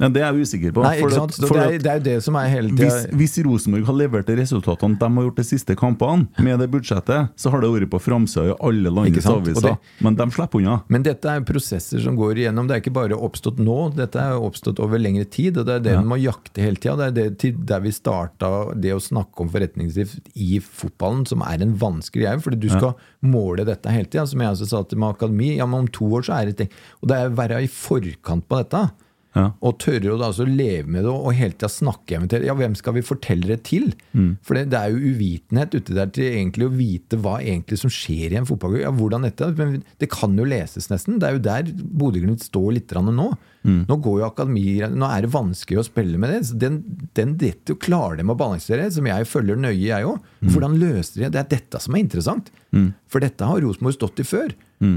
[0.00, 0.82] Ja, det er jeg usikker på.
[0.82, 1.34] Nei, ikke sant?
[1.36, 3.96] For det, er, det er jo det som er hele hvis, tida hvis Rosenborg har
[4.00, 7.68] levert de resultatene de har gjort de siste kampene, med det budsjettet, så har det
[7.74, 9.76] vært på framsida i alle landets aviser.
[10.02, 10.78] Men de slipper unna.
[10.88, 12.66] Men dette er prosesser som går igjennom.
[12.70, 15.60] Det er ikke bare oppstått nå, dette er oppstått over lengre tid.
[15.60, 16.00] Og det er det Ja.
[16.00, 16.96] en må jakte hele tida.
[16.96, 21.44] Det er det til der vi starta det å snakke om forretningsdrift i fotballen, som
[21.46, 22.40] er en vanskelig greie.
[22.42, 24.26] Fordi du skal måle dette hele tida.
[24.26, 26.56] Som jeg også sa til med akademi, ja, men om to år så er det
[26.64, 26.70] ting.
[27.02, 28.90] Og det er å være i forkant på dette.
[29.32, 29.46] Ja.
[29.64, 32.44] Og tørre å da altså leve med det og hele tida snakke eventuelt.
[32.44, 33.94] Ja, hvem skal vi fortelle det til?
[34.44, 37.92] For det, det er jo uvitenhet ute der til egentlig å vite hva egentlig som
[37.92, 38.84] skjer i en fotballklubb.
[38.84, 41.16] Ja, hvordan dette, men det kan jo leses nesten.
[41.22, 43.08] Det er jo der Bodø-Glimt står litt grann
[43.62, 43.84] nå.
[43.88, 46.40] Nå går jo akademi, nå er det vanskelig å spille med det.
[46.48, 46.80] Så den,
[47.14, 50.18] den dette klarer de å balansere, som jeg følger nøye, jeg òg.
[50.50, 51.32] Hvordan løser de det?
[51.36, 52.50] Det er dette som er interessant.
[53.12, 54.52] For dette har Rosenborg stått i før.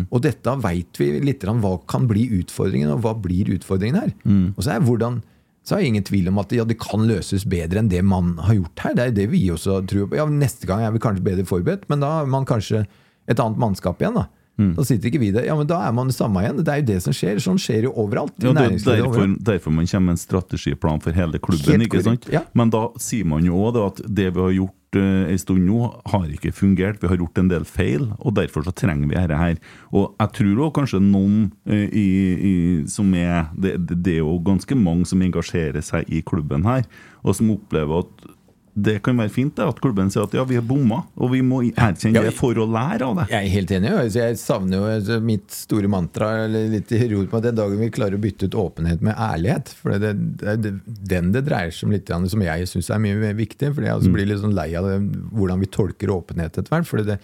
[0.10, 4.14] Og dette veit vi litt om hva kan bli utfordringen, og hva blir utfordringen her.
[4.58, 5.22] Og så er hvordan
[5.66, 8.36] så er jeg ingen tvil om at ja, det kan løses bedre enn det man
[8.46, 8.94] har gjort her.
[8.94, 10.18] Det er det vi også tror på.
[10.20, 12.84] Ja, Neste gang er vi kanskje bedre forberedt, men da har man kanskje
[13.26, 14.14] et annet mannskap igjen.
[14.20, 15.48] Da Da sitter ikke vi der.
[15.50, 16.62] Ja, men da er man det samme igjen.
[16.64, 17.42] Det er jo det som skjer.
[17.44, 18.36] Sånn skjer jo overalt.
[18.40, 19.44] Ja, det er derfor, overalt.
[19.44, 21.76] derfor man kommer med en strategiplan for hele klubben.
[21.76, 22.28] Helt ikke sant?
[22.32, 22.46] ja.
[22.56, 25.80] Men da sier man jo òg at det vi har gjort uh, en stund nå,
[26.14, 27.02] har ikke fungert.
[27.04, 29.60] Vi har gjort en del feil, og derfor så trenger vi dette her.
[29.92, 32.54] Og jeg tror også kanskje noen eh, i, i,
[32.92, 36.88] som er det, det, det er jo ganske mange som engasjerer seg i klubben her,
[37.26, 38.32] og som opplever at
[38.76, 41.40] det kan være fint det, at klubben sier at ja, vi har bomma, og vi
[41.46, 43.26] må erkjenne Ja, det for å lære av det.
[43.32, 43.92] Jeg er helt enig.
[44.12, 47.88] Jeg savner jo altså, mitt store mantra eller litt i på at den dagen vi
[47.96, 49.72] klarer å bytte ut åpenhet med ærlighet.
[49.80, 50.12] For det,
[50.44, 53.72] er den det dreier seg om litt, som jeg syns er mye mer viktig.
[53.78, 55.00] For jeg altså blir litt sånn lei av det,
[55.32, 56.90] hvordan vi tolker åpenhet etter hvert.
[56.90, 57.18] For det,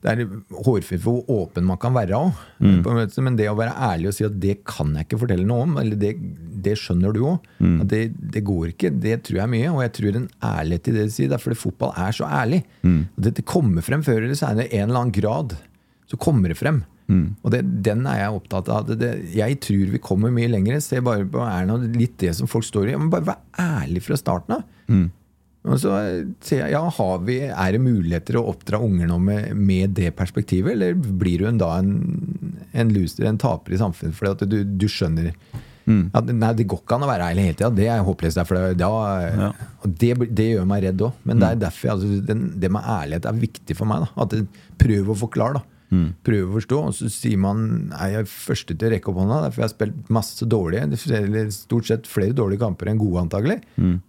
[0.00, 0.24] det er
[0.64, 2.42] hårfint for hvor åpen man kan være òg.
[2.64, 5.76] Men det å være ærlig og si at det kan jeg ikke fortelle noe om,
[5.84, 6.14] eller det,
[6.64, 7.52] det skjønner du òg,
[7.92, 8.94] det, det går ikke.
[9.04, 9.72] Det tror jeg mye.
[9.74, 12.28] Og jeg tror en ærlighet i det du sier, det er fordi fotball er så
[12.30, 12.64] ærlig.
[12.82, 13.04] Mm.
[13.16, 15.56] det kommer frem før eller senere, en eller annen grad
[16.10, 16.82] så kommer det frem.
[17.44, 18.86] Og det, den er jeg opptatt av.
[18.88, 20.80] Det, det, jeg tror vi kommer mye lenger.
[20.84, 22.96] Se bare på Erna, litt det som folk står i.
[23.00, 24.64] Men bare vær ærlig fra starten av.
[25.64, 25.90] Og så
[26.44, 30.10] ser jeg, ja, har vi, Er det muligheter å oppdra unger nå med, med det
[30.16, 31.94] perspektivet, eller blir du en, da en,
[32.72, 35.32] en loser, en taper i samfunnet fordi at du, du skjønner
[36.14, 37.70] at, Nei, det går ikke an å være ærlig hele tida.
[37.74, 38.36] Det er håpløst.
[38.40, 38.78] derfor det-
[39.98, 41.12] det, det gjør meg redd òg.
[41.24, 44.00] Men det er derfor altså, den, det med ærlighet er viktig for meg.
[44.16, 44.30] da At
[44.78, 45.54] Prøv å forklare.
[45.54, 45.62] da
[46.24, 46.78] Prøve å forstå.
[46.88, 49.42] Og så sier man er jeg første til å rekke opp hånda.
[49.44, 50.82] Derfor jeg har spilt masse dårlige,
[51.14, 53.60] eller stort sett flere dårlige kamper enn gode, antagelig.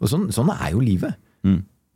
[0.01, 1.13] Og sånn, sånn er jo livet.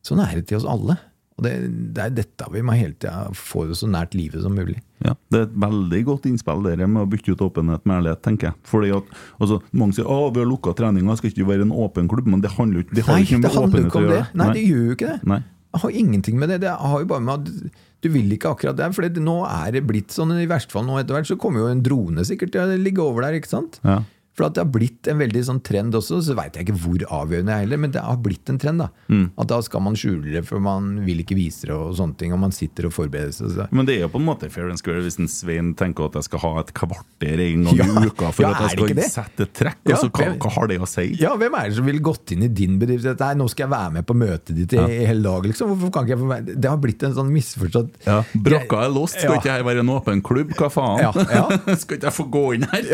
[0.04, 0.98] Sånn er det til oss alle.
[1.40, 1.54] Og det,
[1.96, 4.82] det er dette vi må hele tida få det så nært livet som mulig.
[5.06, 8.22] Ja, Det er et veldig godt innspill dere med å bytte ut åpenhet med ærlighet,
[8.26, 8.58] tenker jeg.
[8.68, 12.10] Fordi at, altså, Mange sier at vi har lukka treninga, skal ikke være en åpen
[12.12, 12.28] klubb.
[12.28, 14.18] Men det handler jo ikke Nei, ikke det handler ikke om det.
[14.18, 14.28] gjøre.
[14.42, 15.20] Nei, det gjør jo ikke det.
[15.32, 15.40] Nei.
[15.70, 16.60] Jeg har ingenting med det.
[16.66, 18.92] Det har jo bare med at du vil ikke akkurat det.
[18.98, 21.72] For nå er det blitt sånn, i verste fall nå etter hvert, så kommer jo
[21.72, 23.38] en drone sikkert til å ligge over der.
[23.40, 23.80] ikke sant?
[23.86, 24.02] Ja.
[24.40, 27.52] For det har blitt en veldig sånn trend også, så veit jeg ikke hvor avgjørende
[27.52, 28.80] jeg er heller, men det har blitt en trend.
[28.80, 28.88] da.
[29.12, 29.26] Mm.
[29.44, 32.32] At da skal man skjule det, for man vil ikke vise det, og sånne ting,
[32.36, 33.52] og man sitter og forbereder seg.
[33.58, 33.68] Så.
[33.76, 36.16] Men det er jo på en måte fair and square hvis en Svein tenker at
[36.22, 37.88] jeg skal ha et kvarter en gang Ja.
[37.90, 39.82] i uka for Ja, at jeg skal sette et trekk.
[39.84, 41.06] Ja, altså, hva, hva har det å si?
[41.20, 43.74] Ja, Hvem er det som ville gått inn i din bedrift og nå skal jeg
[43.76, 45.46] være med på møtet ditt i, i hele dag?
[45.52, 45.74] liksom?
[45.74, 48.94] Hvorfor kan ikke jeg få være Det har blitt en sånn misforstått Ja, Brakka er
[48.96, 50.56] låst, skal ikke jeg være en åpen klubb?
[50.60, 51.04] Hva faen?
[51.04, 51.76] Ja, ja.
[51.82, 52.90] skal ikke jeg få gå inn her?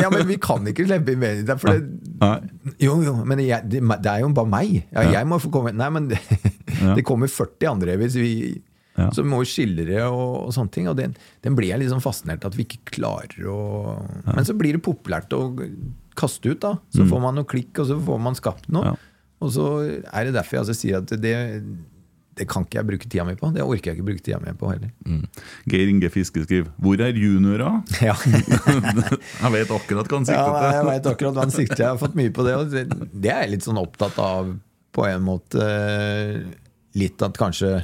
[0.00, 1.42] Ja, men vi kan ikke mer.
[1.46, 4.78] Det er for det, jo, jo, men jeg, det, det er jo bare meg.
[4.92, 6.20] Ja, Jeg må få komme Nei, men det,
[6.96, 8.32] det kommer 40 andre hvis vi
[8.96, 9.10] Ja.
[9.12, 10.86] som må jo skildre og, og sånne ting.
[10.88, 11.12] Og den,
[11.44, 13.58] den blir jeg sånn fascinert at vi ikke klarer å
[14.30, 15.50] Men så blir det populært å
[16.16, 16.78] kaste ut, da.
[16.94, 18.94] Så får man noe klikk, og så får man skapt noe.
[18.94, 18.96] Mm.
[18.96, 19.12] Ja.
[19.44, 21.34] Og så er det derfor jeg altså sier at det,
[22.36, 23.48] det kan ikke jeg bruke tida mi på.
[23.54, 24.90] Det orker jeg ikke bruke tida mi på heller.
[25.08, 25.22] Mm.
[25.72, 28.16] Geir Inge Fiske skriver 'Hvor er juniora?' Ja.
[29.42, 30.60] jeg vet akkurat hva han sikter til.
[30.60, 31.82] Ja, jeg vet akkurat hva han sikter.
[31.82, 32.56] Jeg har fått mye på det.
[32.60, 34.52] Og det, det er jeg litt sånn opptatt av
[34.92, 35.70] på en måte.
[36.96, 37.82] Litt at kanskje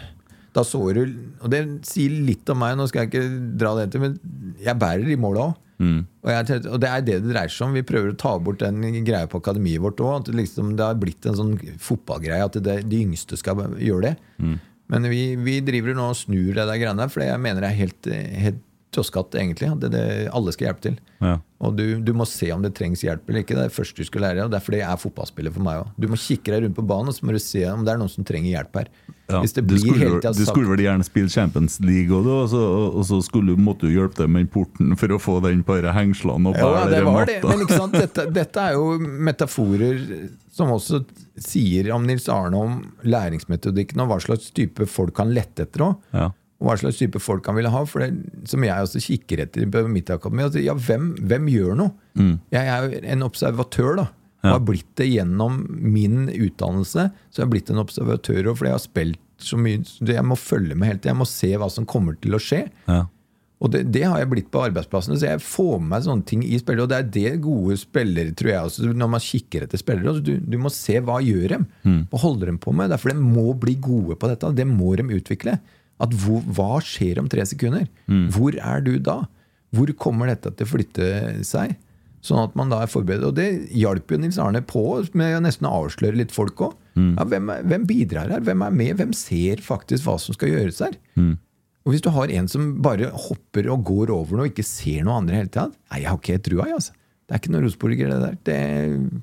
[0.57, 1.03] Da så du
[1.41, 4.19] Og det sier litt om meg, nå skal jeg ikke dra det til, men
[4.61, 5.57] jeg bærer i målet òg.
[5.83, 7.77] Og, jeg og det er det det dreier seg om.
[7.77, 10.13] Vi prøver å ta bort den greia på akademiet vårt òg.
[10.21, 14.13] At det, liksom, det har blitt en sånn fotballgreie at det, de yngste skal gjøre
[14.13, 14.15] det.
[14.93, 17.81] Men vi, vi driver nå og snur det der greiene for jeg mener det er
[17.81, 18.09] helt,
[18.45, 18.63] helt
[18.93, 19.71] toskatt, egentlig.
[19.81, 20.03] Det, det,
[20.37, 20.99] alle skal hjelpe til.
[21.23, 21.39] Ja.
[21.63, 23.55] Og du, du må se om det trengs hjelp eller ikke.
[23.55, 24.45] Det er det første du skal lære.
[24.45, 25.93] og Derfor det er fotballspiller for meg òg.
[26.03, 28.01] Du må kikke deg rundt på banen og så må du se om det er
[28.03, 28.91] noen som trenger hjelp her.
[29.33, 32.13] Ja, Hvis det du skulle, hele vel- sagt, du skulle vel gjerne spille Champions League
[32.13, 35.39] òg, og så, og så skulle, måtte du hjelpe dem med porten for å få
[35.47, 37.39] den på hengslene og Ja, det var det.
[37.47, 37.97] Men ikke sant?
[37.97, 40.03] Dette, dette er jo metaforer
[40.53, 41.01] som også
[41.41, 42.79] sier om Nils Arne om
[43.09, 45.95] læringsmetodikken og hva slags type folk han lette etter òg.
[46.13, 46.29] Ja.
[46.63, 47.81] Og hva slags type folk han ville ha.
[47.91, 48.13] For det,
[48.47, 50.45] som jeg også kikker etter på mitt akademi.
[50.47, 51.91] Altså, ja, hvem, hvem gjør noe?
[52.55, 54.09] Jeg er jo en observatør, da.
[54.43, 54.53] Og Ja.
[54.57, 57.09] har blitt det gjennom min utdannelse.
[57.31, 59.83] Så jeg har blitt en observatør også, fordi jeg har spilt så mye.
[59.87, 61.05] Så Jeg må følge med helt.
[61.11, 62.69] Jeg må se hva som kommer til å skje.
[62.89, 63.05] Ja.
[63.63, 66.41] Og det, det har jeg blitt på arbeidsplassene, så jeg får med meg sånne ting
[66.43, 66.83] i spillet.
[66.83, 70.11] Og det er det gode spillere, tror jeg også, når man kikker etter spillere.
[70.11, 71.67] Altså, du, du må se hva gjør dem,
[72.11, 72.91] hva holder dem på med.
[72.91, 74.51] Derfor de må bli gode på dette.
[74.59, 75.61] Det må de utvikle.
[76.03, 77.87] At hvor, hva skjer om tre sekunder?
[78.35, 79.21] Hvor er du da?
[79.73, 81.09] Hvor kommer dette til å flytte
[81.47, 81.77] seg?
[82.23, 83.25] Sånn at man da er forberedt.
[83.27, 84.83] Og det hjalp jo Nils Arne på
[85.19, 86.75] med å nesten avsløre litt folk òg.
[87.17, 88.43] Ja, hvem, hvem bidrar her?
[88.45, 88.93] Hvem er med?
[89.01, 90.99] Hvem ser faktisk hva som skal gjøres her?
[91.83, 95.03] Og hvis du har en som bare hopper og går over noe og ikke ser
[95.07, 96.93] noe andre hele tatt, Nei, jeg har ikke trua, jeg, altså.
[97.27, 98.37] Det er ikke noe Rosenborger, det der.
[98.47, 99.23] Det,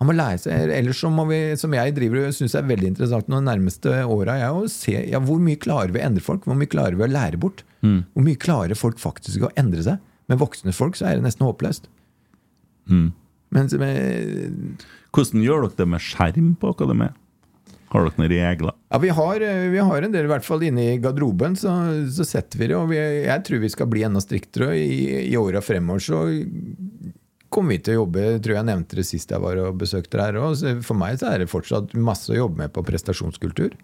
[0.00, 2.88] han må lære seg Ellers så må vi, som jeg driver og syns er veldig
[2.94, 6.24] interessant nå de nærmeste åra, er å se ja, hvor mye klarer vi å endre
[6.24, 6.46] folk?
[6.48, 7.64] Hvor mye klarer vi å lære bort?
[7.84, 10.00] Hvor mye klarer folk faktisk å endre seg?
[10.32, 11.90] Med voksne folk så er det nesten håpløst.
[13.50, 17.16] Mens med Hvordan gjør dere det med skjerm på akademiet?
[17.90, 18.74] Har dere noen regler?
[18.94, 21.72] Ja, vi har, eh, vi har en del, i hvert fall inne i garderoben, så,
[22.14, 22.76] så setter vi det.
[22.78, 24.76] Og vi, jeg tror vi skal bli enda striktere.
[24.78, 26.20] I, i åra fremover så
[27.52, 30.26] kommer vi til å jobbe tror jeg nevnte det sist jeg var og besøkte dere
[30.30, 30.76] her også.
[30.86, 33.74] For meg så er det fortsatt masse å jobbe med på prestasjonskultur.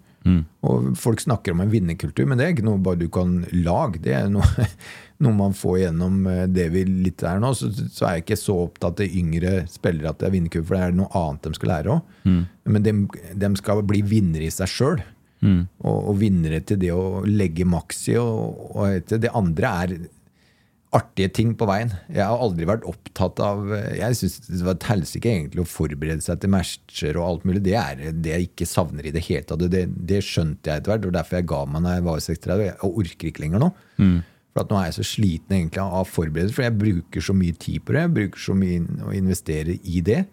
[0.67, 4.01] Og folk snakker om en vinnerkultur, men det er ikke noe bare du kan lage.
[4.03, 4.67] Det er noe,
[5.23, 7.53] noe man får gjennom eh, det vi litt er nå.
[7.55, 10.77] Så, så er jeg ikke så opptatt av yngre spillere at det er vinnerkultur, for
[10.79, 12.17] det er noe annet de skal lære òg.
[12.67, 12.95] Men de,
[13.45, 15.05] de skal bli vinnere i seg sjøl.
[15.85, 18.17] Og, og vinnere til det å legge maks i.
[18.19, 19.97] Og, og det andre er
[20.95, 21.91] artige ting på veien.
[22.07, 26.23] Jeg har aldri vært opptatt av Jeg syns det var et helsike egentlig å forberede
[26.23, 27.63] seg til matcher og alt mulig.
[27.65, 29.65] Det er det jeg ikke savner i det hele tatt.
[29.73, 31.09] Det, det skjønte jeg etter hvert.
[31.09, 32.65] Var derfor jeg ga meg da jeg var 36.
[32.69, 33.71] Jeg orker ikke lenger nå.
[34.53, 37.57] For at nå er jeg så sliten egentlig av forberedelser, for jeg bruker så mye
[37.61, 38.05] tid på det.
[38.07, 40.23] Jeg bruker så mye å investere i det.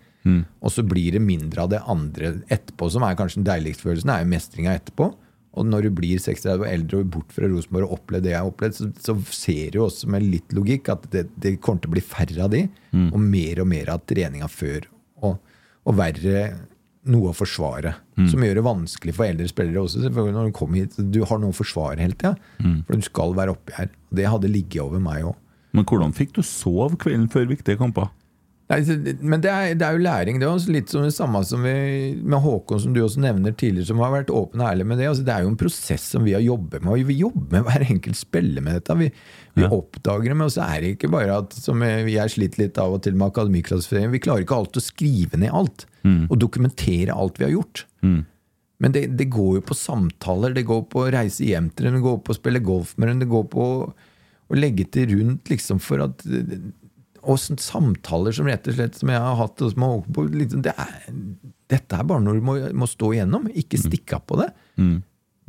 [0.65, 4.15] Og så blir det mindre av det andre etterpå, som er kanskje den deiligste følelsen,
[4.15, 5.11] er jo mestringa etterpå.
[5.55, 8.41] Og når du blir 36 og eldre og bort fra Rosenborg og opplever det jeg
[8.43, 11.93] har opplevd, så, så ser du også med litt logikk at det, det kommer til
[11.93, 12.65] å bli færre av de,
[13.15, 14.89] og mer og mer av treninga før.
[15.23, 15.37] Og,
[15.85, 16.41] og verre
[17.05, 17.95] noe å forsvare.
[18.31, 20.03] Som gjør det vanskelig for eldre spillere også.
[20.07, 22.35] selvfølgelig når Du kommer hit, du har noe å forsvare hele tida.
[22.89, 23.91] For du skal være oppi her.
[24.11, 25.37] Og det hadde ligget over meg òg.
[25.75, 28.09] Men hvordan fikk du sove kvelden før viktige kamper?
[28.73, 28.79] Nei,
[29.21, 30.39] Men det er, det er jo læring.
[30.41, 31.73] Det også litt som det samme som vi,
[32.25, 35.09] med Håkon, som du også nevner tidligere, som har vært åpen og ærlig med det.
[35.11, 36.93] Altså, det er jo en prosess som vi har jobbet med.
[36.95, 38.97] Og vi jobber med hver enkelt spiller med dette.
[39.03, 39.11] Vi,
[39.59, 39.69] vi Ja.
[39.69, 42.95] oppdager det, men så er det ikke bare at som jeg har slitt litt av
[42.97, 44.11] og til med akademiklassifisering.
[44.17, 45.85] Vi klarer ikke alltid å skrive ned alt.
[46.33, 47.85] Og dokumentere alt vi har gjort.
[48.81, 51.95] Men det, det går jo på samtaler, det går på å reise hjem til dem,
[52.01, 53.93] det går på å spille golf med dem, det går på å,
[54.51, 56.25] å legge til rundt liksom for at
[57.25, 60.25] og samtaler som rett og slett som jeg har hatt og som har holdt på,
[60.35, 60.95] liksom, det er,
[61.73, 63.47] Dette er bare noe du må, må stå igjennom.
[63.57, 64.51] Ikke stikke av på det.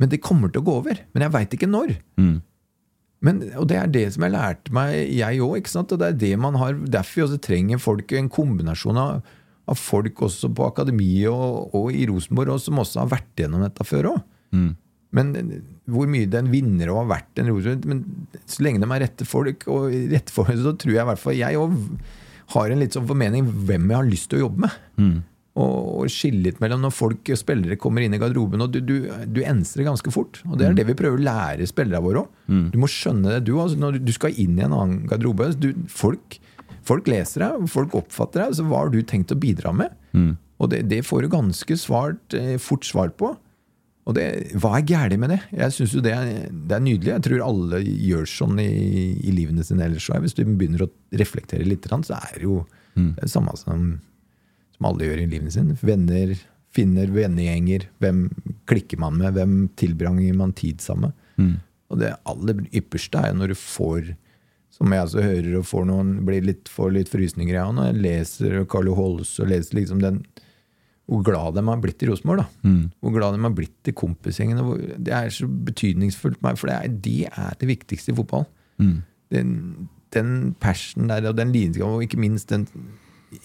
[0.00, 0.98] Men det kommer til å gå over.
[1.14, 1.92] Men jeg veit ikke når.
[3.26, 5.68] Men, og det er det som jeg lærte meg, jeg òg.
[5.80, 9.22] Og det er det man har, derfor også trenger folk, en kombinasjon av,
[9.66, 13.64] av folk også på akademiet og, og i Rosenborg, og som også har vært gjennom
[13.64, 14.20] dette før òg.
[15.14, 15.30] Men
[15.86, 18.00] hvor mye den vinner og har vært en Rosenborg Men
[18.50, 21.38] så lenge de er rette folk, og rette folk, så tror jeg i hvert fall
[21.38, 21.76] jeg òg
[22.56, 24.74] har en litt sånn formening hvem jeg har lyst til å jobbe med.
[25.56, 28.60] Og, og skille litt mellom når folk og spillere kommer inn i garderoben.
[28.60, 30.42] og Du, du, du enser ganske fort.
[30.50, 32.34] Og det er det vi prøver å lære spillerne våre òg.
[32.74, 33.54] Du må skjønne det, du.
[33.62, 36.36] Altså, når du skal inn i en annen garderobe du, folk,
[36.86, 38.58] folk leser deg, folk oppfatter deg.
[38.58, 39.96] Så hva har du tenkt å bidra med?
[40.60, 43.32] Og det, det får du ganske svart, eh, fort svar på.
[44.06, 44.24] Og det,
[44.62, 45.40] hva er galt med det?
[45.50, 47.10] Jeg synes jo det er, det er nydelig.
[47.10, 48.68] Jeg tror alle gjør sånn i,
[49.18, 50.06] i livene sine ellers.
[50.14, 50.22] òg.
[50.22, 52.60] Hvis du begynner å reflektere litt, så er det jo
[53.18, 53.88] er det samme som,
[54.76, 55.74] som alle gjør i livene sine.
[55.82, 56.36] Venner,
[56.76, 57.88] finner vennegjenger.
[57.98, 58.28] Hvem
[58.70, 59.34] klikker man med?
[59.34, 61.58] Hvem tilbringer man tid sammen med?
[61.90, 64.14] Og det aller ypperste er jo når du får
[64.76, 68.00] som jeg altså hører og får noen, blir litt, får litt frysninger av når jeg
[68.04, 70.18] leser Carlo Holse og leser liksom den
[71.06, 72.38] hvor glad de har blitt i Rosenborg.
[72.42, 72.46] da.
[73.00, 74.96] Hvor glad de har blitt i kompisgjengene.
[74.98, 78.46] Det er så betydningsfullt for meg, for det er det, er det viktigste i fotball.
[79.30, 82.66] Den, den passion der, og den lidenskapen, og ikke minst den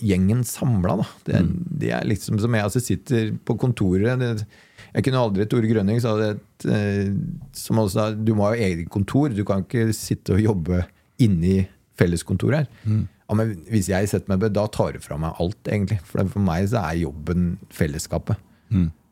[0.02, 1.00] gjengen samla.
[1.26, 1.48] Det, er-
[1.82, 4.46] det er liksom som jeg altså sitter på kontoret det,
[4.94, 6.32] Jeg kunne aldri Tore Grønning sa det
[6.68, 7.14] eh,
[7.56, 9.30] som også sa du må ha eget kontor.
[9.30, 10.82] Du kan ikke sitte og jobbe
[11.20, 11.68] inni
[11.98, 13.08] felleskontoret her.
[13.32, 16.02] Ja, men hvis jeg setter meg ned, da tar det fra meg alt, egentlig.
[16.04, 18.36] For for meg så er jobben fellesskapet.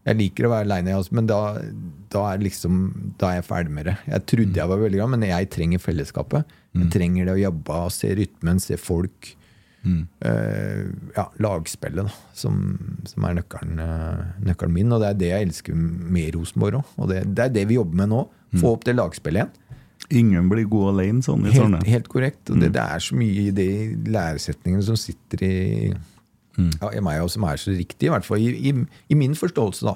[0.10, 1.38] Jeg liker å være aleine, men da,
[2.12, 2.78] da, er liksom,
[3.20, 3.96] da er jeg ferdig med det.
[4.10, 6.56] Jeg trodde jeg var veldig glad, men jeg trenger fellesskapet.
[6.84, 9.36] Jeg trenger det å jobbe, se rytmen, se folk.
[10.26, 10.84] Eh,
[11.16, 12.60] ja, lagspillet, da, som,
[13.08, 14.92] som er nøkkelen, eh, nøkkelen min.
[14.92, 16.92] Og det er det jeg elsker med Rosenborg òg.
[16.98, 18.26] Og det, det er det vi jobber med nå.
[18.60, 19.56] Få opp det lagspillet igjen.
[20.10, 22.50] Ingen blir god alene sånn i Helt, helt korrekt.
[22.50, 23.68] Og det, det er så mye i de
[24.10, 25.58] læresetningene som sitter i,
[26.58, 28.74] ja, i meg, og som er så riktig, i hvert fall i, i,
[29.10, 29.96] i min forståelse da,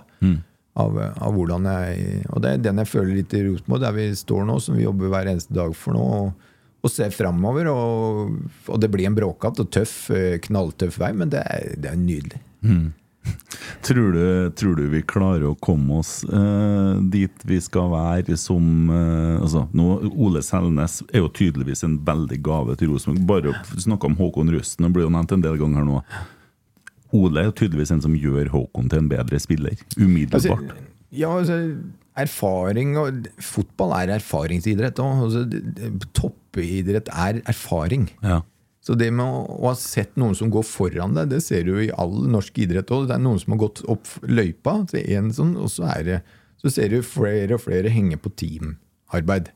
[0.79, 4.07] av, av hvordan jeg Og det er den jeg føler litt i Rosenborg, der vi
[4.15, 6.05] står nå, som vi jobber hver eneste dag for nå.
[6.21, 6.49] og,
[6.83, 7.69] og ser framover.
[7.71, 8.33] Og,
[8.67, 11.99] og det blir en bråkete og tøff, eh, knalltøff vei, men det er, det er
[11.99, 12.41] nydelig.
[13.83, 18.91] Tror du, tror du vi klarer å komme oss eh, dit vi skal være som
[18.91, 23.51] eh, altså, nå, Ole Selnes er jo tydeligvis en veldig gave til Rosenborg.
[23.51, 25.99] Bare snakka om Håkon Rusten, og blir jo nevnt en del ganger nå.
[27.13, 29.75] Ole er jo tydeligvis en som gjør Håkon til en bedre spiller.
[29.97, 30.71] Umiddelbart.
[30.71, 31.59] Altså, ja, altså,
[32.23, 35.27] erfaring og Fotball er erfaringsidrett òg.
[35.27, 35.43] Altså,
[36.15, 38.09] toppidrett er erfaring.
[38.23, 38.41] ja.
[38.83, 41.77] Så det med å, å ha sett noen som går foran deg, det ser du
[41.79, 43.07] i all norsk idrett òg.
[43.07, 46.17] Det er noen som har gått opp løypa, sånn, og så, er det,
[46.59, 49.53] så ser du flere og flere henge på teamarbeid.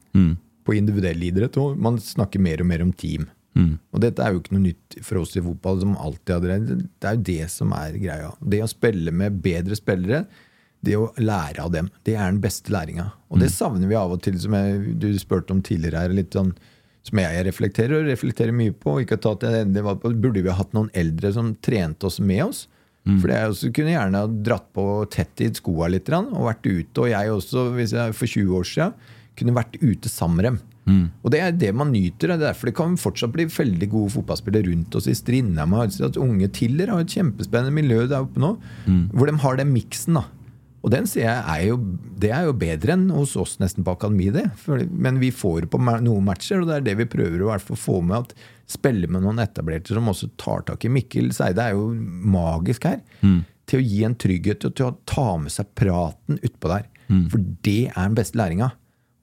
[0.67, 1.75] På individuell idrett òg.
[1.79, 3.27] Man snakker mer og mer om team.
[3.91, 5.79] Og dette er jo ikke noe nytt for oss i fotball.
[5.81, 6.77] som alltid hadde det.
[6.99, 8.31] Det er jo det som er greia.
[8.39, 10.25] Det å spille med bedre spillere,
[10.85, 13.09] det å lære av dem, det er den beste læringa.
[13.33, 16.13] Og det savner vi av og til, som jeg, du spurte om tidligere her.
[16.13, 16.53] litt sånn
[17.07, 18.99] som jeg reflekterer og reflekterer mye på.
[19.03, 22.19] Ikke tatt en det var på, Burde vi ha hatt noen eldre som trente oss
[22.19, 22.65] med oss?
[23.21, 27.05] For jeg også kunne gjerne ha dratt på tett i skoa litt og vært ute.
[27.05, 28.97] Og jeg også, hvis jeg for 20 år siden,
[29.38, 30.57] kunne vært ute sammen med dem.
[31.23, 32.27] Og det er det man nyter.
[32.27, 35.75] Det er derfor det kan fortsatt bli veldig gode fotballspillere rundt oss i Strindheim.
[36.19, 38.57] Unge Tiller har et kjempespennende miljø der oppe nå,
[39.13, 40.19] hvor de har den miksen.
[40.19, 40.25] da
[40.88, 41.77] og den sier jeg er jo,
[42.15, 44.45] det er jo bedre enn hos oss nesten på akademi, det.
[44.88, 47.80] Men vi får på noen matcher, og det er det vi prøver å hvert fall
[47.81, 48.30] få med.
[48.30, 50.91] at Spille med noen etablerte som også tar tak i.
[50.95, 53.01] Mikkel Seide er jo magisk her.
[53.68, 56.88] Til å gi en trygghet og til å ta med seg praten utpå der.
[57.34, 58.69] For det er den beste læringa.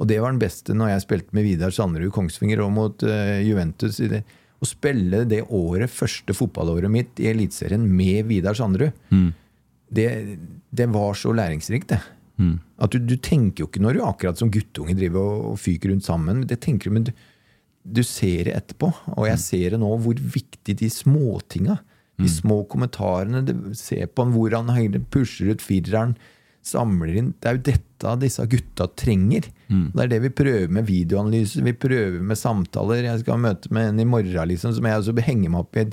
[0.01, 3.39] Og det var den beste når jeg spilte med Vidar Sanderud Kongsvinger og mot uh,
[3.41, 4.03] Juventus.
[4.05, 8.93] Å spille det året, første fotballåret mitt i Eliteserien med Vidar Sanderud
[9.95, 10.39] det,
[10.74, 12.01] det var så læringsrikt, det.
[12.82, 15.92] At du, du tenker jo ikke når du akkurat som guttunge driver og, og fyker
[15.92, 16.42] rundt sammen.
[16.51, 17.12] Det tenker du, men du,
[17.84, 18.90] du ser det etterpå.
[19.14, 21.78] Og jeg ser det nå, hvor viktig de småtinga,
[22.18, 26.14] de små kommentarene det, Se på han, hvor han pusher ut fireren,
[26.64, 29.48] samler inn Det er jo dette disse gutta trenger.
[29.94, 33.02] Det er det vi prøver med videoanalyse, vi prøver med samtaler.
[33.05, 35.76] Jeg skal ha møte med en i morgen liksom, som jeg også henger meg opp
[35.76, 35.86] i.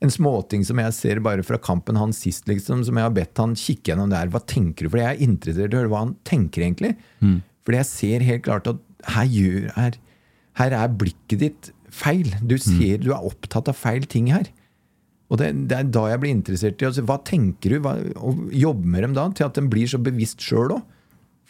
[0.00, 3.40] en småting som jeg ser bare fra kampen hans sist, liksom, som jeg har bedt
[3.42, 4.30] han kikke gjennom der.
[4.32, 4.92] Hva tenker du?
[4.92, 6.94] For jeg er interessert i å høre hva han tenker, egentlig.
[7.66, 8.80] Fordi jeg ser helt klart at
[9.16, 9.98] her gjør her,
[10.58, 12.32] Her er blikket ditt feil.
[12.42, 14.48] Du ser du er opptatt av feil ting her.
[15.30, 17.78] Og det, det er da jeg blir interessert i altså, Hva tenker du?
[17.84, 20.82] Hva, og jobber med dem da, til at de blir så bevisst sjøl òg.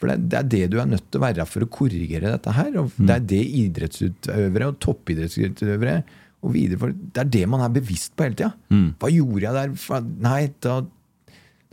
[0.00, 2.52] For det, det er det du er nødt til å være for å korrigere dette
[2.56, 2.70] her.
[2.80, 5.96] Og det er det idrettsutøvere og toppidrettsutøvere
[6.40, 8.52] og videre Det er det man er bevisst på hele tida.
[9.00, 10.02] Hva gjorde jeg der?
[10.24, 10.80] Nei, da,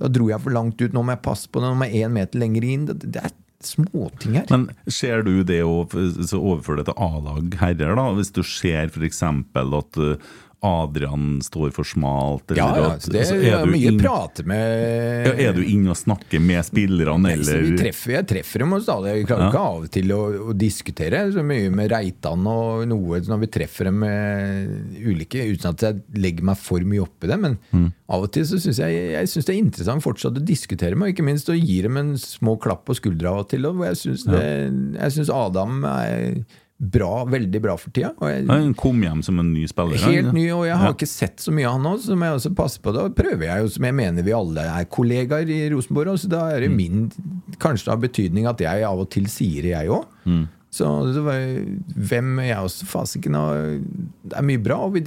[0.01, 0.95] da dro jeg for langt ut.
[0.95, 1.69] Nå må jeg passe på det.
[1.71, 2.87] Nå må jeg én meter lenger inn.
[2.89, 4.49] Det, det er småting her.
[4.51, 8.09] Men ser du det å overføre det til A-lag herrer, da?
[8.17, 9.23] Hvis du ser f.eks.
[9.23, 10.35] at uh,
[10.65, 14.43] Adrian står for smalt, ja, eller ja, at det er, er, du mye inn- prate
[14.49, 19.13] med ja, Er du inne og snakker med spillerne, eller treffer, jeg treffer dem stadig.
[19.19, 19.49] Jeg klarer Ja.
[19.51, 20.19] ikke av og til å,
[20.49, 25.69] å diskutere så mye med Reitan og noe når vi treffer dem med ulike, uten
[25.75, 27.39] at jeg legger meg for mye opp i det.
[27.45, 27.91] Men Mm.
[28.09, 31.09] av og til så syns jeg, jeg synes det er interessant fortsatt å diskutere med,
[31.09, 33.65] og ikke minst å gi dem en små klapp på skuldra av og til.
[33.69, 36.45] Og jeg syns det- jeg syns Adam er
[36.77, 38.11] bra, veldig bra for tida.
[38.21, 39.97] Jeg, Han kom hjem som en ny spiller.
[39.97, 40.93] Helt ny, og jeg har Ja.
[40.93, 43.01] ikke sett så mye av han òg, så må jeg også passe på det.
[43.01, 46.49] Og prøver jeg jo, som jeg mener vi alle er kollegaer i Rosenborg, så da
[46.55, 47.11] er det min
[47.57, 50.05] Kanskje har betydning at jeg av og til sier det, jeg òg.
[50.69, 51.39] Så det var,
[51.97, 53.33] hvem jeg også fasiken
[54.27, 55.01] Det er mye bra, og vi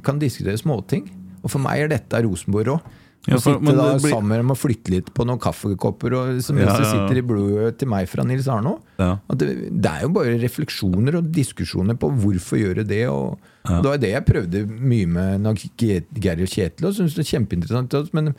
[0.00, 1.10] kan diskutere småting.
[1.42, 2.80] Og for meg er dette Rosenborg òg.
[3.28, 6.58] Ja, for- sitte da blir- sammen med å flytte litt på noen kaffekopper, og, som
[6.58, 8.80] Ja, ja, sitter i blodet til meg fra Nils Arno.
[8.98, 9.48] Det,
[9.80, 13.04] det er jo bare refleksjoner og diskusjoner på hvorfor gjøre det.
[13.08, 13.38] Og,
[13.68, 15.46] og Det var det jeg prøvde mye med
[15.78, 18.12] Geir og Kjetil og syntes det er kjempeinteressant.
[18.12, 18.34] Men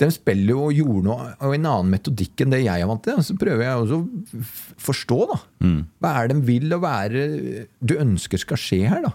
[0.00, 3.02] de spiller jo og gjorde noe og en annen metodikk enn det jeg er vant
[3.04, 3.20] til.
[3.22, 4.46] Så prøver jeg også å
[4.82, 5.36] forstå, da.
[5.62, 5.76] Mm.
[6.00, 9.12] Hva er det de vil, og hva er det du ønsker skal skje her, da.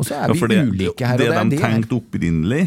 [0.00, 1.18] Og så er vi det, ulike her.
[1.20, 2.62] det og de det de tenkte opprinnelig,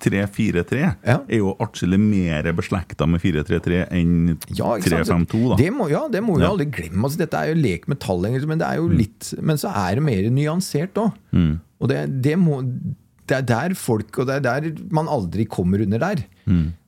[0.00, 1.18] 3-4-3, Ja.
[1.28, 5.50] er jo atskillig mer beslekta med 4-3-3 enn Ja, 3-5-2.
[5.50, 5.56] da.
[5.56, 6.50] Det må, ja, det må vi Ja.
[6.50, 7.04] aldri glemme.
[7.04, 9.94] Altså, dette er jo lek med tall men det er jo litt Men så er
[9.96, 11.12] det mer nyansert òg.
[11.80, 12.60] Og det, det, må,
[13.26, 16.24] det er der folk Og det er der man aldri kommer under der.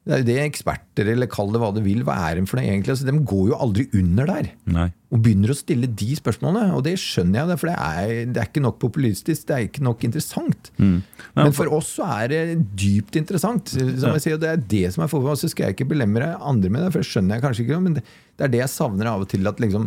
[0.03, 2.59] Det er jo det eksperter, eller kall det hva det vil, hva er de for
[2.59, 2.91] noe egentlig?
[2.91, 4.49] Altså, de går jo aldri under der.
[4.74, 4.87] Nei.
[5.15, 6.73] Og begynner å stille de spørsmålene.
[6.74, 9.85] Og det skjønner jeg, for det er, det er ikke nok populistisk, det er ikke
[9.87, 10.73] nok interessant.
[10.83, 12.43] Men for oss så er det
[12.83, 13.70] dypt interessant.
[13.77, 15.45] Som jeg sier, Det er det som er forholdet.
[15.45, 17.83] Så skal jeg ikke belemre andre med det, for det skjønner jeg kanskje ikke.
[17.87, 18.07] Men det,
[18.41, 19.47] det er det jeg savner av og til.
[19.47, 19.87] at liksom,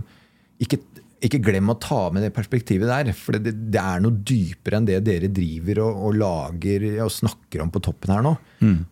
[0.63, 0.79] ikke,
[1.25, 3.11] ikke glem å ta med det perspektivet der.
[3.17, 7.63] For det, det er noe dypere enn det dere driver og, og lager og snakker
[7.63, 8.35] om på toppen her nå.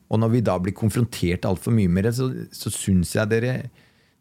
[0.10, 3.56] Og når vi da blir konfrontert altfor mye med det, så, så syns jeg dere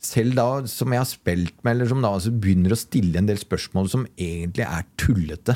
[0.02, 3.28] selv da, som jeg har spilt med, eller som da altså begynner å stille en
[3.28, 5.54] del spørsmål som egentlig er tullete.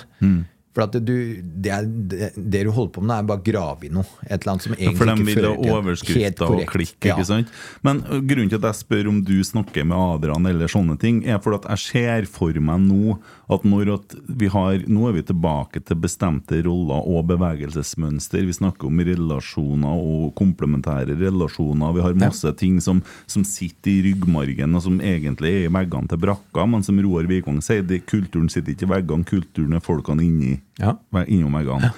[0.77, 1.01] For du,
[1.41, 4.05] det, er, det, det du holder på med, er bare å grave i noe.
[4.27, 6.99] Et eller annet som Ja, egentlig for de vil ha overskrifter og klikk.
[7.01, 7.15] Ja.
[7.17, 7.55] ikke sant?
[7.87, 11.41] Men grunnen til at jeg spør om du snakker med Adrian, eller sånne ting, er
[11.41, 13.17] for at jeg ser for meg nå
[13.53, 18.45] at når at vi har Nå er vi tilbake til bestemte roller og bevegelsesmønster.
[18.45, 21.95] Vi snakker om relasjoner og komplementære relasjoner.
[21.97, 23.01] Vi har masse ting som,
[23.31, 27.29] som sitter i ryggmargen, og som egentlig er i veggene til brakka, men som Roar
[27.31, 30.97] Vikvang sier, kulturen sitter ikke i veggene, kulturen er folkene inni, Ja.
[31.27, 31.93] innom veggene.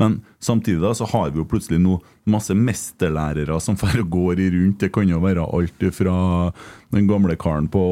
[0.00, 1.98] Men samtidig da, så har vi jo plutselig nå
[2.30, 3.76] masse mesterlærere som
[4.16, 4.78] går i rundt.
[4.80, 6.14] Det kan jo være alt fra
[6.94, 7.82] den gamle karen på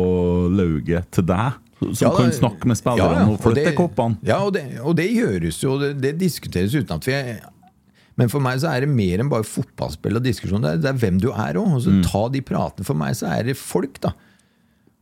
[0.55, 1.59] lauget til deg,
[1.92, 4.16] som Ja, kan snakke med spillerne ja, ja, og flytte det- koppene.
[4.26, 7.38] Ja, og det, og det gjøres jo, det, det diskuteres uten at vi er
[8.18, 10.60] Men for meg så er det mer enn bare fotballspill og diskusjon.
[10.64, 11.76] Det er, det er hvem du er òg.
[11.86, 12.00] Mm.
[12.02, 12.82] Ta de pratene.
[12.88, 14.10] For meg så er det folk, da.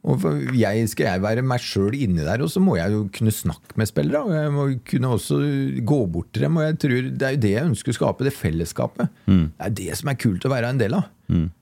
[0.06, 0.22] Og
[0.54, 3.74] jeg, skal jeg være meg sjøl inni der, og så må jeg jo kunne snakke
[3.80, 4.22] med spillere.
[4.22, 5.38] Og jeg må kunne også
[5.82, 6.60] gå bort til dem.
[6.60, 9.10] Og jeg tror Det er jo det jeg ønsker å skape, det fellesskapet.
[9.26, 9.44] Mm.
[9.50, 11.08] Det er det som er kult å være en del av.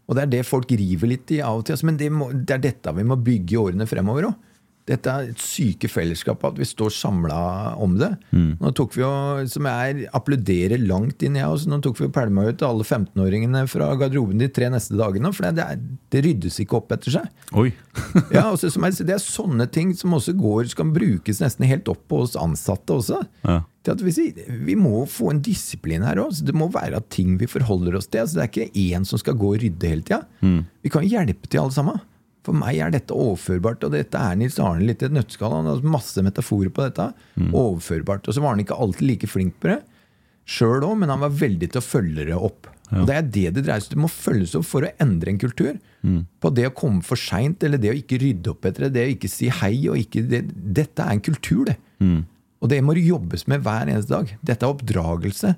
[0.04, 1.78] Og det er det folk river litt i av og til.
[1.78, 4.50] altså, Men det, må, det er dette vi må bygge i årene fremover òg.
[4.84, 7.36] Dette er et syke fellesskap, at vi står samla
[7.80, 8.10] om det.
[8.36, 9.12] Nå tok vi jo,
[9.48, 11.70] Som jeg applauderer langt inn, jeg også.
[11.72, 15.32] Nå tok vi jo pælma ut alle 15-åringene fra garderoben de tre neste dagene.
[15.32, 15.80] For det, er,
[16.12, 17.30] det ryddes ikke opp etter seg.
[17.56, 17.70] Oi!
[18.34, 21.88] Ja, også, som jeg, Det er sånne ting som også går, skal brukes nesten helt
[21.90, 23.22] opp på oss ansatte også.
[23.46, 23.62] Ja.
[23.84, 24.26] Vi,
[24.68, 26.36] vi må få en disiplin her òg.
[26.44, 28.24] Det må være ting vi forholder oss til.
[28.24, 30.22] Altså, det er ikke én som skal gå og rydde hele tida.
[30.84, 32.00] Vi kan hjelpe til alle sammen.
[32.44, 35.54] For meg er dette overførbart, og dette er Nils Arne litt i et nøtteskall.
[35.62, 37.10] Han har masse metaforer på dette.
[37.56, 38.28] Overførbart.
[38.28, 39.80] Og så var han ikke alltid like flink på det
[40.44, 42.66] sjøl òg, men han var veldig til å følge det opp.
[42.92, 43.94] Og Det er det det dreier seg om.
[43.94, 45.78] Det må følges opp for å endre en kultur.
[46.44, 49.04] På det å komme for seint, eller det å ikke rydde opp etter det, det
[49.06, 50.42] å ikke si hei og ikke det,
[50.76, 51.78] Dette er en kultur, det.
[52.60, 54.34] Og det må det jobbes med hver eneste dag.
[54.44, 55.54] Dette er oppdragelse.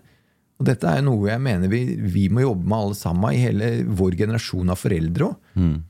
[0.56, 3.66] Og dette er noe jeg mener vi, vi må jobbe med alle sammen, i hele
[3.98, 5.34] vår generasjon av foreldre òg.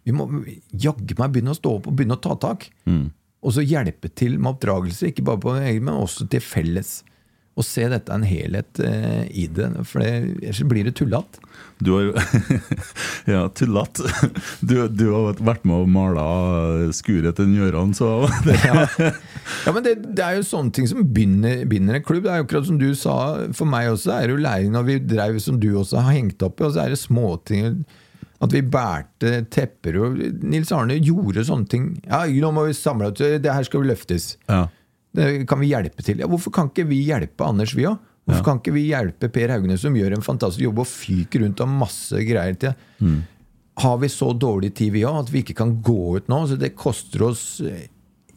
[0.02, 0.26] Vi må
[0.72, 2.66] jaggu meg begynne å stå opp og begynne å ta tak.
[3.47, 6.97] og så hjelpe til med oppdragelse, ikke bare på egen, men også til felles.
[7.56, 11.40] Og se dette en helhet eh, i det, for ellers blir det tullete.
[11.78, 12.12] Du har
[13.32, 14.07] Ja, tullete.
[14.61, 16.24] Du, du har vært med og mala
[16.97, 18.11] skuret til Gjøran, så
[18.47, 22.24] det, Ja, men det, det er jo sånne ting som binder, binder en klubb.
[22.24, 23.16] Det er jo akkurat som du sa,
[23.57, 26.43] for meg også er det jo læring når vi drev som du også har hengt
[26.47, 27.85] opp i, og så er det småting.
[28.44, 31.86] At vi bærte tepper og Nils Arne gjorde sånne ting.
[32.05, 34.35] Ja, nå må vi samle oss, det her skal vi løftes.
[34.48, 34.66] ja.
[35.16, 36.19] Det kan vi hjelpe til.
[36.20, 37.97] Ja, hvorfor kan ikke vi hjelpe Anders, vi òg?
[38.27, 41.61] Hvorfor kan ikke vi hjelpe Per Haugnes, som gjør en fantastisk jobb og fyker rundt
[41.62, 42.73] og masse greier til?
[43.78, 46.40] Har vi så dårlig tid, vi òg, at vi ikke kan gå ut nå?
[46.51, 47.61] Så det koster oss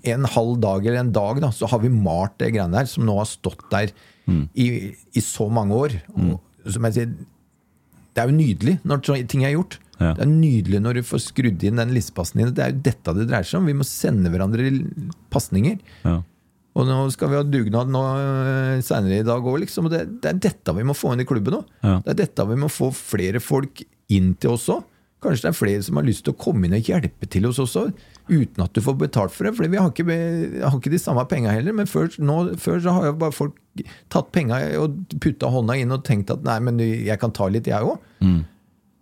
[0.03, 3.05] en halv dag eller en dag, da, så har vi malt det greiene der, som
[3.07, 3.91] nå har stått der
[4.53, 5.97] i, i så mange år.
[6.15, 6.37] Og,
[6.69, 7.13] som jeg sier,
[8.13, 9.01] det er jo nydelig når
[9.31, 9.79] ting er gjort.
[9.99, 10.13] Ja.
[10.15, 12.53] Det er nydelig når du får skrudd inn den listepassen din.
[12.55, 13.67] Det er jo dette det dreier seg om.
[13.67, 14.69] Vi må sende hverandre
[15.33, 15.79] pasninger.
[16.05, 16.19] ja.
[16.79, 19.89] Og nå skal vi ha dugnad nå seinere senere i dag òg, liksom.
[19.89, 21.63] Og det, det er dette vi må få inn i klubben nå.
[21.83, 21.97] Ja.
[22.05, 23.83] Det er dette vi må få flere folk
[24.13, 24.85] inn til oss òg.
[25.19, 27.57] Kanskje det er flere som har lyst til å komme inn og hjelpe til oss
[27.59, 27.89] også,
[28.29, 29.51] uten at du får betalt for det.
[29.57, 30.05] For vi har ikke,
[30.63, 31.75] har ikke de samme penga heller.
[31.75, 33.57] Men før, nå, før så har jo bare folk
[34.13, 37.67] tatt penga og putta hånda inn og tenkt at nei, men jeg kan ta litt,
[37.67, 37.99] jeg òg.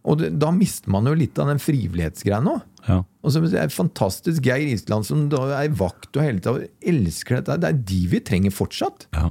[0.08, 2.56] Og det, da mister man jo litt av den frivillighetsgreia nå.
[2.88, 3.02] Ja.
[3.24, 7.42] Og så er det fantastisk Geir Island, som da er vakt og hele tida elsker
[7.42, 7.60] dette.
[7.60, 9.10] Det er de vi trenger fortsatt.
[9.18, 9.30] ja.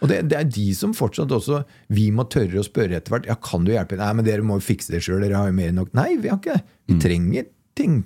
[0.00, 1.58] Og det, det er de som fortsatt også
[1.92, 3.26] Vi må tørre å spørre etter hvert.
[3.28, 3.98] Ja, kan du hjelpe?
[4.00, 5.20] Nei, men dere må jo fikse det sjøl.
[5.20, 5.90] Dere har jo mer enn nok.
[5.92, 6.62] Nei, vi har ikke det.
[6.88, 7.98] Vi trenger ting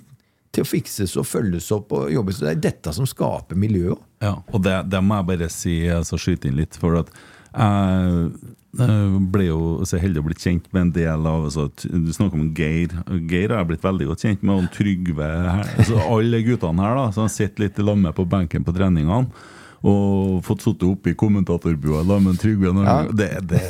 [0.51, 2.41] til å fikses og følges opp og jobbes.
[2.43, 4.03] Det er dette som skaper miljøet.
[4.23, 7.11] Ja, og det, det må jeg bare si, altså skyte inn litt, for at
[7.55, 12.11] jeg eh, ble jo så heldig å bli kjent med en del av altså, Du
[12.15, 12.95] snakker om Geir.
[13.29, 15.29] Geir har jeg blitt veldig godt kjent med, og Trygve.
[15.63, 19.51] Altså, alle guttene her da, som har sittet litt i lamme på benken på treningene.
[19.85, 22.73] Og fått sittet oppe i kommentatorbua sammen med Trygve.
[22.83, 22.97] Ja.
[23.11, 23.61] Det, det,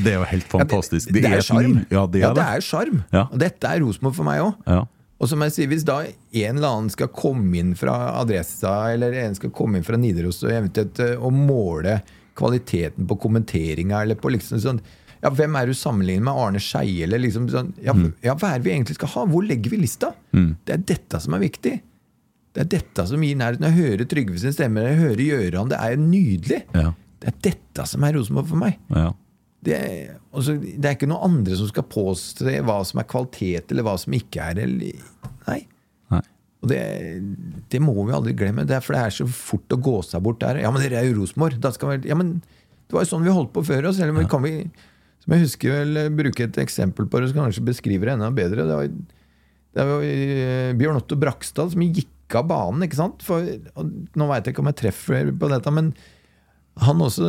[0.00, 1.14] det er jo helt fantastisk.
[1.14, 1.78] Det, er et sjarm.
[1.94, 2.48] Ja, det er det.
[2.58, 3.04] er sjarm.
[3.14, 3.28] Ja.
[3.30, 4.58] Og dette er Rosenborg for meg òg.
[4.68, 4.82] Ja.
[5.22, 9.14] Og som jeg sier, hvis da en eller annen skal komme inn fra Adressa, eller
[9.22, 12.00] en skal komme inn fra Nidaros og eventuelt eh, og måle
[12.38, 14.82] kvaliteten på kommenteringa, eller på liksom sånn
[15.24, 17.06] ja, Hvem er du sammenlignet med Arne Skeie?
[17.06, 19.22] Eller liksom sånn, ja, ja, hva er det vi egentlig skal ha?
[19.30, 20.10] Hvor legger vi lista?
[20.68, 21.72] Det er dette som er viktig.
[22.54, 23.62] Det er dette som gir nærhet.
[23.62, 26.60] Når jeg hører Trygve sin stemme, når jeg hører Gjøran, det er nydelig.
[26.76, 26.90] Ja.
[27.22, 28.76] Det er dette som er Rosenborg for meg.
[28.92, 29.08] Ja.
[29.64, 33.72] Det er, også, det er ikke noen andre som skal påstå hva som er kvalitet,
[33.72, 34.60] eller hva som ikke er.
[34.66, 35.00] Eller,
[35.48, 35.62] nei.
[36.64, 36.80] Og det,
[37.68, 38.64] det må vi aldri glemme.
[38.64, 40.62] Det er for det er så fort å gå seg bort der.
[40.62, 41.60] Ja, men dere er jo Rosenborg.
[42.08, 43.90] Ja, men det var jo sånn vi holdt på før.
[43.90, 44.00] oss.
[44.00, 44.54] om vi kan vi,
[45.24, 48.64] som jeg husker vel, bruke et eksempel på det, som kanskje beskriver det enda bedre.
[48.64, 48.88] Det var,
[49.76, 52.86] det var eh, Bjørn Otto Brakstad som gikk av banen.
[52.86, 53.24] ikke sant?
[53.26, 55.92] For, nå veit jeg ikke om jeg treffer på dette, men
[56.80, 57.28] han også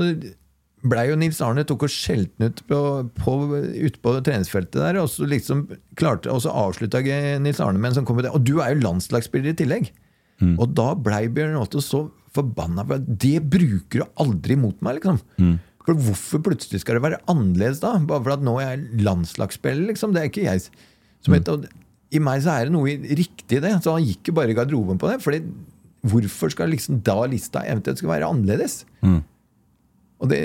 [0.85, 2.79] blei jo Nils Arne tok og skjelte han ut på,
[3.17, 5.65] på, ute på treningsfeltet der, og så liksom
[5.97, 7.01] klarte Og så avslutta
[7.41, 8.35] Nils Arne med en sånn kommentar.
[8.37, 9.91] Og du er jo landslagsspiller i tillegg!
[10.59, 12.05] Og da blei Bjørn Otto så
[12.35, 15.21] forbanna for det bruker du aldri mot meg, liksom.
[15.85, 17.93] For hvorfor plutselig skal det være annerledes da?
[18.09, 20.11] Bare for at nå er jeg landslagsspiller, liksom.
[20.15, 20.65] Det er ikke jeg
[21.23, 21.69] som heter, og
[22.15, 23.71] I meg så er det noe riktig i det.
[23.85, 25.21] Så han gikk jo bare i garderoben på det.
[25.23, 25.39] Fordi
[26.05, 28.81] hvorfor skal liksom da lista eventuelt skal være annerledes?
[30.23, 30.39] Og det,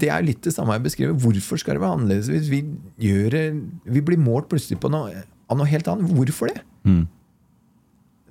[0.00, 1.18] det er litt det samme jeg beskriver.
[1.22, 2.62] Hvorfor skal det være annerledes hvis vi
[3.00, 3.36] gjør
[3.84, 6.10] Vi blir målt plutselig på noe, av noe helt annet.
[6.16, 6.64] Hvorfor det?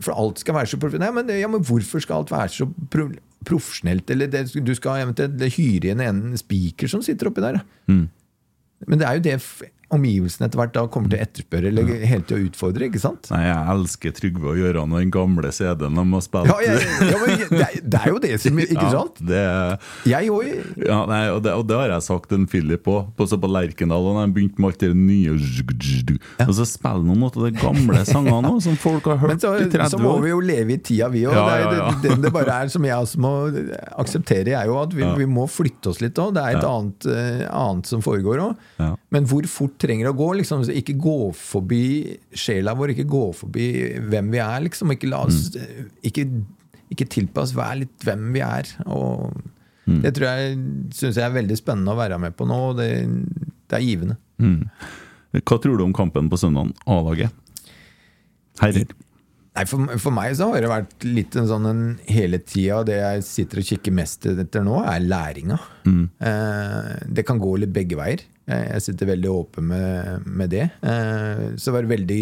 [0.04, 0.80] For alt skal være så.
[1.00, 3.08] Nei, men, ja, men hvorfor skal alt være så pro
[3.46, 4.10] profesjonelt?
[4.10, 7.60] Eller det, du skal eventuelt hyre inn en spiker som sitter oppi der.
[7.92, 8.08] Mm.
[8.90, 9.36] Men det er jo det
[9.94, 12.88] omgivelsene etter hvert da kommer til å etterspørre eller helt til å utfordre.
[12.90, 13.30] ikke sant?
[13.32, 16.50] Nei, jeg elsker Trygve og Gøran og den gamle CD-en de har spilt.
[16.50, 16.74] Ja, ja,
[17.12, 19.22] ja, men det, det er jo det som Ikke Ja, sant?
[19.22, 19.44] det
[20.10, 20.50] Jeg òg.
[20.86, 23.38] Ja, nei, og, det, og det har jeg sagt til en Philip òg, på, så
[23.42, 24.10] på Lerkendal.
[24.10, 25.36] Og jeg begynte med alt det nye
[26.48, 29.54] Og så spiller noen av de gamle sangene òg, som folk har Men hørt så,
[29.62, 29.92] i 30 år.
[29.94, 31.36] så må vi jo leve i tida, vi òg.
[31.38, 31.88] Ja, ja, ja.
[32.04, 33.34] Det, det, bare er som jeg også må
[34.02, 35.14] akseptere, er jo at vi, Ja.
[35.20, 36.34] vi må flytte oss litt òg.
[36.36, 36.74] Det er et Ja.
[36.80, 38.56] annet, eh, annet som foregår òg.
[38.80, 38.96] Ja.
[39.12, 40.28] Men hvor fort trenger å gå?
[40.40, 43.66] liksom Ikke gå forbi sjela vår, ikke gå forbi
[44.10, 44.62] hvem vi er.
[44.68, 45.90] liksom Ikke la oss Mm.
[46.04, 46.26] ikke,
[46.92, 48.66] ikke tilpass, hver litt hvem vi er.
[48.88, 49.34] Og
[49.88, 50.02] Mm.
[50.02, 50.58] Det tror jeg
[50.98, 52.56] syns jeg er veldig spennende å være med på nå.
[52.72, 53.06] og Det,
[53.70, 54.18] det er givende.
[55.46, 56.72] Hva tror du om kampen på søndag?
[56.88, 57.30] A-laget?
[58.60, 58.88] Herrer?
[59.56, 62.98] Nei, for, for meg så har det vært litt en sånn en hele tida Det
[62.98, 65.58] jeg sitter og kikker mest etter nå, er læringa.
[66.20, 68.26] Eh, det kan gå litt begge veier.
[68.52, 70.66] Eh, jeg sitter veldig åpen med, med det.
[70.84, 72.20] Eh, så var det veldig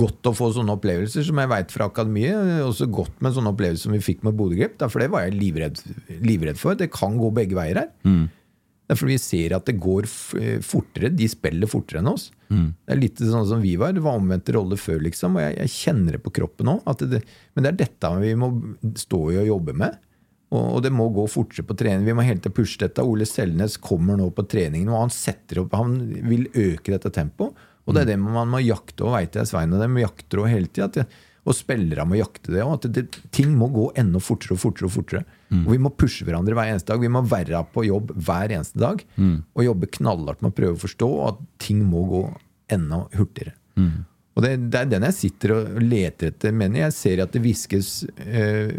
[0.00, 2.64] godt å få sånne opplevelser som jeg veit fra akademiet.
[2.64, 4.80] Også godt med sånne opplevelser som vi fikk med Bodø Grip.
[4.88, 5.84] For det var jeg livredd,
[6.24, 6.80] livredd for.
[6.80, 7.92] Det kan gå begge veier her.
[8.88, 10.08] Derfor vi ser at det går
[10.64, 11.12] fortere.
[11.12, 12.30] De spiller fortere enn oss.
[12.86, 13.94] Det er litt sånn som vi var.
[13.96, 15.38] Det var omvendte roller før, liksom.
[15.38, 16.70] Og jeg, jeg kjenner det på kroppen.
[17.00, 17.22] Det,
[17.54, 18.50] men det er dette vi må
[19.00, 20.00] stå i og jobbe med.
[20.54, 22.06] Og, og det må gå fortere på trening.
[22.06, 23.04] Vi må hele tiden pushe dette.
[23.04, 25.98] Ole Selnes kommer nå på treningen, og han setter opp, han
[26.30, 27.54] vil øke dette tempoet.
[27.84, 30.54] Og det er det man må jakte, og veit jeg Svein og dem jakter også
[30.54, 31.04] hele tida.
[31.44, 32.62] Og spillere må jakte det.
[32.64, 32.86] òg.
[33.30, 34.88] ting må gå enda fortere og fortere.
[34.88, 35.24] Og fortere.
[35.66, 37.02] Og vi må pushe hverandre hver eneste dag.
[37.02, 39.04] Vi må være på jobb hver eneste dag
[39.54, 42.22] og jobbe knallhardt med å prøve å forstå at ting må gå
[42.72, 43.54] enda hurtigere.
[44.34, 46.54] Og det, det er den jeg sitter og leter etter.
[46.56, 48.72] Men jeg ser at det viskes eh,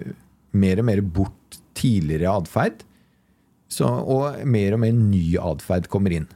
[0.55, 2.83] mer og mer bort tidligere atferd.
[3.83, 6.27] Og mer og mer ny atferd kommer inn.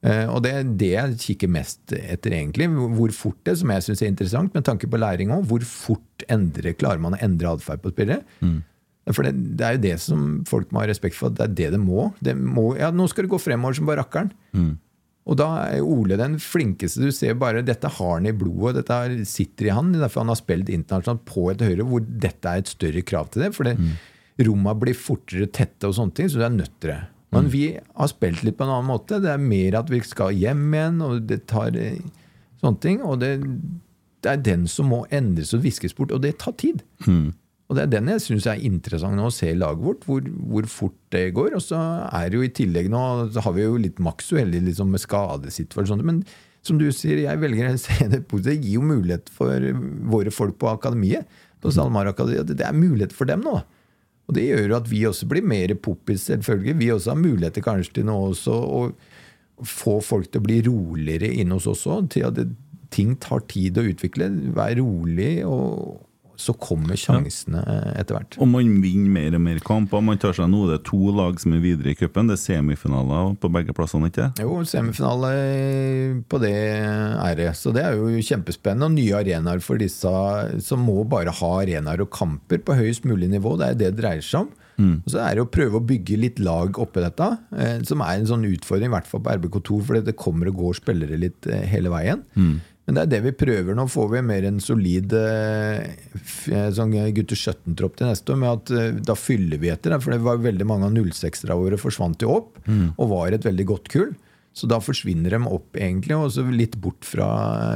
[0.00, 2.70] Eh, og det er det jeg kikker mest etter, egentlig.
[2.96, 6.24] Hvor fort det, som jeg syns er interessant, med tanke på læring òg, hvor fort
[6.32, 8.22] endre, klarer man å endre atferd på spillere?
[9.10, 11.70] For det, det er jo det som folk må ha respekt for, det er det
[11.74, 12.10] det må.
[12.24, 14.32] Det må ja, nå skal det gå fremover som bare rakkeren.
[15.28, 17.02] Og da er Ole den flinkeste.
[17.04, 19.92] Du ser bare dette har han i blodet, dette sitter i han.
[19.94, 23.44] Derfor han har spilt internasjonalt på et høyre, hvor dette er et større krav til
[23.44, 23.52] det.
[23.56, 23.90] For mm.
[24.48, 27.02] romma blir fortere tette og sånne ting, så du er nødt til det.
[27.30, 29.20] Men vi har spilt litt på en annen måte.
[29.22, 32.00] Det er mer at vi skal hjem igjen, og det tar eh,
[32.62, 33.04] sånne ting.
[33.06, 33.36] Og det,
[34.24, 36.82] det er den som må endres og viskes bort, og det tar tid.
[37.70, 40.24] Og det er den jeg syns er interessant nå å se i laget vårt, hvor,
[40.50, 41.52] hvor fort det går.
[41.54, 41.78] Og så
[42.10, 45.02] er det jo i tillegg nå så har vi jo litt maks uheldig liksom med
[45.04, 46.08] skadesituasjoner.
[46.08, 46.24] Men
[46.66, 48.48] som du sier, jeg velger å se det positivt.
[48.50, 49.70] Det gir jo mulighet for
[50.10, 51.38] våre folk på akademiet.
[51.62, 52.50] På SalMar Akademiet.
[52.58, 53.60] Det er mulighet for dem nå.
[54.26, 56.78] Og det gjør jo at vi også blir mer poppis, selvfølgelig.
[56.80, 58.84] Vi også har muligheter kanskje til nå også å
[59.66, 62.10] få folk til å bli roligere inne hos oss òg.
[62.14, 62.38] Til at
[62.90, 64.30] ting tar tid å utvikle.
[64.58, 66.00] Vær rolig, og
[66.40, 67.60] så kommer sjansene
[68.00, 68.38] etter hvert.
[68.40, 70.04] Og man vinner mer og mer kamper.
[70.04, 72.30] Man tar seg nå det er to lag som er videre i cupen.
[72.30, 75.34] Det er semifinaler på begge plassene, ikke Jo, semifinale
[76.30, 76.56] på det
[77.40, 77.52] det.
[77.58, 78.88] Så det er jo kjempespennende.
[78.88, 80.14] Og nye arenaer for disse
[80.64, 83.56] som må bare ha arenaer og kamper på høyest mulig nivå.
[83.60, 84.50] Det er det det dreier seg om.
[85.04, 88.16] Og så er det å prøve å bygge litt lag oppi dette, eh, som er
[88.16, 91.48] en sånn utfordring, i hvert fall på RBK2, for det kommer og går spillere litt
[91.50, 92.22] eh, hele veien.
[92.88, 93.76] Men det er det vi prøver.
[93.76, 95.84] Nå får vi mer en solid eh,
[96.50, 98.40] eh, sånn gutter 17-tropp til neste år.
[98.40, 99.94] med at eh, Da fyller vi etter.
[100.02, 103.68] For det var veldig mange av 06-erne våre forsvant jo opp og var et veldig
[103.70, 104.10] godt kull.
[104.56, 107.28] Så da forsvinner de opp, egentlig, og så litt bort fra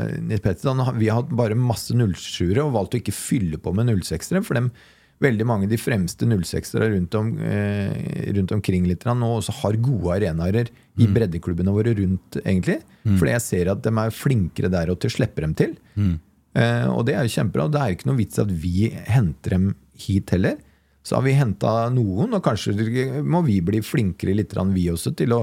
[0.08, 0.82] eh, Nils Petterson.
[0.98, 4.42] Vi har hatt bare masse 07-ere og valgt å ikke fylle på med 06-ere.
[4.42, 4.72] For dem,
[5.22, 9.76] veldig mange av de fremste 06-ere rundt, om, eh, rundt omkring litt nå også har
[9.76, 10.68] gode arenaer
[10.98, 12.80] i breddeklubbene våre rundt, egentlig.
[13.18, 15.76] Fordi jeg ser at de er flinkere der og til å slippe dem til.
[16.54, 17.70] Eh, og det er jo kjempebra.
[17.70, 20.56] Det er jo ikke noe vits at vi henter dem hit heller.
[21.04, 25.32] Så har vi henta noen, og kanskje må vi bli flinkere litt, vi også, til
[25.36, 25.42] å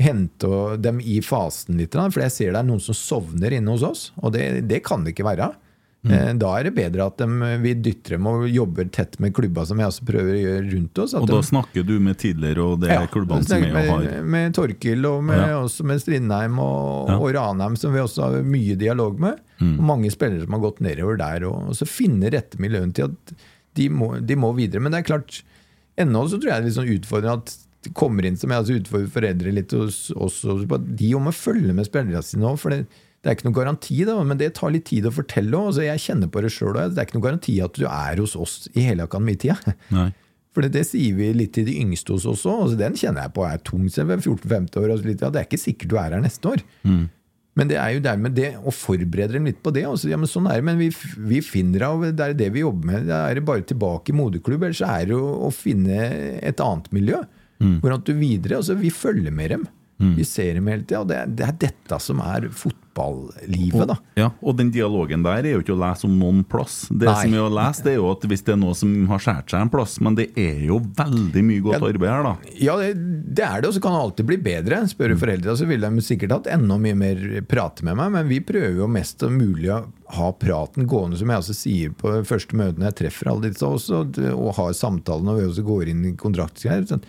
[0.00, 1.94] hente dem i fasen litt.
[1.94, 5.04] For jeg ser det er noen som sovner inne hos oss, og det, det kan
[5.04, 5.52] det ikke være.
[6.02, 7.26] Eh, Da er det bedre at de,
[7.60, 10.98] vi dytter dem og jobber tett med klubba, som vi også prøver å gjøre rundt
[11.02, 11.12] oss.
[11.14, 13.90] Og da de- snakker du med tidligere og det ja, er klubbene som jeg og
[13.90, 15.58] har med, med Torkil og med, Ja.
[15.60, 17.18] også med Strindheim og, Ja.
[17.18, 19.38] og Ranheim, som vi også har mye dialog med.
[19.60, 19.78] Mm.
[19.78, 21.44] Og mange spillere som har gått nedover der.
[21.46, 23.34] Og, og så finne rette miljøen til at
[23.74, 24.80] de må, de må videre.
[24.80, 25.42] Men det er klart,
[25.98, 28.58] ennå så tror jeg det er litt sånn utfordrende at det kommer inn som jeg
[28.64, 30.42] altså utfordrer foreldre litt hos oss.
[30.44, 32.86] også på at De må følge med spillerne sine òg.
[33.20, 35.52] Det, er ikke noen garanti, da, men det tar litt tid å fortelle.
[35.58, 36.78] Altså, jeg kjenner på det sjøl.
[36.80, 39.58] Det er ikke noen garanti at du er hos oss i hele akademitida.
[40.56, 42.64] For det, det sier vi litt til de yngste hos oss òg.
[42.64, 43.84] Altså, den kjenner jeg på er tung.
[43.92, 44.92] selv ved 14-15 år.
[44.96, 46.64] Altså, ja, det er ikke sikkert du er her neste år.
[47.58, 49.84] Men det er jo dermed det å forberede dem litt på det.
[49.86, 50.88] Altså, ja, men sånn er det, men vi,
[51.30, 53.08] vi finner av, det er det vi jobber med.
[53.10, 55.98] Det er bare tilbake i moderklubb, ellers er det jo å finne
[56.40, 57.20] et annet miljø.
[57.82, 59.66] Hvor at du videre, altså Vi følger med dem.
[60.00, 61.02] Vi ser dem hele tida.
[61.02, 63.96] Og det det er dette som er fotballivet, da.
[64.18, 66.86] Ja, og den dialogen der er jo ikke å lese om noen plass.
[66.90, 67.14] Det Nei.
[67.26, 69.52] som er å lese, det er jo at hvis det er noe som har skåret
[69.52, 71.90] seg en plass, men det er jo veldig mye godt Ja.
[71.90, 72.34] arbeid her, da.
[72.60, 72.90] Ja, det,
[73.36, 74.80] det er det, og så kan det alltid bli bedre.
[74.90, 78.28] Spør du foreldra, så ville de sikkert hatt enda mye mer prate med meg, men
[78.32, 79.82] vi prøver jo mest mulig å
[80.16, 84.04] ha praten gående, som jeg også sier på første møtene jeg treffer alle disse også,
[84.34, 86.88] og har samtalen når vi også går inn i kontraktsgreier.
[86.90, 87.04] sånn,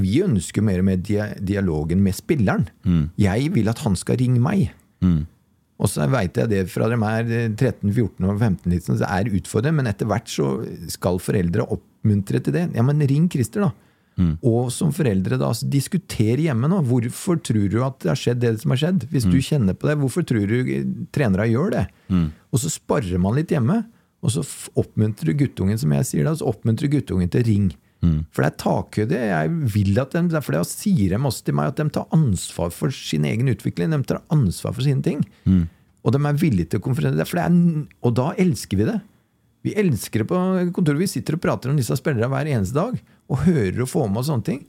[0.00, 0.96] Vi ønsker mer og mer
[1.44, 2.68] dialogen med spilleren.
[3.20, 4.70] Jeg vil at han skal ringe meg.
[5.82, 9.32] Og så veit jeg det fra de er 13, 14 og 15, liksom, så er
[9.34, 12.68] utfordrende, men etter hvert så skal foreldre oppmuntre til det.
[12.76, 13.72] Ja, men ring Christer, da.
[14.46, 16.82] Og som foreldre da, altså, diskuter hjemme nå.
[16.86, 19.06] Hvorfor tror du at det har skjedd det som har skjedd?
[19.10, 20.70] Hvis du kjenner på det, hvorfor tror du
[21.10, 21.86] trenere gjør det?
[22.52, 23.82] Og så sparer man litt hjemme,
[24.22, 24.44] og så
[24.78, 27.72] oppmuntrer du guttungen som jeg sier da, så oppmuntrer guttungen til ring.
[28.34, 29.20] For det er takhøyde.
[29.30, 32.72] Jeg vil at de, derfor det sier de også til meg at de tar ansvar
[32.74, 33.94] for sin egen utvikling.
[33.94, 35.22] De tar ansvar for sine ting.
[36.02, 37.56] Og de er villige til å konfrontere er,
[38.02, 38.98] og da elsker vi det.
[39.62, 40.38] Vi elsker det på
[40.74, 40.98] kontoret.
[40.98, 42.96] Vi sitter og prater om disse spillerne hver eneste dag.
[43.30, 44.64] Og hører og får med oss sånne ting.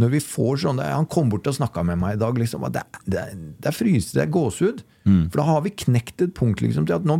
[0.00, 2.38] Når vi får sånn Han kom bort og snakka med meg i dag.
[2.40, 3.26] Liksom, det, det,
[3.60, 4.80] det er fryse, det er gåsehud.
[5.28, 7.18] For da har vi knekt et punkt liksom, til at nå,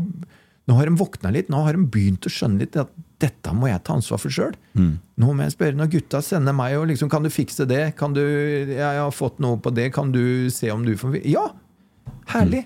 [0.65, 1.53] nå har de våkna litt.
[1.53, 2.89] Nå har de begynt å skjønne litt at
[3.21, 4.55] dette må jeg ta ansvar for sjøl.
[5.21, 7.95] Nå må jeg spørre når gutta sender meg og liksom Kan du fikse det?
[8.01, 9.91] Kan du, jeg har fått noe på det.
[9.93, 11.51] Kan du se om du får Ja!
[12.33, 12.65] Herlig!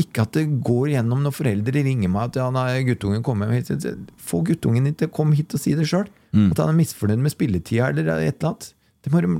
[0.00, 3.70] Ikke at det går gjennom når foreldre ringer meg at ja, nei, guttungen kommer hit.
[4.16, 6.06] Få guttungen hit til å komme hit og si det sjøl.
[6.52, 8.70] At han er misfornøyd med spilletida eller et eller annet.
[9.04, 9.32] Det må de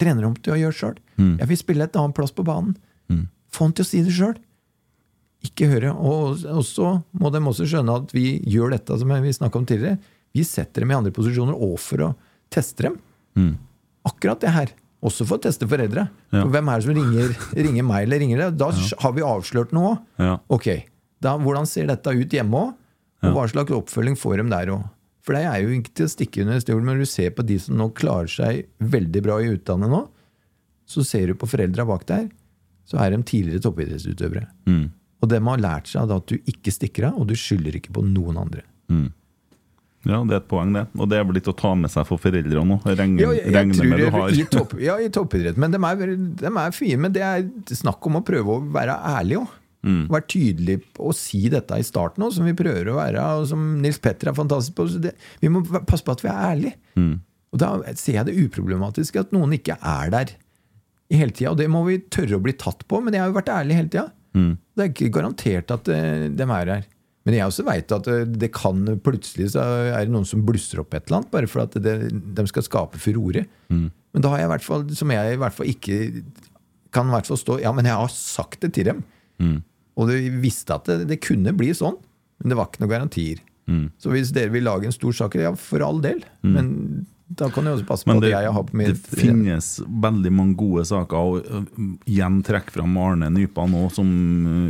[0.00, 0.96] trene om til å gjøre sjøl.
[1.38, 2.76] Jeg vil spille et annet plass på banen.
[3.52, 4.34] Få han til å si det sjøl.
[5.42, 5.90] Ikke høre.
[5.96, 9.66] Og og så må de også skjønne at vi gjør dette som vi snakka om
[9.66, 9.98] tidligere.
[10.32, 12.12] Vi setter dem i andre posisjoner og for å
[12.52, 13.00] teste dem.
[14.06, 14.72] Akkurat det her.
[15.02, 16.06] Også for å teste foreldre.
[16.30, 16.44] Ja.
[16.44, 18.56] For hvem er det som ringer, ringer meg eller ringer deg?
[18.60, 18.70] Da
[19.02, 19.96] har vi avslørt noe.
[20.22, 20.36] Ja.
[20.52, 20.68] Ok,
[21.22, 22.72] da, Hvordan ser dette ut hjemme òg?
[23.22, 24.86] Og hva slags oppfølging får de der òg?
[25.22, 27.54] For det er jo ikke til å stikke under stol, men du ser på de
[27.62, 30.00] som nå klarer seg veldig bra i utlandet nå,
[30.90, 32.24] så ser du på foreldra bak der,
[32.90, 34.48] så er de tidligere toppidrettsutøvere.
[35.22, 37.78] Og det man har lært seg er at du ikke stikker av, og du skylder
[37.78, 38.64] ikke på noen andre.
[40.02, 40.82] Ja, det er et poeng, det.
[40.98, 42.86] Og det er vel litt å ta med seg for foreldrene òg.
[42.98, 45.58] Regne, Ja, jeg, jeg med du det har i, topp, ja, i toppidrett.
[45.62, 46.98] Men de er, de er fine.
[47.04, 47.44] Men det er
[47.78, 49.58] snakk om å prøve å være ærlig òg.
[49.82, 50.02] Mm.
[50.10, 53.26] Være tydelig å si dette i starten òg, som vi prøver å være.
[53.38, 54.88] Og som Nils Petter er fantastisk på.
[54.90, 56.74] Så det, vi må passe på at vi er ærlige.
[56.98, 57.14] Mm.
[57.52, 57.70] Og da
[58.00, 60.34] ser jeg det uproblematiske at noen ikke er der
[61.14, 61.52] hele tida.
[61.54, 63.78] Og det må vi tørre å bli tatt på, men jeg har jo vært ærlig
[63.78, 64.08] hele tida.
[64.36, 64.52] Mm.
[64.58, 66.86] Det er ikke garantert at eh, de er her.
[67.22, 70.82] Men jeg også veit at eh, det kan plutselig så er det noen som blusser
[70.82, 73.44] opp et eller annet, bare for at det, de skal skape furore.
[73.70, 76.00] Men da har jeg i hvert fall, som jeg i hvert fall ikke
[76.92, 79.04] kan i hvert fall stå Ja, men jeg har sagt det til dem.
[79.96, 81.96] Og de visste at det, det kunne bli sånn,
[82.40, 83.40] men det var ikke noen garantier.
[84.02, 86.20] Så hvis dere vil lage en stor sak, ja, for all del.
[86.44, 87.06] Men
[87.38, 89.68] da kan jeg også passe på Men at det, jeg har på det finnes
[90.04, 94.10] veldig mange gode saker, og igjen trekke fram Arne Nypa nå, som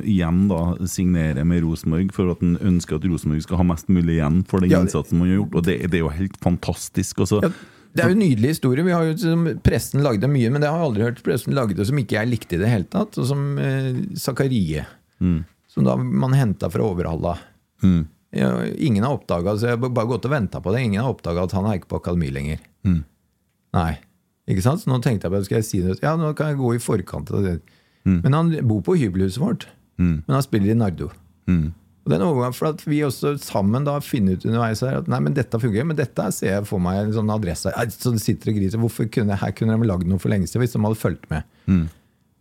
[0.00, 0.60] igjen da
[0.90, 4.62] signerer med Rosenborg for at han ønsker at Rosenborg skal ha mest mulig igjen for
[4.62, 5.58] den Ja, innsatsen man har gjort.
[5.58, 7.24] Og det, det er jo helt fantastisk.
[7.26, 7.42] Også.
[7.44, 7.52] Ja,
[7.92, 8.86] det er jo en nydelig historie.
[8.86, 11.98] Vi har jo, pressen lagde mye, men det har jeg aldri hørt pressen lagde som
[12.00, 13.18] ikke jeg likte i det hele tatt.
[13.20, 14.86] Og som eh, Zakarie,
[15.72, 17.36] som da man henta fra Overhalla.
[17.82, 20.80] Ja, ingen har oppdaga så jeg har bare gått og venta på det.
[20.86, 22.62] Ingen har oppdaga at han er ikke på akademi lenger.
[23.76, 23.92] Nei.
[24.50, 24.82] Ikke sant?
[24.82, 25.98] Så nå tenkte jeg på skal jeg si det?
[26.02, 27.58] Ja, nå kan jeg gå i forkant av det.
[28.08, 29.68] Men han bor på hybelhuset vårt.
[30.00, 31.10] Men han spiller i Nardo.
[32.02, 35.06] Og det er noe for at vi også sammen da finner ut underveis her at
[35.12, 38.22] nei, men dette fungerer, men dette ser jeg for meg en sånn adresse Så det
[38.24, 38.80] sitter og griser.
[38.82, 41.46] Hvorfor kunne, her kunne de lagd noe for lenge siden hvis de hadde fulgt med.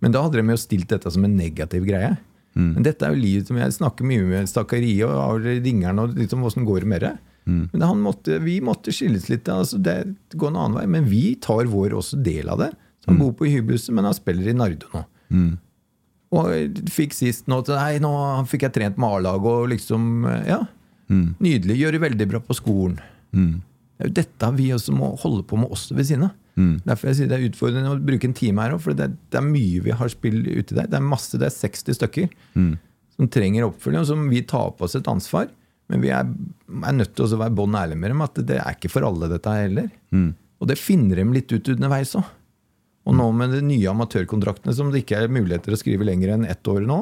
[0.02, 2.16] Men da hadde de jo stilt dette som en negativ greie.
[2.54, 6.44] Men dette er jo livet som jeg snakker mye med Stakkariet og ringeren og liksom
[6.44, 7.12] åssen går det med det.
[7.74, 9.48] Men han måtte, vi måtte skilles litt.
[9.50, 9.96] Altså det
[10.36, 10.86] går en annen vei.
[10.88, 12.72] Men vi tar vår også del av det.
[13.02, 15.02] Så han bor på hybelhuset, men han spiller i Nardo nå.
[16.32, 18.12] Og fikk sist nå til Nei, nå
[18.48, 20.12] fikk jeg trent med A-laget og liksom
[20.48, 20.62] Ja.
[21.12, 21.76] Nydelig.
[21.82, 23.00] Gjør det veldig bra på skolen.
[24.00, 26.36] Det er jo dette vi også må holde på med også ved siden av.
[26.86, 29.18] Derfor jeg sier det er utfordrende å bruke en time her òg, for det, er-
[29.32, 30.88] det er mye vi har spill uti der.
[30.92, 32.30] Det er masse, det er 60 stykker
[33.16, 35.48] som trenger oppfølging, og som vi tar på oss et ansvar.
[35.92, 36.24] Men vi er,
[36.88, 39.28] er nødt til å være bånn ærlige med dem at det er ikke for alle,
[39.32, 39.90] dette heller.
[40.12, 40.36] heller.
[40.62, 42.24] Og det finner dem litt ut underveis òg.
[43.10, 46.46] Og nå med de nye amatørkontraktene som det ikke er muligheter å skrive lenger enn
[46.46, 47.00] ett år nå,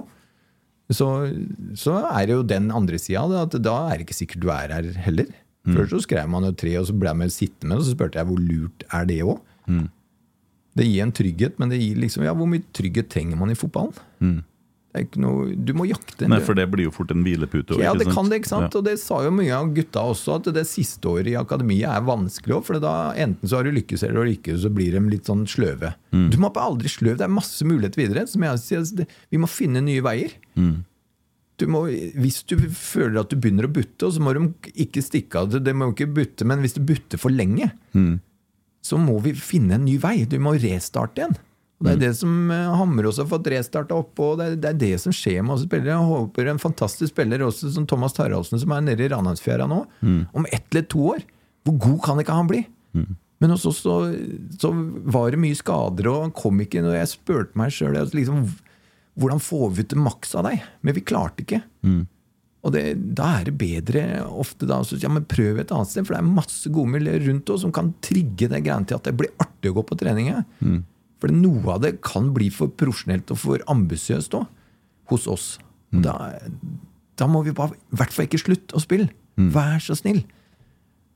[0.89, 1.07] så,
[1.77, 4.87] så er det jo den andre sida da er det ikke sikkert du er her
[5.05, 5.27] heller.
[5.75, 7.87] Før så skrev man jo tre, og så ble jeg med sittende med, det, og
[7.87, 9.41] så spurte jeg hvor lurt er det òg?
[10.79, 13.57] Det gir en trygghet, men det gir liksom, ja, hvor mye trygghet trenger man i
[13.57, 13.97] fotballen?
[14.89, 16.25] Det er ikke noe, du må jakte.
[16.25, 17.77] Nei, for det blir jo fort en hvilepute.
[17.77, 18.15] Ja, det sant?
[18.15, 18.73] kan det, ikke sant?
[18.73, 18.79] Ja.
[18.79, 22.07] Og det sa jo mye av gutta også, at det siste året i akademiet er
[22.07, 22.63] vanskelig òg.
[22.65, 25.93] For da enten så har du lykkes eller ikke, så blir de litt sånn sløve.
[26.09, 26.25] Mm.
[26.33, 27.19] Du må bare aldri sløv.
[27.21, 28.25] Det er masse muligheter videre.
[28.31, 30.33] Som jeg sier, vi må finne nye veier.
[30.57, 30.79] Mm.
[31.59, 31.81] Du må,
[32.15, 34.45] hvis du føler at du begynner å butte, så må de
[34.85, 35.51] ikke stikke av.
[35.59, 38.19] Det må ikke butte, men hvis du butter for lenge, Mm.
[38.85, 40.23] så må vi finne en ny vei.
[40.25, 41.35] Du må restarte igjen.
[41.79, 44.33] Og Det er det som eh, Hammer også har fått restarta oppå.
[44.37, 45.95] det det er det som skjer med oss spillere.
[45.95, 49.85] Jeg håper en fantastisk spiller også som Thomas Taraldsen, som er nede i Ranheimsfjæra nå,
[50.33, 51.23] om ett eller to år.
[51.65, 52.65] Hvor god kan ikke han bli?
[53.39, 53.93] Men hos oss så,
[54.59, 54.73] så
[55.07, 56.83] var det mye skader, og han kom ikke.
[56.83, 58.43] Og jeg spurte meg sjøl liksom,
[59.19, 60.63] hvordan får vi ut det maks av deg?
[60.85, 61.61] Men vi klarte ikke.
[62.59, 62.83] Og det,
[63.15, 66.19] da er det bedre ofte da så, ja, men prøv et annet sted, for det
[66.19, 69.31] er masse gode miljøer rundt oss som kan trigge det greiene til at det blir
[69.39, 70.33] artig å gå på trening.
[70.33, 70.43] ja.
[71.19, 74.47] For noe av det kan bli for profesjonelt og for ambisiøst òg,
[75.11, 75.47] hos oss.
[75.91, 76.03] Mm.
[76.05, 76.13] Da,
[77.19, 79.09] da må vi bare i hvert fall ikke slutte å spille.
[79.55, 80.21] Vær så snill.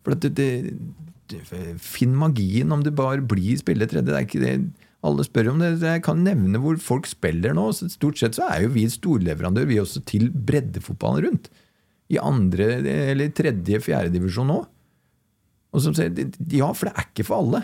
[0.04, 0.74] For at det, det,
[1.32, 1.44] det,
[1.84, 4.08] Finn magien om det bare blir spilletredje.
[4.10, 4.56] Det er ikke det
[5.04, 5.74] alle spør om det.
[5.84, 7.70] Jeg kan nevne hvor folk spiller nå.
[7.76, 11.50] Så stort sett så er jo vi storleverandør vi også til breddefotballen rundt.
[12.14, 12.78] I andre
[13.14, 14.60] eller tredje, fjerde divisjon nå.
[15.74, 16.12] Og som sier,
[16.54, 17.64] ja, for det er ikke for alle.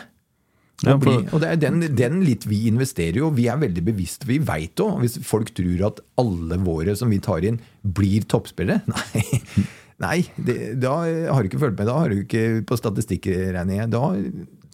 [0.85, 3.83] Ja, for- og det er den, den litt vi investerer jo, og vi er veldig
[3.89, 4.27] bevisste.
[4.29, 8.79] Vi veit òg, hvis folk tror at alle våre som vi tar inn, blir toppspillere
[8.93, 9.67] Nei,
[9.99, 11.89] nei det, da har du ikke fulgt med.
[11.91, 13.89] Da har du ikke på statistikkregninga.
[13.91, 14.05] Da,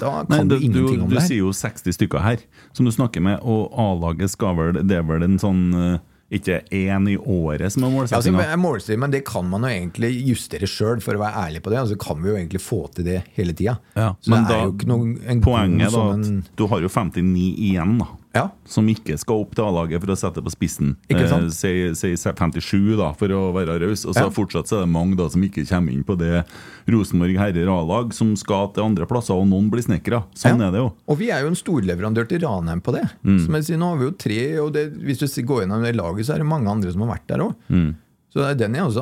[0.01, 1.21] da Nei, kan du, du, ingenting om du det.
[1.21, 1.27] her.
[1.29, 2.41] sier jo 60 stykker her
[2.75, 5.97] som du snakker med, og A-laget skal vel Det er vel en sånn eh,
[6.35, 10.67] Ikke én i året som er Ja, altså, men det kan man jo egentlig justere
[10.67, 11.77] sjøl, for å være ærlig på det.
[11.83, 13.77] Altså kan vi jo egentlig få til det hele tida.
[13.95, 17.99] Ja, men det da, noen, en poenget er sånn at du har jo 59 igjen,
[18.01, 18.07] da.
[18.35, 18.49] Ja.
[18.67, 20.95] Som ikke skal opp til A-laget for å sette på spissen.
[21.09, 21.47] Ikke sant?
[21.47, 24.03] Eh, si, si 57, da, for å være raus.
[24.05, 24.29] Og så Ja.
[24.29, 26.43] fortsatt så er det mange da som ikke kommer inn på det
[26.91, 30.23] Rosenborg herrer A-lag, som skal til andre plasser, og noen blir snekkere.
[30.35, 30.67] Sånn Ja.
[30.67, 30.93] er det jo.
[31.07, 33.09] Og vi er jo en storleverandør til Ranheim på det.
[33.23, 33.39] Mm.
[33.45, 35.95] Som jeg sier, nå har vi jo tre, og det, hvis du går gjennom det
[35.95, 37.55] laget, så er det mange andre som har vært der òg.
[37.71, 37.95] Mm.
[38.35, 38.99] Så er den jeg også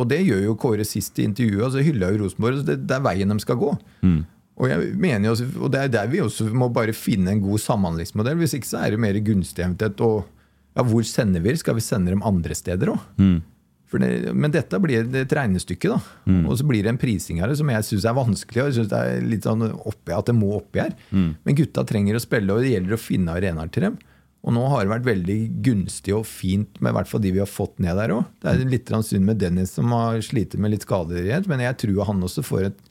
[0.00, 1.60] Og det gjør jo Kåre sist i intervjuet.
[1.62, 2.56] altså hylla jo Rosenborg.
[2.60, 3.78] så Det, det er veien de skal gå.
[4.02, 4.24] Mm.
[4.60, 7.58] Og jeg mener også- og det er der vi også må bare finne en god
[7.58, 8.36] samhandlingsmodell.
[8.36, 10.00] Hvis ikke så er det mer gunstig eventuelt.
[10.00, 10.26] Og
[10.76, 11.56] ja, hvor sender vi?
[11.56, 13.00] Skal vi sende dem andre steder òg?
[13.18, 13.42] Mm.
[13.90, 15.98] Det, men dette blir et regnestykke, da.
[16.30, 16.44] Mm.
[16.46, 18.62] Og så blir det en prising her som jeg syns er vanskelig.
[18.62, 20.94] Og jeg synes det er litt sånn oppi, at det må oppi her.
[21.10, 21.36] Mm.
[21.44, 23.98] Men gutta trenger å spille, og det gjelder å finne arenaer til dem.
[24.40, 27.76] Og nå har det vært veldig gunstig og fint med hvert de vi har fått
[27.82, 28.24] ned der òg.
[28.40, 31.76] Det er litt grann synd med Dennis som har slitt med litt skader, men jeg
[31.82, 32.89] tror han også får et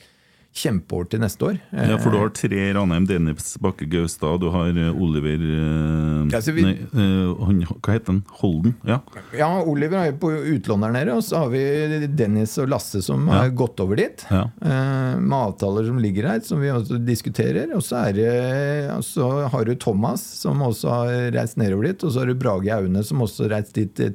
[0.56, 1.58] kjempeår til neste år.
[1.72, 6.40] Ja, for du har tre Ranheim, Dennis Bakke Gaustad, du har eh, Oliver eh, Ja,
[6.52, 8.24] vi- nei, eh, han, Hva heter han?
[8.42, 8.74] Holden?
[8.84, 8.98] Ja.
[9.38, 13.02] Ja, Oliver er jo på utlån der nede, og så har vi Dennis og Lasse
[13.06, 13.44] som Ja.
[13.44, 14.26] har gått over dit.
[14.32, 14.50] Ja.
[14.62, 17.70] eh, med avtaler som ligger her, som vi også diskuterer.
[17.76, 22.04] Og så, er så har du Thomas, som også har reist nedover dit.
[22.04, 24.10] Og så har du Brage Aune, som også har reist dit eh,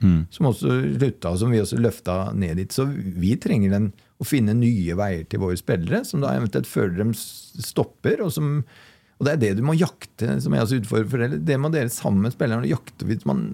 [0.00, 0.26] tidligere.
[0.30, 2.74] Som også slutta, som vi også løfta ned dit.
[2.74, 6.96] Så vi trenger den, å finne nye veier til våre spillere, som da eventuelt føler
[7.02, 8.22] dem stopper.
[8.24, 8.62] og som
[9.16, 11.44] og det er det du må jakte, som jeg også utfordrer foreldre.
[11.48, 13.46] Det må dere sammen med spillerne jakte hvis man,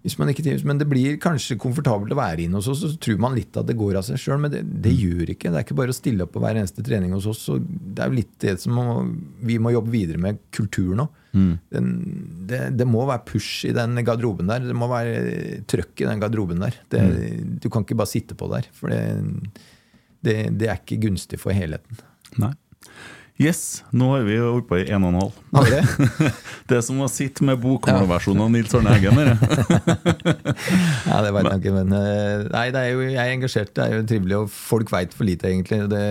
[0.00, 0.62] hvis man ikke trives.
[0.64, 3.68] Men det blir kanskje komfortabelt å være inne hos oss, så tror man litt at
[3.68, 4.38] det går av seg sjøl.
[4.40, 5.50] Men det, det gjør ikke.
[5.52, 7.42] Det er ikke bare å stille opp på hver eneste trening hos oss.
[7.50, 8.86] Så det er jo litt det som må,
[9.44, 11.08] vi må jobbe videre med kultur nå.
[11.70, 11.90] Den,
[12.50, 14.64] det, det må være push i den garderoben der.
[14.66, 16.80] Det må være trøkk i den garderoben der.
[16.90, 17.04] Det,
[17.62, 18.66] Du kan ikke bare sitte på der.
[18.74, 19.02] For det,
[20.24, 22.00] det, det er ikke gunstig for helheten.
[22.40, 22.54] Nei.
[23.40, 25.36] Yes, nå har vi holdt på i en og en halv.
[25.70, 25.78] Det?
[26.68, 29.16] Det er som å sitte med bokmålversjonen av Nils Arne Eggen.
[31.10, 33.72] Ja, det var jeg ikke, men eh, Nei, det er jo, jeg er engasjert.
[33.74, 35.80] Det er jo trivelig, og folk veit for lite, egentlig.
[35.90, 36.02] Det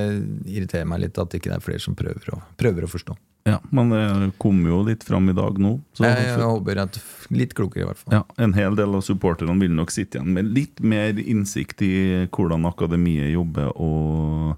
[0.50, 3.16] irriterer meg litt at ikke det er flere som prøver å, prøver å forstå.
[3.48, 5.78] Ja, men det kom jo litt fram i dag nå.
[6.02, 7.00] Jeg, jeg håper at
[7.34, 8.18] litt klokere, i hvert fall.
[8.18, 11.94] ja, En hel del av supporterne vil nok sitte igjen med litt mer innsikt i
[12.36, 14.58] hvordan akademiet jobber, og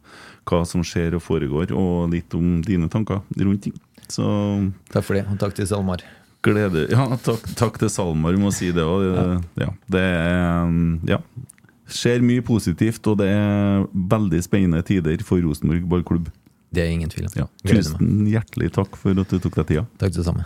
[0.52, 3.78] hva som skjer og foregår, og litt om dine tanker rundt ting.
[4.12, 4.26] Så
[4.92, 6.04] Takk for det, og takk til SalMar.
[6.44, 9.42] glede Ja, takk, takk til Salmar, må si det òg.
[9.62, 10.76] Ja, det er
[11.08, 11.22] Ja.
[11.92, 16.30] Skjer mye positivt, og det er veldig spennende tider for Rosenborg ballklubb.
[16.72, 17.34] Det er ingen tvil om.
[17.36, 17.48] Ja.
[17.68, 19.86] Tusen hjertelig takk for at du tok deg tida.
[20.00, 20.46] Takk det samme.